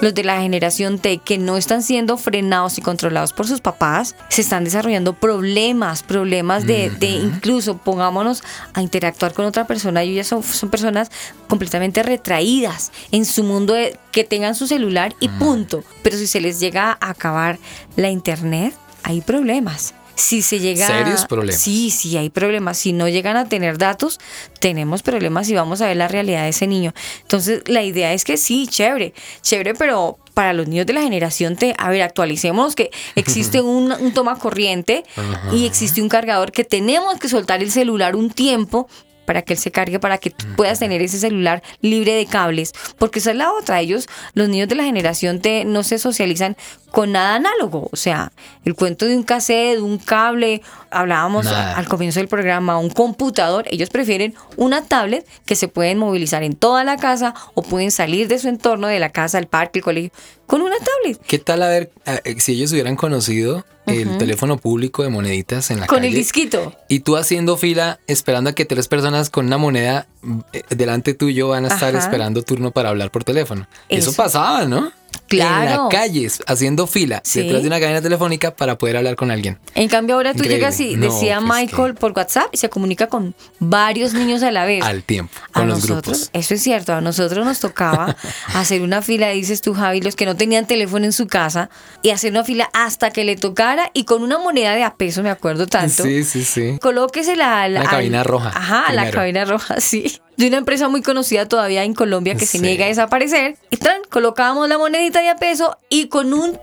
los 0.00 0.14
de 0.14 0.24
la 0.24 0.40
generación 0.40 0.98
T, 0.98 1.18
que 1.18 1.38
no 1.38 1.56
están 1.56 1.82
siendo 1.82 2.16
frenados 2.16 2.78
y 2.78 2.82
controlados 2.82 3.32
por 3.32 3.46
sus 3.46 3.60
papás, 3.60 4.16
se 4.30 4.40
están 4.40 4.64
desarrollando 4.64 5.12
problemas, 5.12 6.02
problemas 6.02 6.66
de, 6.66 6.90
de 6.90 7.08
incluso, 7.08 7.76
pongámonos 7.76 8.42
a 8.72 8.82
interactuar 8.82 9.34
con 9.34 9.44
otra 9.44 9.66
persona, 9.66 10.02
ellos 10.02 10.16
ya 10.16 10.24
son, 10.24 10.42
son 10.42 10.70
personas 10.70 11.10
completamente 11.48 12.02
retraídas 12.02 12.90
en 13.12 13.24
su 13.26 13.44
mundo 13.44 13.74
de 13.74 13.98
que 14.12 14.24
tengan 14.24 14.54
su 14.54 14.66
celular 14.66 15.14
y 15.20 15.28
punto. 15.28 15.84
Pero 16.02 16.16
si 16.16 16.26
se 16.26 16.40
les 16.40 16.58
llega 16.58 16.96
a 17.00 17.10
acabar 17.10 17.58
la 17.96 18.08
internet, 18.08 18.74
hay 19.02 19.20
problemas. 19.20 19.94
Si 20.16 20.42
se 20.42 20.58
llega 20.58 20.86
serios 20.86 21.26
problemas. 21.26 21.60
Sí, 21.60 21.90
sí 21.90 22.16
hay 22.16 22.30
problemas. 22.30 22.78
Si 22.78 22.92
no 22.92 23.08
llegan 23.08 23.36
a 23.36 23.48
tener 23.48 23.78
datos, 23.78 24.18
tenemos 24.60 25.02
problemas 25.02 25.48
y 25.48 25.54
vamos 25.54 25.82
a 25.82 25.86
ver 25.86 25.96
la 25.96 26.08
realidad 26.08 26.42
de 26.44 26.48
ese 26.48 26.66
niño. 26.66 26.94
Entonces, 27.22 27.62
la 27.66 27.82
idea 27.82 28.12
es 28.12 28.24
que 28.24 28.36
sí, 28.36 28.66
chévere, 28.66 29.12
chévere, 29.42 29.74
pero 29.74 30.18
para 30.32 30.52
los 30.52 30.68
niños 30.68 30.86
de 30.86 30.92
la 30.92 31.02
generación 31.02 31.56
T, 31.56 31.74
a 31.78 31.90
ver, 31.90 32.02
actualicemos 32.02 32.74
que 32.74 32.90
existe 33.14 33.60
un, 33.62 34.12
toma 34.12 34.38
corriente 34.38 35.04
y 35.52 35.66
existe 35.66 36.02
un 36.02 36.08
cargador 36.08 36.50
que 36.50 36.64
tenemos 36.64 37.18
que 37.18 37.28
soltar 37.28 37.62
el 37.62 37.70
celular 37.70 38.16
un 38.16 38.30
tiempo 38.30 38.88
para 39.26 39.42
que 39.42 39.52
él 39.52 39.58
se 39.58 39.70
cargue, 39.70 39.98
para 39.98 40.18
que 40.18 40.30
tú 40.30 40.46
puedas 40.56 40.78
tener 40.78 41.02
ese 41.02 41.18
celular 41.18 41.62
libre 41.82 42.14
de 42.14 42.26
cables, 42.26 42.72
porque 42.98 43.18
esa 43.18 43.32
es 43.32 43.36
la 43.36 43.52
otra, 43.52 43.80
ellos, 43.80 44.08
los 44.34 44.48
niños 44.48 44.68
de 44.68 44.76
la 44.76 44.84
generación 44.84 45.40
T, 45.40 45.64
no 45.66 45.82
se 45.82 45.98
socializan 45.98 46.56
con 46.90 47.12
nada 47.12 47.34
análogo, 47.34 47.90
o 47.92 47.96
sea, 47.96 48.32
el 48.64 48.74
cuento 48.74 49.04
de 49.04 49.16
un 49.16 49.22
cassette, 49.22 49.76
de 49.76 49.82
un 49.82 49.98
cable, 49.98 50.62
hablábamos 50.90 51.46
al 51.46 51.86
comienzo 51.88 52.20
del 52.20 52.28
programa, 52.28 52.78
un 52.78 52.88
computador, 52.88 53.66
ellos 53.70 53.90
prefieren 53.90 54.34
una 54.56 54.82
tablet 54.82 55.26
que 55.44 55.56
se 55.56 55.68
pueden 55.68 55.98
movilizar 55.98 56.42
en 56.42 56.54
toda 56.54 56.84
la 56.84 56.96
casa 56.96 57.34
o 57.54 57.62
pueden 57.62 57.90
salir 57.90 58.28
de 58.28 58.38
su 58.38 58.48
entorno, 58.48 58.86
de 58.86 58.98
la 58.98 59.10
casa, 59.10 59.38
el 59.38 59.46
parque, 59.46 59.80
el 59.80 59.84
colegio, 59.84 60.10
con 60.46 60.62
una 60.62 60.76
tablet. 60.78 61.20
¿Qué 61.26 61.38
tal 61.38 61.62
a 61.62 61.68
ver 61.68 61.90
eh, 62.06 62.36
si 62.38 62.52
ellos 62.52 62.72
hubieran 62.72 62.96
conocido 62.96 63.64
el 63.86 64.18
teléfono 64.18 64.56
público 64.58 65.02
de 65.02 65.08
moneditas 65.08 65.70
en 65.70 65.80
la 65.80 65.86
con 65.86 65.98
calle? 65.98 66.08
Con 66.08 66.14
el 66.14 66.18
disquito. 66.18 66.72
Y 66.88 67.00
tú 67.00 67.16
haciendo 67.16 67.56
fila 67.56 68.00
esperando 68.06 68.50
a 68.50 68.52
que 68.52 68.64
tres 68.64 68.88
personas 68.88 69.30
con 69.30 69.46
una 69.46 69.58
moneda 69.58 70.06
eh, 70.52 70.62
delante 70.70 71.14
tuyo 71.14 71.48
van 71.48 71.64
a 71.64 71.68
estar 71.68 71.94
esperando 71.94 72.42
turno 72.42 72.70
para 72.70 72.88
hablar 72.88 73.10
por 73.10 73.24
teléfono. 73.24 73.66
Eso 73.88 74.12
pasaba, 74.12 74.64
¿no? 74.64 74.92
Claro. 75.28 75.70
En 75.70 75.82
la 75.82 75.88
calle, 75.88 76.30
haciendo 76.46 76.86
fila 76.86 77.22
detrás 77.34 77.62
de 77.62 77.68
una 77.68 77.80
cadena 77.80 78.00
telefónica 78.00 78.54
para 78.54 78.78
poder 78.78 78.96
hablar 78.96 79.16
con 79.16 79.30
alguien. 79.30 79.58
En 79.74 79.88
cambio, 79.88 80.14
ahora 80.14 80.34
tú 80.34 80.44
llegas 80.44 80.78
y 80.80 80.96
decía 80.96 81.40
pues 81.40 81.52
Michael 81.52 81.94
por 81.94 82.12
WhatsApp 82.12 82.48
y 82.52 82.56
se 82.58 82.68
comunica 82.68 83.08
con 83.08 83.34
varios 83.58 84.14
niños 84.14 84.42
a 84.42 84.50
la 84.50 84.64
vez. 84.64 84.84
Al 84.84 85.02
tiempo, 85.02 85.34
con 85.52 85.64
a 85.64 85.66
los 85.66 85.80
nosotros, 85.80 86.18
grupos. 86.18 86.30
Eso 86.32 86.54
es 86.54 86.62
cierto, 86.62 86.92
a 86.94 87.00
nosotros 87.00 87.44
nos 87.44 87.60
tocaba 87.60 88.16
hacer 88.54 88.82
una 88.82 89.02
fila, 89.02 89.30
dices 89.30 89.60
tú, 89.60 89.74
Javi, 89.74 90.00
los 90.00 90.16
que 90.16 90.26
no 90.26 90.36
tenían 90.36 90.66
teléfono 90.66 91.04
en 91.04 91.12
su 91.12 91.26
casa, 91.26 91.70
y 92.02 92.10
hacer 92.10 92.30
una 92.30 92.44
fila 92.44 92.70
hasta 92.72 93.10
que 93.10 93.24
le 93.24 93.36
tocara 93.36 93.90
y 93.94 94.04
con 94.04 94.22
una 94.22 94.38
moneda 94.38 94.74
de 94.74 94.84
a 94.84 94.94
peso, 94.94 95.22
me 95.22 95.30
acuerdo 95.30 95.66
tanto. 95.66 96.04
Sí, 96.04 96.24
sí, 96.24 96.44
sí. 96.44 96.78
Colóquese 96.80 97.36
la, 97.36 97.68
la, 97.68 97.84
cabina 97.84 98.22
roja. 98.22 98.50
Ajá, 98.54 98.92
la 98.92 99.10
cabina 99.10 99.44
roja, 99.44 99.80
sí 99.80 100.20
de 100.36 100.48
una 100.48 100.58
empresa 100.58 100.88
muy 100.88 101.02
conocida 101.02 101.46
todavía 101.46 101.84
en 101.84 101.94
Colombia 101.94 102.34
que 102.34 102.46
se 102.46 102.58
niega 102.58 102.84
a 102.84 102.88
desaparecer. 102.88 103.56
Y 103.70 103.76
tran, 103.76 104.00
colocábamos 104.10 104.68
la 104.68 104.78
monedita 104.78 105.20
de 105.20 105.30
a 105.30 105.36
peso 105.36 105.78
y 105.88 106.08
con 106.08 106.32
un 106.34 106.58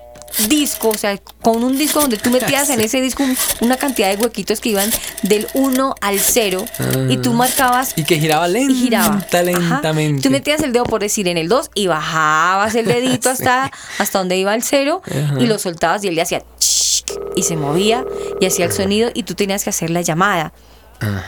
disco, 0.50 0.90
o 0.90 0.98
sea, 0.98 1.18
con 1.42 1.64
un 1.64 1.78
disco 1.78 2.02
donde 2.02 2.18
tú 2.18 2.30
metías 2.30 2.70
en 2.70 2.82
ese 2.82 3.02
disco 3.02 3.24
una 3.62 3.78
cantidad 3.78 4.10
de 4.10 4.22
huequitos 4.22 4.60
que 4.60 4.70
iban 4.70 4.90
del 5.22 5.48
1 5.54 5.96
al 6.02 6.20
0 6.20 6.66
y 7.10 7.18
tú 7.18 7.32
ah. 7.32 7.36
marcabas. 7.36 7.94
Y 7.96 8.04
que 8.04 8.20
giraba 8.20 8.48
lenta, 8.48 8.74
giraba. 8.74 9.26
lentamente. 9.44 10.24
Tú 10.24 10.32
metías 10.32 10.62
el 10.62 10.74
dedo, 10.74 10.86
por 10.86 11.02
decir, 11.02 11.28
en 11.28 11.38
el 11.38 11.50
2 11.50 11.72
y 11.76 11.88
bajabas 11.88 12.76
el 12.76 12.86
dedito 12.86 13.30
hasta, 13.32 13.72
hasta 14.00 14.20
donde 14.20 14.38
iba 14.38 14.54
el 14.56 14.64
0 14.64 15.02
y 15.40 15.46
lo 15.46 15.60
soltabas 15.60 16.04
y 16.04 16.08
él 16.08 16.16
le 16.16 16.22
hacía 16.22 16.44
y 17.36 17.44
se 17.44 17.56
movía 17.56 18.06
y 18.40 18.46
hacía 18.46 18.66
el 18.66 18.72
sonido 18.72 19.12
y 19.14 19.24
tú 19.24 19.36
tenías 19.36 19.64
que 19.64 19.70
hacer 19.70 19.90
la 19.90 20.02
llamada. 20.02 20.54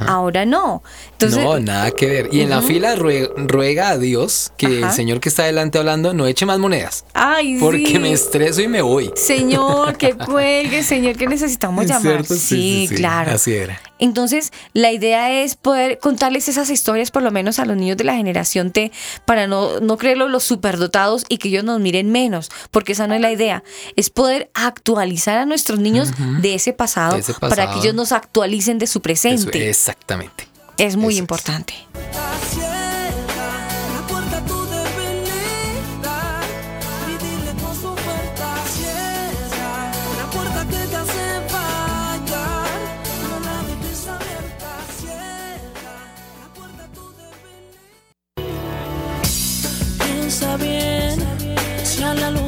Ahora 0.08 0.46
no. 0.46 0.84
no, 1.20 1.60
nada 1.60 1.92
que 1.92 2.08
ver. 2.08 2.30
Y 2.32 2.42
en 2.42 2.50
la 2.50 2.62
fila 2.62 2.96
ruega, 2.96 3.90
a 3.90 3.98
Dios 3.98 4.52
que 4.58 4.66
el 4.80 4.92
señor 4.92 5.20
que 5.20 5.30
está 5.30 5.44
adelante 5.44 5.78
hablando 5.78 6.14
no 6.14 6.28
eche 6.28 6.46
más 6.46 6.60
monedas. 6.60 7.06
Ay, 7.14 7.58
Porque 7.60 8.00
me 8.00 8.12
estreso 8.12 8.62
y 8.62 8.68
me 8.68 8.82
voy. 8.82 9.12
Señor, 9.16 9.98
que 9.98 10.14
cuelgue, 10.26 10.84
señor, 10.84 11.16
que 11.16 11.28
necesitamos 11.28 11.86
llamar. 11.86 12.26
Sí, 12.26 12.90
claro. 12.96 13.32
Así 13.32 13.54
era. 13.54 13.82
Entonces, 14.00 14.52
la 14.74 14.92
idea 14.92 15.32
es 15.32 15.56
poder 15.56 16.00
contarles 16.00 16.48
esas 16.50 16.70
historias, 16.70 17.12
por 17.12 17.24
lo 17.24 17.32
menos 17.32 17.60
a 17.60 17.66
los 17.66 17.78
niños 17.78 17.98
de 17.98 18.04
la 18.04 18.16
generación 18.16 18.72
T, 18.72 18.92
para 19.26 19.48
no, 19.48 19.80
no 19.80 19.98
creerlos 19.98 20.30
los 20.30 20.44
superdotados 20.44 21.26
y 21.30 21.38
que 21.38 21.50
ellos 21.50 21.64
nos 21.64 21.80
miren 21.80 22.12
menos, 22.12 22.50
porque 22.72 22.94
esa 22.94 23.08
no 23.08 23.14
es 23.14 23.22
la 23.22 23.32
idea. 23.32 23.64
Es 23.96 24.10
poder 24.10 24.50
actualizar 24.54 25.38
a 25.38 25.46
nuestros 25.46 25.80
niños 25.80 26.10
de, 26.42 26.56
ese 26.56 26.74
pasado, 26.74 27.18
para 27.40 27.72
que 27.72 27.80
ellos 27.80 27.94
nos 27.96 28.12
actualicen 28.12 28.80
de 28.80 28.88
su 28.88 29.02
presente. 29.02 29.70
exactamente. 29.70 30.48
Es 30.78 30.98
muy 30.98 31.18
importante. 31.18 31.74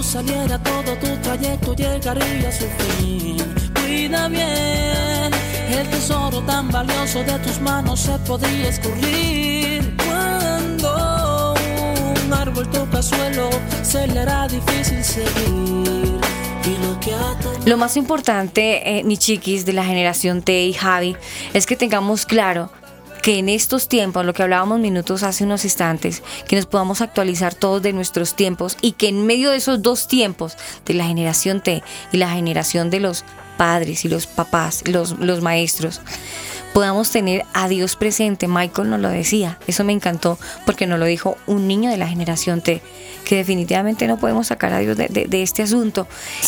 Saliera 0.08 0.58
todo 0.60 0.96
tu 0.96 1.08
trayecto 1.18 1.76
llegaría 1.76 2.48
a 2.48 2.52
su 2.52 2.66
fin. 2.78 3.38
Cuida 3.76 4.30
bien 4.30 5.32
el 5.70 5.90
tesoro 5.90 6.42
tan 6.44 6.70
valioso 6.70 7.24
de 7.24 7.38
tus 7.40 7.60
manos 7.60 8.00
se 8.00 8.18
podría 8.20 8.70
escurrir. 8.70 9.96
Cuando 9.98 11.56
un 12.26 12.34
árbol 12.34 12.70
toca 12.70 13.02
suelo, 13.02 13.50
se 13.84 14.08
le 14.08 14.20
hará 14.22 14.48
difícil 14.48 15.04
seguir. 15.04 15.98
Lo 17.66 17.78
más 17.78 17.98
importante, 17.98 19.00
eh, 19.00 19.04
mi 19.04 19.18
chiquis, 19.18 19.66
de 19.66 19.74
la 19.74 19.84
generación 19.84 20.42
T 20.42 20.66
y 20.66 20.74
Javi, 20.74 21.16
es 21.54 21.66
que 21.66 21.76
tengamos 21.76 22.26
claro 22.26 22.70
que 23.28 23.40
en 23.40 23.50
estos 23.50 23.90
tiempos, 23.90 24.26
lo 24.26 24.34
que 24.34 24.42
hablábamos 24.42 24.80
minutos 24.80 25.22
hace 25.22 25.44
unos 25.44 25.66
instantes, 25.66 26.24
que 26.48 26.56
nos 26.56 26.66
podamos 26.66 27.02
actualizar 27.02 27.54
todos 27.54 27.82
de 27.82 27.92
nuestros 27.92 28.38
tiempos 28.38 28.78
y 28.82 28.94
que 28.94 29.10
en 29.10 29.26
medio 29.26 29.52
de 29.52 29.58
esos 29.58 29.82
dos 29.82 30.08
tiempos, 30.08 30.56
de 30.86 30.94
la 30.94 31.04
generación 31.08 31.60
T 31.60 31.84
y 32.14 32.18
la 32.18 32.30
generación 32.30 32.90
de 32.90 33.02
los 33.02 33.26
padres 33.58 34.06
y 34.06 34.08
los 34.08 34.28
papás, 34.28 34.82
los, 34.88 35.20
los 35.20 35.42
maestros, 35.42 36.00
podamos 36.74 37.12
tener 37.12 37.46
a 37.54 37.68
Dios 37.68 37.96
presente. 37.96 38.48
Michael 38.48 38.90
nos 38.90 39.00
lo 39.00 39.10
decía, 39.10 39.60
eso 39.68 39.84
me 39.84 39.94
encantó 39.94 40.38
porque 40.66 40.88
nos 40.88 41.00
lo 41.00 41.06
dijo 41.06 41.38
un 41.48 41.68
niño 41.68 41.90
de 41.90 41.98
la 41.98 42.08
generación 42.08 42.62
T, 42.62 42.82
que 43.26 43.36
definitivamente 43.36 44.08
no 44.08 44.18
podemos 44.18 44.48
sacar 44.48 44.74
a 44.74 44.80
Dios 44.80 44.98
de, 44.98 45.28
este 45.32 45.64
asunto. 45.64 46.08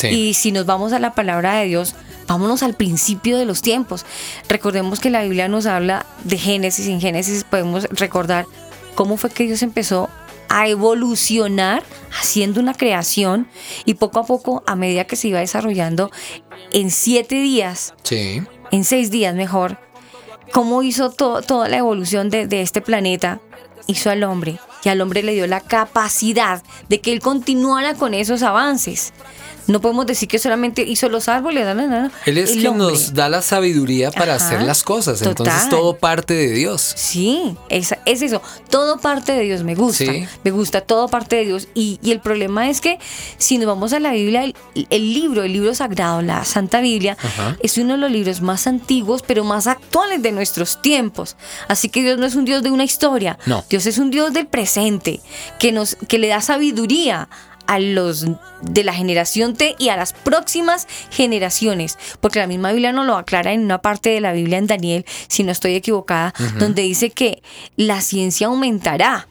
Y 0.09 0.33
si 0.33 0.51
nos 0.51 0.65
vamos 0.65 0.93
a 0.93 0.99
la 0.99 1.13
palabra 1.13 1.55
de 1.55 1.65
Dios, 1.65 1.95
vámonos 2.27 2.63
al 2.63 2.75
principio 2.75 3.37
de 3.37 3.45
los 3.45 3.61
tiempos. 3.61 4.05
Recordemos 4.47 4.99
que 4.99 5.09
la 5.09 5.23
Biblia 5.23 5.47
nos 5.47 5.65
habla 5.65 6.05
de 6.23 6.37
Génesis, 6.37 6.87
en 6.87 7.01
Génesis 7.01 7.43
podemos 7.43 7.85
recordar 7.91 8.45
cómo 8.95 9.17
fue 9.17 9.29
que 9.29 9.45
Dios 9.45 9.63
empezó 9.63 10.09
a 10.49 10.67
evolucionar 10.67 11.83
haciendo 12.19 12.59
una 12.59 12.73
creación 12.73 13.47
y 13.85 13.93
poco 13.93 14.19
a 14.19 14.25
poco, 14.25 14.63
a 14.65 14.75
medida 14.75 15.05
que 15.05 15.15
se 15.15 15.29
iba 15.29 15.39
desarrollando, 15.39 16.11
en 16.73 16.91
siete 16.91 17.35
días, 17.35 17.93
en 18.09 18.83
seis 18.83 19.11
días 19.11 19.35
mejor, 19.35 19.77
cómo 20.51 20.83
hizo 20.83 21.11
toda 21.11 21.67
la 21.69 21.77
evolución 21.77 22.29
de, 22.29 22.47
este 22.61 22.81
planeta, 22.81 23.39
hizo 23.87 24.09
al 24.09 24.23
hombre 24.23 24.59
y 24.83 24.89
al 24.89 25.01
hombre 25.01 25.23
le 25.23 25.33
dio 25.33 25.47
la 25.47 25.61
capacidad 25.61 26.63
de 26.87 27.01
que 27.01 27.11
él 27.11 27.19
continuara 27.19 27.95
con 27.95 28.13
esos 28.13 28.43
avances. 28.43 29.13
No 29.69 29.79
podemos 29.81 30.07
decir 30.07 30.27
que 30.27 30.39
solamente 30.39 30.81
hizo 30.81 31.09
los 31.09 31.29
árboles. 31.29 31.63
No, 31.75 31.87
no, 31.87 32.11
Él 32.25 32.37
es 32.39 32.51
quien 32.51 32.75
nos 32.77 33.13
da 33.13 33.29
la 33.29 33.43
sabiduría 33.43 34.09
para 34.09 34.33
hacer 34.35 34.63
las 34.63 34.81
cosas. 34.81 35.21
Entonces 35.21 35.69
todo 35.69 35.95
parte 35.95 36.33
de 36.33 36.51
Dios. 36.51 36.93
Sí, 36.95 37.55
es, 37.69 37.95
es 38.05 38.21
eso. 38.23 38.41
Todo 38.69 38.97
parte 38.99 39.33
de 39.33 39.43
Dios. 39.43 39.63
Me 39.63 39.75
gusta. 39.75 40.11
Me 40.43 40.51
gusta 40.51 40.81
todo 40.81 41.07
parte 41.07 41.35
de 41.35 41.45
Dios. 41.45 41.67
Y, 41.75 41.99
el 42.09 42.19
problema 42.19 42.69
es 42.69 42.81
que 42.81 42.97
si 43.37 43.59
nos 43.59 43.67
vamos 43.67 43.93
a 43.93 43.99
la 43.99 44.11
Biblia, 44.11 44.51
el, 44.89 45.13
libro, 45.13 45.43
el 45.43 45.53
libro 45.53 45.75
sagrado, 45.75 46.23
la 46.23 46.43
Santa 46.45 46.81
Biblia, 46.81 47.15
es 47.61 47.77
uno 47.77 47.93
de 47.93 47.99
los 47.99 48.11
libros 48.11 48.41
más 48.41 48.65
antiguos, 48.65 49.21
pero 49.25 49.43
más 49.43 49.67
actuales 49.67 50.23
de 50.23 50.31
nuestros 50.31 50.81
tiempos. 50.81 51.37
Así 51.67 51.89
que 51.89 52.01
Dios 52.01 52.17
no 52.17 52.25
es 52.25 52.33
un 52.33 52.45
Dios 52.45 52.63
de 52.63 52.71
una 52.71 52.83
historia. 52.83 53.37
No. 53.45 53.63
Dios 53.69 53.85
es 53.85 53.99
un 53.99 54.09
Dios 54.09 54.33
del 54.33 54.47
presente, 54.47 55.19
que, 55.59 55.71
nos, 55.71 55.95
que 56.07 56.17
le 56.17 56.29
da 56.29 56.41
sabiduría 56.41 57.29
a 57.69 57.77
los 57.77 58.25
de 58.61 58.83
la 58.83 58.93
generación 58.93 59.53
T 59.53 59.75
y 59.77 59.89
a 59.89 59.95
las 59.95 60.11
próximas 60.11 60.87
generaciones, 61.11 61.99
porque 62.19 62.39
la 62.39 62.47
misma 62.47 62.71
Biblia 62.71 62.91
nos 62.91 63.05
lo 63.05 63.15
aclara 63.15 63.53
en 63.53 63.61
una 63.61 63.79
parte 63.79 64.09
de 64.09 64.21
la 64.21 64.33
Biblia 64.33 64.57
en 64.57 64.65
Daniel, 64.65 65.05
si 65.27 65.43
no 65.43 65.51
estoy 65.51 65.75
equivocada, 65.75 66.33
donde 66.57 66.81
dice 66.81 67.11
que 67.11 67.43
la 67.75 68.01
ciencia 68.01 68.47
aumentará. 68.47 69.27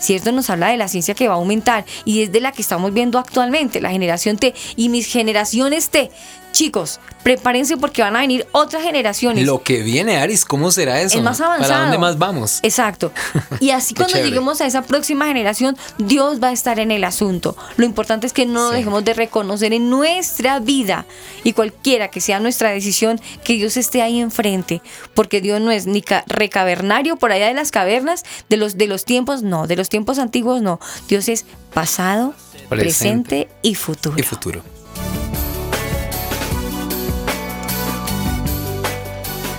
¿Cierto? 0.00 0.30
Nos 0.30 0.48
habla 0.48 0.68
de 0.68 0.76
la 0.76 0.86
ciencia 0.86 1.14
que 1.14 1.26
va 1.26 1.34
a 1.34 1.38
aumentar 1.38 1.84
y 2.04 2.22
es 2.22 2.30
de 2.30 2.40
la 2.40 2.52
que 2.52 2.62
estamos 2.62 2.94
viendo 2.94 3.18
actualmente, 3.18 3.80
la 3.80 3.90
generación 3.90 4.36
T 4.36 4.54
y 4.76 4.90
mis 4.90 5.08
generaciones 5.08 5.88
T 5.88 6.12
chicos, 6.58 6.98
prepárense 7.22 7.76
porque 7.76 8.02
van 8.02 8.16
a 8.16 8.20
venir 8.20 8.44
otras 8.50 8.82
generaciones. 8.82 9.46
Lo 9.46 9.62
que 9.62 9.82
viene, 9.82 10.16
Aris, 10.16 10.44
¿cómo 10.44 10.72
será 10.72 11.00
eso? 11.00 11.16
Es 11.16 11.22
más 11.22 11.40
avanzado. 11.40 11.68
¿Para 11.68 11.82
dónde 11.82 11.98
más 11.98 12.18
vamos? 12.18 12.58
Exacto. 12.64 13.12
Y 13.60 13.70
así 13.70 13.94
cuando 13.94 14.18
lleguemos 14.18 14.60
a 14.60 14.66
esa 14.66 14.82
próxima 14.82 15.26
generación, 15.26 15.76
Dios 15.98 16.42
va 16.42 16.48
a 16.48 16.52
estar 16.52 16.78
en 16.78 16.90
el 16.90 17.04
asunto. 17.04 17.56
Lo 17.76 17.84
importante 17.84 18.26
es 18.26 18.32
que 18.32 18.46
no 18.46 18.70
dejemos 18.70 19.04
de 19.04 19.14
reconocer 19.14 19.72
en 19.72 19.90
nuestra 19.90 20.58
vida 20.58 21.06
y 21.44 21.52
cualquiera 21.52 22.08
que 22.08 22.20
sea 22.20 22.40
nuestra 22.40 22.70
decisión, 22.70 23.20
que 23.44 23.54
Dios 23.54 23.76
esté 23.76 24.02
ahí 24.02 24.20
enfrente. 24.20 24.80
Porque 25.14 25.40
Dios 25.40 25.60
no 25.60 25.70
es 25.70 25.86
ni 25.86 26.04
recavernario 26.26 27.16
por 27.16 27.32
allá 27.32 27.46
de 27.46 27.54
las 27.54 27.70
cavernas, 27.70 28.24
de 28.48 28.56
los, 28.56 28.76
de 28.76 28.86
los 28.86 29.04
tiempos, 29.04 29.42
no, 29.42 29.66
de 29.66 29.76
los 29.76 29.88
tiempos 29.88 30.18
antiguos, 30.18 30.62
no. 30.62 30.80
Dios 31.08 31.28
es 31.28 31.44
pasado, 31.72 32.34
presente 32.68 33.48
y 33.62 33.74
futuro. 33.74 34.16
Y 34.18 34.22
futuro. 34.22 34.77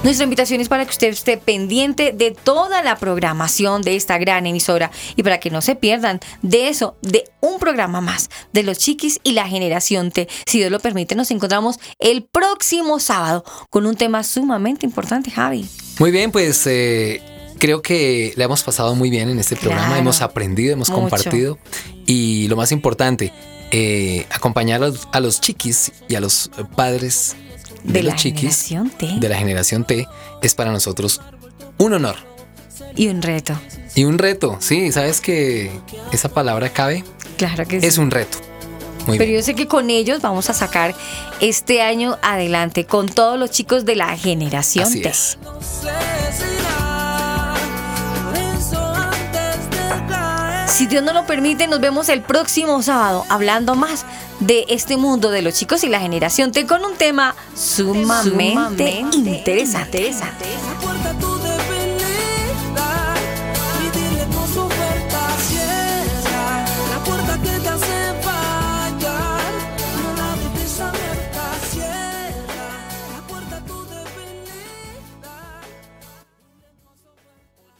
Nuestra 0.01 0.23
invitación 0.23 0.61
es 0.61 0.69
para 0.69 0.85
que 0.85 0.91
usted 0.91 1.09
esté 1.09 1.35
pendiente 1.35 2.13
de 2.13 2.31
toda 2.31 2.81
la 2.81 2.97
programación 2.97 3.81
de 3.81 3.97
esta 3.97 4.17
gran 4.17 4.47
emisora 4.47 4.91
y 5.17 5.23
para 5.23 5.41
que 5.41 5.49
no 5.49 5.61
se 5.61 5.75
pierdan 5.75 6.21
de 6.41 6.69
eso, 6.69 6.95
de 7.01 7.25
un 7.41 7.59
programa 7.59 7.99
más 7.99 8.29
de 8.53 8.63
los 8.63 8.77
chiquis 8.77 9.19
y 9.23 9.33
la 9.33 9.45
generación 9.45 10.11
T. 10.11 10.29
Si 10.45 10.59
Dios 10.59 10.71
lo 10.71 10.79
permite, 10.79 11.15
nos 11.15 11.31
encontramos 11.31 11.79
el 11.99 12.23
próximo 12.23 12.99
sábado 12.99 13.43
con 13.69 13.85
un 13.85 13.95
tema 13.95 14.23
sumamente 14.23 14.85
importante, 14.85 15.31
Javi. 15.31 15.67
Muy 15.99 16.11
bien, 16.11 16.31
pues... 16.31 16.65
Eh, 16.65 17.21
creo 17.59 17.81
que 17.81 18.31
le 18.37 18.43
hemos 18.45 18.63
pasado 18.63 18.95
muy 18.95 19.09
bien 19.09 19.27
en 19.27 19.37
este 19.37 19.57
programa, 19.57 19.99
hemos 19.99 20.21
aprendido, 20.21 20.71
hemos 20.71 20.89
compartido 20.89 21.59
y 22.05 22.47
lo 22.47 22.55
más 22.55 22.71
importante, 22.71 23.33
eh, 23.71 24.25
acompañar 24.29 24.81
a 25.11 25.19
los 25.19 25.41
chiquis 25.41 25.91
y 26.07 26.15
a 26.15 26.21
los 26.21 26.49
padres 26.77 27.35
de, 27.89 28.03
los 28.03 28.15
chiquis 28.15 28.73
de 29.19 29.29
la 29.29 29.37
generación 29.37 29.83
T 29.83 30.07
es 30.41 30.55
para 30.55 30.71
nosotros 30.71 31.21
un 31.77 31.93
honor. 31.93 32.15
Y 32.95 33.07
un 33.07 33.21
reto. 33.21 33.59
Y 33.95 34.05
un 34.05 34.17
reto, 34.17 34.57
sí, 34.59 34.91
¿sabes 34.91 35.21
que 35.21 35.71
esa 36.11 36.29
palabra 36.29 36.69
cabe? 36.69 37.03
Claro 37.37 37.65
que 37.65 37.81
sí. 37.81 37.87
Es 37.87 37.97
un 37.97 38.11
reto. 38.11 38.37
Pero 39.05 39.31
yo 39.31 39.41
sé 39.41 39.55
que 39.55 39.67
con 39.67 39.89
ellos 39.89 40.21
vamos 40.21 40.49
a 40.49 40.53
sacar 40.53 40.93
este 41.39 41.81
año 41.81 42.17
adelante, 42.21 42.85
con 42.85 43.07
todos 43.07 43.39
los 43.39 43.49
chicos 43.49 43.85
de 43.85 43.95
la 43.95 44.15
generación 44.17 44.91
T. 45.01 45.11
Si 50.79 50.87
Dios 50.87 51.03
no 51.03 51.11
lo 51.11 51.25
permite, 51.25 51.67
nos 51.67 51.81
vemos 51.81 52.07
el 52.07 52.21
próximo 52.21 52.81
sábado 52.81 53.25
hablando 53.27 53.75
más 53.75 54.05
de 54.39 54.63
este 54.69 54.95
mundo 54.95 55.29
de 55.29 55.41
los 55.41 55.53
chicos 55.53 55.83
y 55.83 55.89
la 55.89 55.99
generación 55.99 56.53
T 56.53 56.65
con 56.65 56.85
un 56.85 56.95
tema 56.95 57.35
sumamente, 57.53 59.01
interesante. 59.13 60.07
interesante. 60.07 61.38